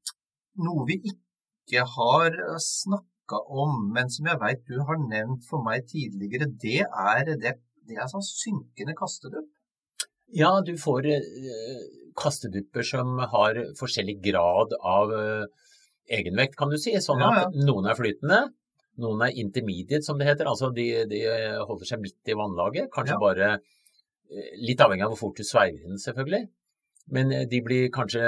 noe 0.63 0.86
vi 0.89 1.00
ikke 1.12 1.84
har 1.95 2.36
snakka 2.62 3.39
om, 3.47 3.89
men 3.95 4.10
som 4.12 4.28
jeg 4.28 4.39
veit 4.41 4.63
du 4.67 4.78
har 4.88 5.00
nevnt 5.02 5.45
for 5.47 5.63
meg 5.65 5.86
tidligere, 5.91 6.50
det 6.62 6.82
er, 6.86 7.34
det, 7.39 7.56
det 7.88 7.97
er 8.00 8.10
sånn 8.12 8.26
synkende 8.26 8.95
kastedupp. 8.97 9.50
Ja, 10.32 10.54
du 10.63 10.74
får 10.80 11.08
eh, 11.12 11.82
kastedupper 12.19 12.86
som 12.88 13.17
har 13.34 13.58
forskjellig 13.80 14.17
grad 14.24 14.76
av 14.80 15.12
eh, 15.15 15.45
egenvekt, 16.19 16.56
kan 16.60 16.71
du 16.71 16.78
si. 16.80 16.93
Sånn 17.04 17.19
Ja, 17.24 17.32
at 17.45 17.56
noen 17.58 17.88
er 17.91 17.97
flytende, 18.00 18.41
noen 19.02 19.26
er 19.28 19.36
intermediate, 19.43 20.04
som 20.06 20.19
det 20.19 20.28
heter. 20.30 20.47
Altså 20.52 20.71
de, 20.76 20.88
de 21.12 21.21
holder 21.67 21.88
seg 21.89 22.02
midt 22.04 22.32
i 22.32 22.38
vannlaget. 22.39 22.89
Kanskje 22.95 23.17
Ja. 23.17 23.21
bare 23.21 23.52
eh, 23.58 24.52
Litt 24.63 24.80
avhengig 24.80 25.04
av 25.04 25.12
hvor 25.12 25.19
fort 25.26 25.39
du 25.41 25.43
sveiver 25.43 25.84
inn, 25.84 26.00
selvfølgelig. 26.00 26.45
Men 27.07 27.31
eh, 27.31 27.47
de 27.49 27.61
blir 27.65 27.89
kanskje 27.93 28.21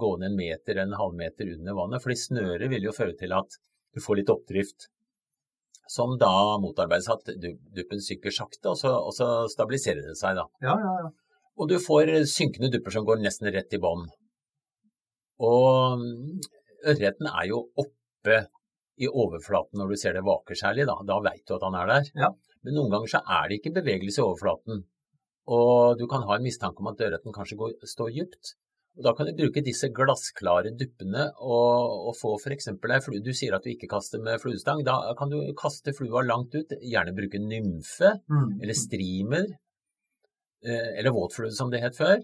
gående 0.00 0.30
en 0.30 0.38
meter, 0.38 0.78
en 0.78 0.96
halvmeter 0.96 1.52
under 1.56 1.76
vannet. 1.76 2.02
fordi 2.02 2.16
snøret 2.16 2.70
vil 2.72 2.88
jo 2.88 2.96
føre 2.96 3.16
til 3.18 3.34
at 3.36 3.58
du 3.94 4.00
får 4.00 4.20
litt 4.20 4.32
oppdrift. 4.32 4.88
Som 5.90 6.14
da 6.20 6.58
motarbeides 6.62 7.10
at 7.10 7.32
duppen 7.74 8.02
synker 8.02 8.30
sakte, 8.30 8.70
og 8.70 8.78
så, 8.78 8.92
og 8.94 9.10
så 9.16 9.48
stabiliserer 9.50 10.04
det 10.06 10.14
seg, 10.20 10.38
da. 10.38 10.46
Ja, 10.62 10.76
ja, 10.78 10.92
ja. 11.02 11.10
Og 11.58 11.68
du 11.68 11.76
får 11.82 12.12
synkende 12.30 12.70
dupper 12.72 12.94
som 12.94 13.04
går 13.04 13.18
nesten 13.24 13.50
rett 13.50 13.74
i 13.74 13.80
bånn. 13.82 14.06
Og 15.42 15.98
mm, 15.98 16.38
ørreten 16.92 17.28
er 17.32 17.48
jo 17.50 17.64
oppe 17.80 18.44
i 19.00 19.08
overflaten 19.08 19.80
når 19.80 19.92
du 19.92 19.98
ser 19.98 20.16
det 20.16 20.24
vaker 20.26 20.58
særlig, 20.58 20.86
da. 20.88 20.96
Da 21.08 21.18
veit 21.24 21.42
du 21.48 21.56
at 21.56 21.66
han 21.66 21.76
er 21.80 21.90
der. 21.90 22.10
Ja. 22.22 22.30
Men 22.64 22.76
noen 22.76 22.92
ganger 22.92 23.14
så 23.14 23.22
er 23.24 23.48
det 23.48 23.60
ikke 23.60 23.76
bevegelse 23.80 24.20
i 24.20 24.26
overflaten. 24.26 24.84
Og 25.48 25.98
du 25.98 26.06
kan 26.10 26.22
ha 26.28 26.36
en 26.36 26.44
mistanke 26.44 26.82
om 26.82 26.90
at 26.92 26.98
dørretten 27.00 27.32
kanskje 27.34 27.56
går, 27.58 27.72
står 27.88 28.10
dypt. 28.16 28.54
Og 28.98 29.04
da 29.06 29.12
kan 29.16 29.26
du 29.26 29.32
bruke 29.38 29.62
disse 29.64 29.88
glassklare 29.94 30.72
duppene 30.76 31.28
og, 31.38 32.08
og 32.10 32.16
få 32.18 32.34
f.eks. 32.40 32.68
ei 32.74 32.98
flue. 33.00 33.22
Du 33.24 33.30
sier 33.32 33.54
at 33.56 33.64
du 33.64 33.70
ikke 33.70 33.88
kaster 33.88 34.20
med 34.20 34.40
fluestang. 34.42 34.82
Da 34.84 35.14
kan 35.18 35.30
du 35.30 35.38
kaste 35.58 35.94
flua 35.96 36.24
langt 36.26 36.54
ut. 36.58 36.74
Gjerne 36.82 37.14
bruke 37.16 37.38
nymfe 37.40 38.10
Mm. 38.28 38.58
eller 38.62 38.74
streamer, 38.74 39.46
eh, 40.66 40.90
eller 40.98 41.14
våtflue 41.14 41.50
som 41.54 41.70
det 41.70 41.80
het 41.82 41.96
før. 41.96 42.20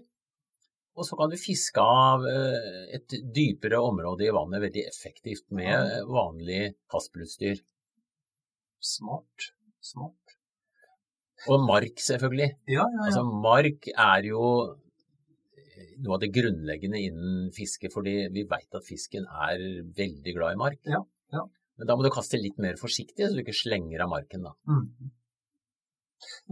Og 0.97 1.05
så 1.05 1.17
kan 1.17 1.29
du 1.29 1.37
fiske 1.37 1.81
av 1.81 2.23
eh, 2.25 2.95
et 2.97 3.17
dypere 3.33 3.79
område 3.81 4.27
i 4.27 4.33
vannet 4.33 4.61
veldig 4.61 4.85
effektivt 4.89 5.45
med 5.51 6.03
vanlig 6.09 6.73
kastbruddstyr. 6.91 7.61
Smart. 8.81 9.51
Smart. 9.81 10.26
Og 11.51 11.63
mark, 11.67 11.99
selvfølgelig. 12.01 12.49
Ja, 12.65 12.81
ja, 12.81 12.85
ja. 12.97 13.05
Altså, 13.07 13.23
mark 13.45 13.89
er 13.93 14.25
jo 14.31 14.43
noe 16.03 16.15
av 16.17 16.21
det 16.23 16.31
grunnleggende 16.33 16.99
innen 17.01 17.51
fiske, 17.55 17.89
fordi 17.93 18.15
vi 18.33 18.45
veit 18.49 18.73
at 18.77 18.85
fisken 18.85 19.25
er 19.49 19.61
veldig 19.97 20.33
glad 20.37 20.55
i 20.55 20.59
mark. 20.63 20.79
Ja, 20.89 21.01
ja. 21.33 21.43
Men 21.77 21.89
da 21.89 21.95
må 21.97 22.05
du 22.05 22.09
kaste 22.13 22.39
litt 22.41 22.57
mer 22.61 22.77
forsiktig, 22.81 23.27
så 23.27 23.37
du 23.37 23.43
ikke 23.43 23.53
slenger 23.53 24.01
av 24.05 24.09
marken, 24.13 24.45
da. 24.47 24.53
Mm. 24.69 25.11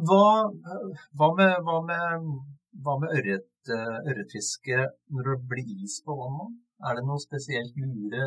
Hva, 0.05 0.25
hva 1.17 1.29
med, 1.39 1.55
hva 1.65 1.79
med, 1.87 2.29
hva 2.85 2.95
med 3.01 3.15
ørret, 3.17 3.49
eh, 3.73 3.97
ørretfiske 4.11 4.83
når 5.15 5.31
det 5.31 5.37
blir 5.49 5.71
is 5.87 5.97
på 6.05 6.13
vannet? 6.19 6.59
Er 6.85 6.99
det 6.99 7.05
noe 7.07 7.21
spesielt 7.23 7.73
lure, 7.79 8.25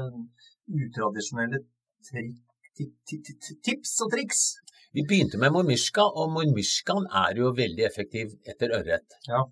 utradisjonelle 0.83 1.61
trik, 2.09 2.41
ti- 2.75 2.95
ti- 3.07 3.21
ti- 3.23 3.59
tips 3.69 3.95
og 4.03 4.11
triks? 4.17 4.43
Vi 4.99 5.05
begynte 5.07 5.39
med 5.39 5.53
mormyrska, 5.55 6.03
og 6.19 6.33
mormyrskaen 6.35 7.05
er 7.21 7.39
jo 7.39 7.53
veldig 7.55 7.85
effektiv 7.87 8.33
etter 8.51 8.73
ørret. 8.81 9.15
Ja. 9.31 9.45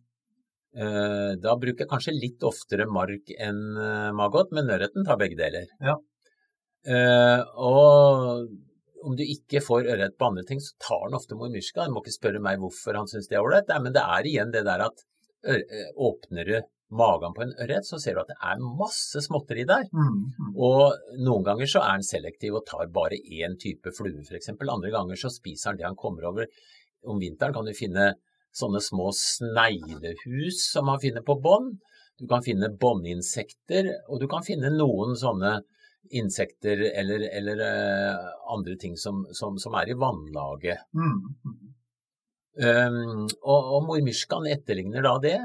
Eh, 0.75 1.33
Da 1.43 1.55
bruker 1.63 1.85
jeg 1.85 1.91
kanskje 1.93 2.15
litt 2.17 2.43
oftere 2.43 2.89
mark 2.91 3.31
enn 3.39 3.61
eh, 3.79 4.11
maggot, 4.19 4.51
men 4.57 4.73
ørreten 4.75 5.07
tar 5.07 5.21
begge 5.21 5.39
deler. 5.39 5.69
Ja. 5.79 5.95
Eh, 6.87 7.45
Og 7.63 8.49
om 9.07 9.15
du 9.15 9.23
ikke 9.23 9.63
får 9.63 9.87
ørret 9.95 10.17
på 10.19 10.33
andre 10.33 10.43
ting, 10.49 10.59
så 10.59 10.75
tar 10.83 11.05
han 11.05 11.15
ofte 11.15 11.39
mormyrska. 11.39 11.87
Du 11.87 11.95
må 11.95 12.03
ikke 12.03 12.17
spørre 12.17 12.43
meg 12.43 12.59
hvorfor 12.59 12.99
han 12.99 13.07
syns 13.07 13.31
det 13.31 13.39
er 13.39 13.47
ålreit, 13.47 13.71
men 13.85 13.95
det 13.95 14.03
er 14.03 14.27
igjen 14.27 14.51
det 14.51 14.65
der 14.67 14.83
at 14.89 15.07
åpner 15.95 16.49
du 16.49 16.57
magen 16.95 17.35
på 17.35 17.43
en 17.43 17.55
ørret, 17.65 17.87
så 17.87 17.99
ser 17.99 18.15
du 18.15 18.23
at 18.23 18.31
det 18.31 18.37
er 18.39 18.63
masse 18.79 19.23
småtteri 19.25 19.65
der. 19.69 19.89
Mm. 19.91 20.21
mm. 20.39 20.53
Og 20.55 21.19
noen 21.27 21.47
ganger 21.47 21.71
så 21.71 21.83
er 21.83 21.99
den 21.99 22.07
selektiv 22.07 22.61
og 22.61 22.67
tar 22.69 22.91
bare 22.95 23.19
én 23.19 23.57
type 23.61 23.93
flue, 23.97 24.23
f.eks. 24.23 24.53
Andre 24.55 24.93
ganger 24.95 25.19
så 25.19 25.33
spiser 25.33 25.73
han 25.73 25.81
det 25.81 25.89
han 25.89 25.99
kommer 25.99 26.29
over. 26.31 26.47
Om 27.07 27.21
vinteren 27.23 27.55
kan 27.57 27.67
du 27.67 27.75
finne 27.77 28.13
sånne 28.57 28.81
små 28.81 29.11
sneglehus 29.15 30.63
som 30.73 30.89
man 30.89 31.03
finner 31.03 31.27
på 31.27 31.39
bånn. 31.43 31.75
Du 32.17 32.25
kan 32.31 32.45
finne 32.45 32.73
båndinsekter, 32.73 33.91
og 34.09 34.23
du 34.23 34.29
kan 34.31 34.45
finne 34.47 34.71
noen 34.73 35.13
sånne 35.21 35.59
insekter 36.17 36.81
eller, 36.95 37.27
eller 37.35 37.61
eh, 37.67 38.29
andre 38.55 38.77
ting 38.81 38.95
som, 38.97 39.25
som, 39.37 39.59
som 39.61 39.75
er 39.77 39.91
i 39.91 39.99
vannlaget. 39.99 40.87
Mm. 40.97 41.19
Um, 42.57 43.27
og, 43.43 43.73
og 43.77 43.83
mormyrskaen 43.91 44.47
etterligner 44.49 45.05
da 45.05 45.17
det. 45.21 45.39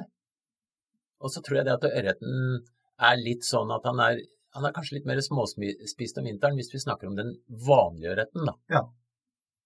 Og 1.21 1.33
så 1.33 1.43
tror 1.45 1.61
jeg 1.61 1.67
det 1.67 1.77
at 1.77 1.87
ørreten 1.89 2.61
er 3.11 3.19
litt 3.21 3.45
sånn 3.47 3.71
at 3.73 3.85
han 3.89 4.01
er, 4.03 4.21
han 4.57 4.67
er 4.67 4.75
kanskje 4.75 4.99
litt 4.99 5.09
mer 5.09 5.21
småspist 5.23 6.19
om 6.21 6.27
vinteren 6.29 6.57
hvis 6.59 6.73
vi 6.73 6.81
snakker 6.83 7.09
om 7.09 7.17
den 7.17 7.33
vanlige 7.67 8.13
ørreten, 8.15 8.45
da. 8.49 8.55
Ja. 8.73 8.83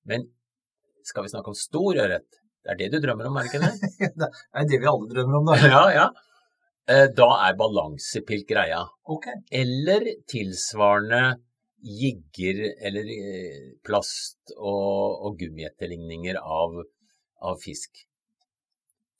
Men 0.10 0.28
skal 1.06 1.26
vi 1.26 1.34
snakke 1.34 1.52
om 1.54 1.58
stor 1.60 2.02
ørret? 2.06 2.28
Det 2.66 2.74
er 2.74 2.80
det 2.80 2.92
du 2.96 3.02
drømmer 3.04 3.30
om, 3.30 3.36
er 3.38 3.46
det 3.46 3.52
ikke 3.52 3.66
det? 3.66 3.92
Det 4.22 4.30
er 4.62 4.70
det 4.70 4.80
vi 4.82 4.90
alle 4.90 5.10
drømmer 5.12 5.42
om, 5.42 5.52
da. 5.52 5.58
ja, 5.70 5.84
ja. 5.94 6.06
Eh, 6.90 7.08
Da 7.18 7.28
er 7.48 7.58
balansepilk 7.58 8.48
greia. 8.50 8.84
Okay. 9.16 9.38
Eller 9.54 10.08
tilsvarende 10.30 11.38
jigger 11.86 12.64
eller 12.88 13.10
eh, 13.14 13.62
plast 13.86 14.54
og, 14.58 15.26
og 15.28 15.38
gummietterligninger 15.40 16.40
av, 16.42 16.80
av 17.46 17.62
fisk. 17.62 18.06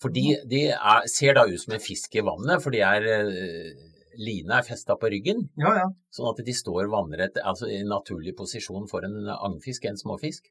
For 0.06 0.14
de, 0.14 0.36
de 0.46 0.60
er, 0.70 1.06
ser 1.10 1.34
da 1.34 1.48
ut 1.50 1.58
som 1.58 1.74
en 1.74 1.82
fisk 1.82 2.14
i 2.14 2.22
vannet, 2.22 2.62
for 2.62 2.76
de 2.76 2.84
er 2.86 3.06
eh, 3.10 3.86
Line 4.22 4.54
er 4.54 4.64
festa 4.64 4.94
på 5.02 5.10
ryggen, 5.10 5.42
Ja, 5.60 5.72
ja. 5.80 5.88
sånn 6.14 6.30
at 6.30 6.44
de 6.46 6.54
står 6.56 6.86
vannrett, 6.94 7.40
altså 7.42 7.68
i 7.74 7.82
naturlig 7.84 8.36
posisjon 8.38 8.86
for 8.88 9.04
en 9.04 9.26
agnfisk, 9.34 9.88
en 9.90 9.98
småfisk. 9.98 10.46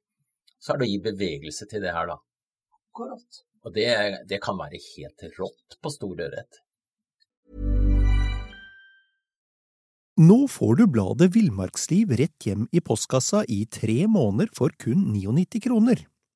Så 0.58 0.74
er 0.74 0.80
det 0.80 0.88
å 0.88 0.90
gi 0.90 0.98
bevegelse 1.06 1.68
til 1.70 1.86
det 1.86 1.94
her, 1.94 2.10
da. 2.10 2.18
Akkurat. 2.90 3.38
Og 3.64 3.72
det, 3.78 3.86
det 4.28 4.40
kan 4.42 4.58
være 4.58 4.82
helt 4.82 5.24
rått 5.38 5.78
på 5.80 5.92
stor 5.94 6.24
ørret. 6.26 6.60
Nå 10.20 10.40
får 10.50 10.76
du 10.82 10.84
bladet 10.98 11.30
Villmarksliv 11.34 12.12
rett 12.18 12.50
hjem 12.50 12.66
i 12.74 12.82
postkassa 12.84 13.46
i 13.50 13.62
tre 13.70 14.02
måneder 14.10 14.50
for 14.58 14.74
kun 14.82 15.08
99 15.14 15.62
kroner. 15.64 16.04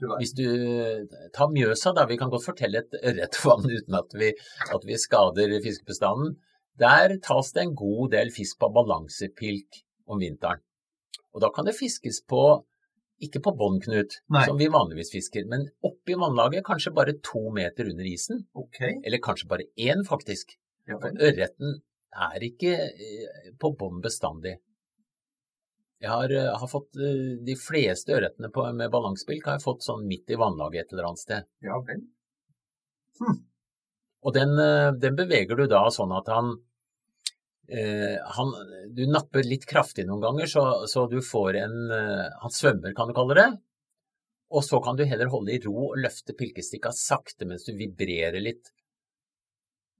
Hvis 0.00 0.32
du 0.36 0.46
tar 1.36 1.50
Mjøsa, 1.52 1.92
da, 1.96 2.06
vi 2.08 2.18
kan 2.20 2.32
godt 2.32 2.46
fortelle 2.48 2.82
et 2.84 2.96
ørretvann 3.00 3.68
uten 3.68 3.98
at 3.98 4.16
vi, 4.16 4.32
at 4.72 4.86
vi 4.88 4.98
skader 5.00 5.58
fiskebestanden. 5.64 6.38
Der 6.80 7.16
tas 7.20 7.52
det 7.52 7.66
en 7.66 7.76
god 7.76 8.10
del 8.14 8.32
fisk 8.32 8.60
på 8.62 8.70
balansepilk 8.72 9.82
om 10.08 10.22
vinteren. 10.22 10.62
Og 11.34 11.44
da 11.44 11.50
kan 11.54 11.68
det 11.68 11.76
fiskes 11.78 12.22
på, 12.28 12.42
ikke 13.22 13.42
på 13.44 13.52
bånn, 13.58 13.78
Knut, 13.84 14.16
Nei. 14.32 14.46
som 14.48 14.56
vi 14.58 14.70
vanligvis 14.72 15.12
fisker, 15.12 15.44
men 15.50 15.68
oppi 15.86 16.16
vannlaget, 16.18 16.64
kanskje 16.66 16.94
bare 16.96 17.18
to 17.26 17.50
meter 17.54 17.92
under 17.92 18.08
isen. 18.08 18.46
Okay. 18.56 18.96
Eller 19.04 19.22
kanskje 19.22 19.50
bare 19.50 19.68
én, 19.76 20.02
faktisk. 20.08 20.56
Ja, 20.88 20.96
For 20.96 21.14
ørreten 21.28 21.78
er 22.10 22.42
ikke 22.42 22.72
eh, 22.88 23.52
på 23.60 23.74
bånn 23.78 24.00
bestandig. 24.02 24.56
Jeg 26.00 26.10
har, 26.10 26.32
eh, 26.32 26.48
har 26.60 26.68
fått 26.68 26.96
eh, 26.96 27.36
de 27.44 27.56
fleste 27.60 28.14
ørretene 28.16 28.48
på, 28.52 28.64
med 28.72 28.92
balansepilk 28.92 29.44
har 29.46 29.58
jeg 29.58 29.66
fått 29.66 29.84
sånn 29.84 30.06
midt 30.08 30.32
i 30.32 30.38
vannlaget 30.40 30.86
et 30.86 30.94
eller 30.94 31.10
annet 31.10 31.22
sted. 31.26 31.48
ja 31.66 31.76
vel. 31.84 32.06
Og 34.24 34.34
den, 34.36 34.56
eh, 34.60 34.90
den 34.96 35.16
beveger 35.18 35.60
du 35.60 35.66
da 35.68 35.82
sånn 35.92 36.12
at 36.16 36.28
han, 36.32 36.54
eh, 37.68 38.16
han 38.36 38.54
Du 38.96 39.04
napper 39.06 39.44
litt 39.44 39.66
kraftig 39.68 40.06
noen 40.08 40.24
ganger, 40.24 40.48
så, 40.48 40.64
så 40.88 41.06
du 41.08 41.20
får 41.20 41.60
en 41.60 41.76
Han 42.42 42.50
svømmer, 42.50 42.96
kan 42.96 43.08
du 43.08 43.14
kalle 43.14 43.36
det. 43.36 43.50
Og 44.50 44.64
så 44.66 44.80
kan 44.82 44.96
du 44.96 45.04
heller 45.04 45.30
holde 45.30 45.52
i 45.54 45.60
ro 45.62 45.92
og 45.92 46.00
løfte 46.00 46.34
pilkestikka 46.34 46.90
sakte 46.96 47.46
mens 47.46 47.68
du 47.68 47.76
vibrerer 47.76 48.40
litt. 48.42 48.72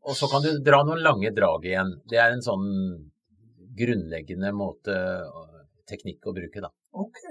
Og 0.09 0.16
så 0.16 0.26
kan 0.32 0.42
du 0.42 0.57
dra 0.64 0.80
noen 0.82 1.05
lange 1.05 1.30
drag 1.36 1.66
igjen. 1.68 1.92
Det 2.09 2.18
er 2.18 2.32
en 2.32 2.42
sånn 2.42 2.66
grunnleggende 3.78 4.51
måte, 4.57 4.96
teknikk 5.91 6.26
å 6.30 6.36
bruke, 6.36 6.62
da. 6.66 6.70
Ok. 7.05 7.24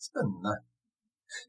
Spennende. 0.00 0.58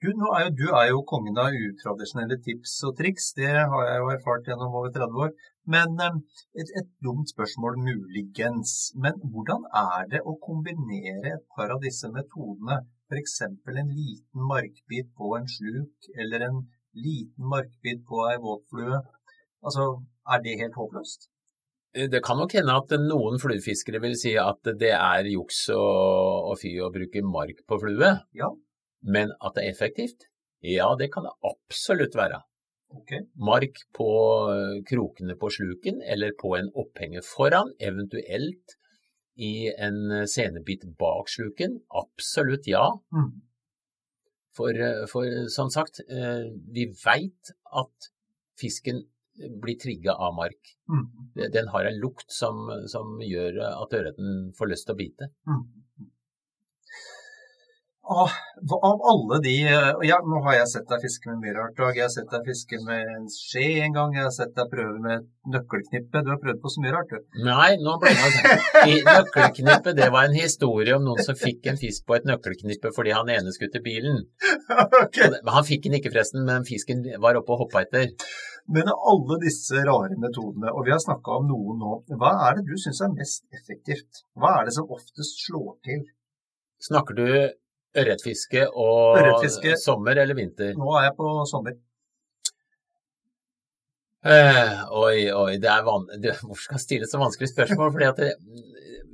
Du, 0.02 0.10
er 0.14 0.44
jo, 0.46 0.50
du 0.60 0.68
er 0.78 0.88
jo 0.92 1.00
kongen 1.10 1.40
av 1.42 1.56
utradisjonelle 1.58 2.38
tips 2.46 2.74
og 2.90 2.98
triks. 3.00 3.32
Det 3.38 3.50
har 3.72 3.86
jeg 3.88 4.02
jo 4.04 4.12
erfart 4.14 4.50
gjennom 4.50 4.76
over 4.78 4.92
30 4.98 5.24
år. 5.26 5.32
Men 5.76 5.96
eh, 6.06 6.20
et, 6.62 6.74
et 6.82 6.92
dumt 7.08 7.32
spørsmål 7.34 7.80
muligens. 7.88 8.76
Men 9.06 9.18
hvordan 9.34 9.66
er 9.82 10.06
det 10.14 10.22
å 10.22 10.36
kombinere 10.46 11.34
et 11.34 11.48
par 11.56 11.74
av 11.74 11.82
disse 11.88 12.12
metodene? 12.14 12.78
F.eks. 13.10 13.40
en 13.42 13.92
liten 13.96 14.46
markbit 14.54 15.10
på 15.18 15.34
en 15.40 15.50
sluk, 15.56 16.12
eller 16.16 16.46
en 16.52 16.62
liten 17.08 17.50
markbit 17.56 18.06
på 18.08 18.22
ei 18.30 18.38
våtflue. 18.46 19.02
Altså, 19.66 19.90
er 20.30 20.46
det 20.46 20.60
helt 20.62 20.78
håpløst? 20.78 21.31
Eh, 21.94 22.08
Det 22.10 22.22
kan 22.24 22.38
nok 22.40 22.54
hende 22.56 22.76
at 22.78 22.94
noen 23.00 23.40
fluefiskere 23.42 24.02
vil 24.04 24.16
si 24.20 24.36
at 24.40 24.64
det 24.80 24.94
er 24.96 25.28
juks 25.32 25.66
og, 25.76 26.52
og 26.52 26.60
fy 26.62 26.76
å 26.80 26.92
bruke 26.94 27.24
mark 27.26 27.64
på 27.68 27.80
flue, 27.82 28.14
Ja. 28.38 28.50
men 29.04 29.34
at 29.42 29.56
det 29.56 29.66
er 29.66 29.74
effektivt? 29.74 30.28
Ja, 30.62 30.96
det 30.96 31.12
kan 31.12 31.24
det 31.26 31.34
absolutt 31.44 32.16
være. 32.16 32.42
Okay. 32.92 33.22
Mark 33.40 33.80
på 33.96 34.08
eh, 34.52 34.82
krokene 34.88 35.38
på 35.40 35.50
sluken 35.50 36.02
eller 36.04 36.34
på 36.40 36.58
en 36.58 36.68
opphenger 36.76 37.24
foran, 37.24 37.72
eventuelt 37.80 38.76
i 39.40 39.72
en 39.80 40.28
senebit 40.28 40.84
bak 41.00 41.32
sluken. 41.32 41.80
Absolutt 41.96 42.68
ja. 42.68 42.84
Mm. 43.16 43.32
For, 44.54 44.76
eh, 44.76 45.06
for 45.08 45.48
som 45.50 45.72
sagt, 45.72 46.02
eh, 46.10 46.52
vi 46.76 46.90
veit 47.06 47.54
at 47.72 48.12
fisken 48.60 49.06
blir 49.36 49.78
trigga 49.80 50.14
av 50.14 50.36
mark. 50.36 50.74
Mm. 50.92 51.06
Den 51.54 51.68
har 51.74 51.86
en 51.86 52.00
lukt 52.04 52.28
som, 52.32 52.68
som 52.92 53.22
gjør 53.24 53.62
at 53.72 53.96
ørreten 54.00 54.52
får 54.58 54.74
lyst 54.74 54.90
til 54.90 54.98
å 54.98 55.02
bite. 55.02 55.32
Mm. 55.48 55.64
Av, 58.12 58.30
av 58.84 59.02
alle 59.12 59.38
de 59.44 59.54
ja, 60.10 60.18
Nå 60.26 60.40
har 60.44 60.56
jeg 60.58 60.70
sett 60.72 60.88
deg 60.90 61.04
fiske 61.04 61.30
med 61.30 61.44
mye 61.46 61.54
rart, 61.56 61.78
Jeg 61.96 62.02
har 62.02 62.10
sett 62.12 62.34
deg 62.34 62.48
fiske 62.50 62.80
med 62.84 63.12
en 63.14 63.28
skje 63.32 63.66
en 63.86 63.96
gang. 63.96 64.16
Jeg 64.18 64.26
har 64.26 64.34
sett 64.36 64.52
deg 64.58 64.72
prøve 64.74 64.98
med 65.04 65.14
et 65.20 65.54
nøkkelknippe. 65.54 66.24
Du 66.26 66.32
har 66.34 66.42
prøvd 66.42 66.60
på 66.64 66.74
så 66.74 66.84
mye 66.84 66.96
rart, 66.96 67.14
du. 67.14 67.40
Nei, 67.46 67.70
nå 67.80 67.96
ble 68.02 68.12
jeg 68.12 68.58
I 68.90 68.98
Nøkkelknippe, 69.06 69.96
det 69.96 70.10
var 70.12 70.28
en 70.28 70.36
historie 70.36 70.98
om 70.98 71.06
noen 71.08 71.24
som 71.24 71.38
fikk 71.40 71.72
en 71.72 71.80
fisk 71.80 72.08
på 72.10 72.18
et 72.18 72.28
nøkkelknippe 72.28 72.92
fordi 72.98 73.16
han 73.16 73.32
ene 73.32 73.54
skulle 73.56 73.72
til 73.78 73.86
bilen. 73.86 74.26
okay. 75.04 75.38
Han 75.48 75.68
fikk 75.68 75.88
den 75.88 76.00
ikke, 76.02 76.12
forresten, 76.12 76.44
men 76.50 76.68
fisken 76.68 77.06
var 77.22 77.40
oppe 77.40 77.56
og 77.56 77.68
hoppa 77.68 77.86
etter. 77.86 78.12
Men 78.72 78.88
alle 78.94 79.38
disse 79.42 79.84
rare 79.88 80.16
metodene, 80.20 80.72
og 80.72 80.86
vi 80.88 80.94
har 80.94 81.02
snakka 81.04 81.40
om 81.42 81.50
noen 81.50 81.82
nå, 81.82 81.96
hva 82.20 82.32
er 82.48 82.60
det 82.60 82.66
du 82.70 82.78
syns 82.80 83.02
er 83.04 83.12
mest 83.14 83.44
effektivt? 83.52 84.24
Hva 84.40 84.60
er 84.60 84.70
det 84.70 84.76
som 84.78 84.92
oftest 84.96 85.44
slår 85.46 85.74
til? 85.88 86.06
Snakker 86.82 87.18
du 87.18 87.26
ørretfiske 88.02 88.66
og 88.72 89.20
Ørretfiske. 89.20 89.76
sommer 89.78 90.22
eller 90.24 90.38
vinter? 90.38 90.72
Nå 90.80 90.96
er 90.98 91.10
jeg 91.10 91.18
på 91.20 91.32
sommer. 91.52 91.76
Eh, 94.22 94.74
oi, 95.02 95.32
oi, 95.34 95.56
det 95.58 95.66
er 95.66 95.82
van 95.82 96.04
Hvorfor 96.06 96.60
skal 96.62 96.78
jeg 96.78 96.84
stille 96.84 97.08
så 97.10 97.18
vanskelige 97.18 97.56
spørsmål? 97.56 97.90
Fordi 97.96 98.06
at 98.06 98.20
det, 98.22 98.34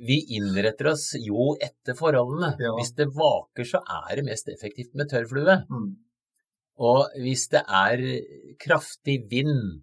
vi 0.04 0.18
innretter 0.36 0.90
oss 0.92 1.10
jo 1.18 1.54
etter 1.64 1.96
forholdene. 1.98 2.52
Ja. 2.60 2.74
Hvis 2.76 2.92
det 2.98 3.08
vaker, 3.16 3.66
så 3.66 3.80
er 3.82 4.18
det 4.20 4.26
mest 4.28 4.50
effektivt 4.52 4.94
med 4.98 5.10
tørrflue. 5.10 5.62
Mm. 5.72 5.88
Og 6.78 7.14
hvis 7.18 7.48
det 7.52 7.64
er 7.66 8.02
kraftig 8.62 9.20
vind, 9.30 9.82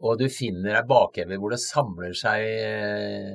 og 0.00 0.20
du 0.20 0.28
finner 0.32 0.78
ei 0.78 0.86
bakheve 0.88 1.36
hvor 1.40 1.52
det 1.52 1.60
samler 1.60 2.14
seg 2.16 2.44
eh, 2.48 3.34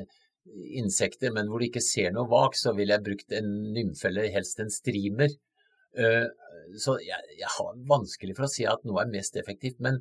insekter, 0.80 1.34
men 1.34 1.49
hvor 1.49 1.62
du 1.62 1.68
ikke 1.68 1.84
ser 1.86 2.14
noe 2.16 2.30
vak, 2.32 2.58
så 2.58 2.74
ville 2.78 2.95
jeg 2.95 3.06
brukt 3.06 3.36
en 3.38 3.51
nymfe 3.76 4.10
eller 4.10 4.32
helst 4.34 4.62
en 4.64 4.74
streamer. 4.74 5.30
Eh, 5.97 6.26
Så 6.82 6.95
jeg, 7.06 7.22
jeg 7.38 7.49
har 7.60 7.76
vanskelig 7.88 8.34
for 8.38 8.47
å 8.47 8.49
si 8.49 8.66
at 8.66 8.82
noe 8.89 9.03
er 9.03 9.12
mest 9.12 9.36
effektivt. 9.38 9.78
Men 9.86 9.99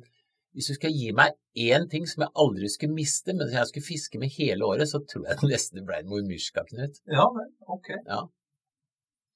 hvis 0.55 0.71
du 0.71 0.77
skal 0.79 0.95
gi 0.95 1.11
meg 1.13 1.35
én 1.61 1.85
ting 1.91 2.07
som 2.09 2.23
jeg 2.25 2.33
aldri 2.41 2.69
skulle 2.73 2.97
miste, 2.97 3.35
men 3.35 3.45
som 3.45 3.59
jeg 3.59 3.69
skulle 3.69 3.85
fiske 3.85 4.21
med 4.21 4.33
hele 4.33 4.65
året, 4.65 4.89
så 4.89 5.03
tror 5.05 5.27
jeg 5.29 5.37
det 5.43 5.51
nesten 5.53 5.85
ble 5.85 6.01
en 6.01 6.09
mormyrska, 6.09 6.65
Knut. 6.71 6.97
Ja 7.05 7.27
ok. 7.77 7.91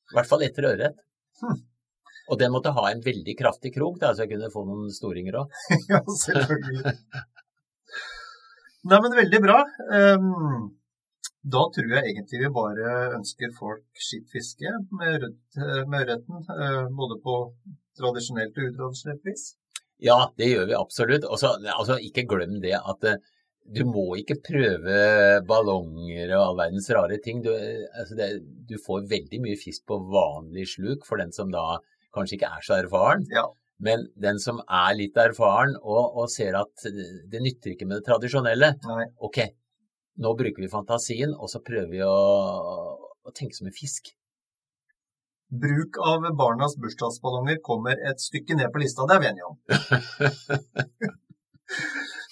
I 0.10 0.18
hvert 0.18 0.32
fall 0.32 0.46
etter 0.48 0.66
ørret. 0.72 0.98
Hm. 1.44 1.60
Og 2.30 2.40
den 2.40 2.54
måtte 2.54 2.74
ha 2.76 2.90
en 2.92 3.04
veldig 3.04 3.36
kraftig 3.40 3.74
krok, 3.76 4.00
da, 4.02 4.14
så 4.14 4.26
jeg 4.26 4.36
kunne 4.36 4.52
få 4.54 4.66
noen 4.68 4.90
storinger 4.94 5.40
òg. 5.42 5.56
ja, 5.92 6.02
selvfølgelig. 6.24 6.94
Nei, 8.90 9.00
men 9.04 9.18
veldig 9.18 9.40
bra. 9.44 9.58
Um, 9.90 10.68
da 11.56 11.64
tror 11.74 11.96
jeg 11.96 12.12
egentlig 12.14 12.44
vi 12.44 12.52
bare 12.54 12.94
ønsker 13.18 13.56
folk 13.58 14.04
skitt 14.08 14.30
fiske 14.32 14.72
med, 15.00 15.26
ørreten, 15.58 16.46
uh, 16.52 16.86
både 16.96 17.20
på 17.26 17.40
tradisjonelt 18.00 18.56
og 18.56 18.70
utradisjonelt 18.70 19.26
vis. 19.28 19.50
Ja, 20.00 20.30
det 20.40 20.54
gjør 20.54 20.70
vi 20.70 20.78
absolutt. 20.78 21.28
Også, 21.28 21.58
altså, 21.76 22.00
ikke 22.00 22.28
glem 22.30 22.60
det 22.64 22.78
at 22.80 23.10
uh, 23.10 23.20
du 23.70 23.84
må 23.86 24.06
ikke 24.18 24.40
prøve 24.42 24.96
ballonger 25.48 26.32
og 26.34 26.42
all 26.42 26.60
verdens 26.64 26.90
rare 26.96 27.20
ting. 27.22 27.44
Du, 27.46 27.52
eh, 27.54 27.86
altså 28.00 28.18
det, 28.18 28.30
du 28.70 28.78
får 28.82 29.06
veldig 29.12 29.42
mye 29.44 29.60
fisk 29.60 29.86
på 29.90 30.00
vanlig 30.10 30.66
sluk 30.74 31.06
for 31.08 31.22
den 31.22 31.34
som 31.36 31.52
da 31.54 31.78
kanskje 32.16 32.39
ikke 32.39 32.51
er 32.57 32.66
så 32.66 32.78
erfaren. 32.80 33.26
Ja. 33.34 33.45
Men 33.80 34.07
den 34.20 34.39
som 34.43 34.60
er 34.66 34.95
litt 34.97 35.18
erfaren 35.20 35.76
og, 35.80 36.18
og 36.20 36.28
ser 36.32 36.57
at 36.60 36.88
det 37.32 37.41
nytter 37.43 37.74
ikke 37.74 37.88
med 37.88 38.01
det 38.01 38.07
tradisjonelle, 38.10 38.74
Nei. 38.89 39.05
ok, 39.24 39.39
nå 40.20 40.34
bruker 40.39 40.66
vi 40.66 40.72
fantasien, 40.72 41.32
og 41.32 41.47
så 41.51 41.62
prøver 41.64 41.91
vi 41.93 42.01
å, 42.03 42.18
å 43.24 43.36
tenke 43.36 43.55
som 43.55 43.70
en 43.72 43.76
fisk. 43.76 44.12
Bruk 45.49 45.97
av 46.05 46.28
barnas 46.38 46.76
bursdagsballonger 46.82 47.64
kommer 47.66 47.97
et 48.12 48.22
stykke 48.22 48.60
ned 48.60 48.70
på 48.74 48.84
lista, 48.84 49.07
det 49.10 49.16
er 49.16 49.24
vi 49.24 49.32
enige 49.32 49.49
om. 49.49 49.57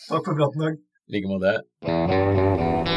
Takk 0.10 0.22
for 0.28 0.36
praten, 0.36 0.68
Dag. 0.68 0.78
I 1.08 1.18
like 1.18 1.32
måte. 1.32 2.97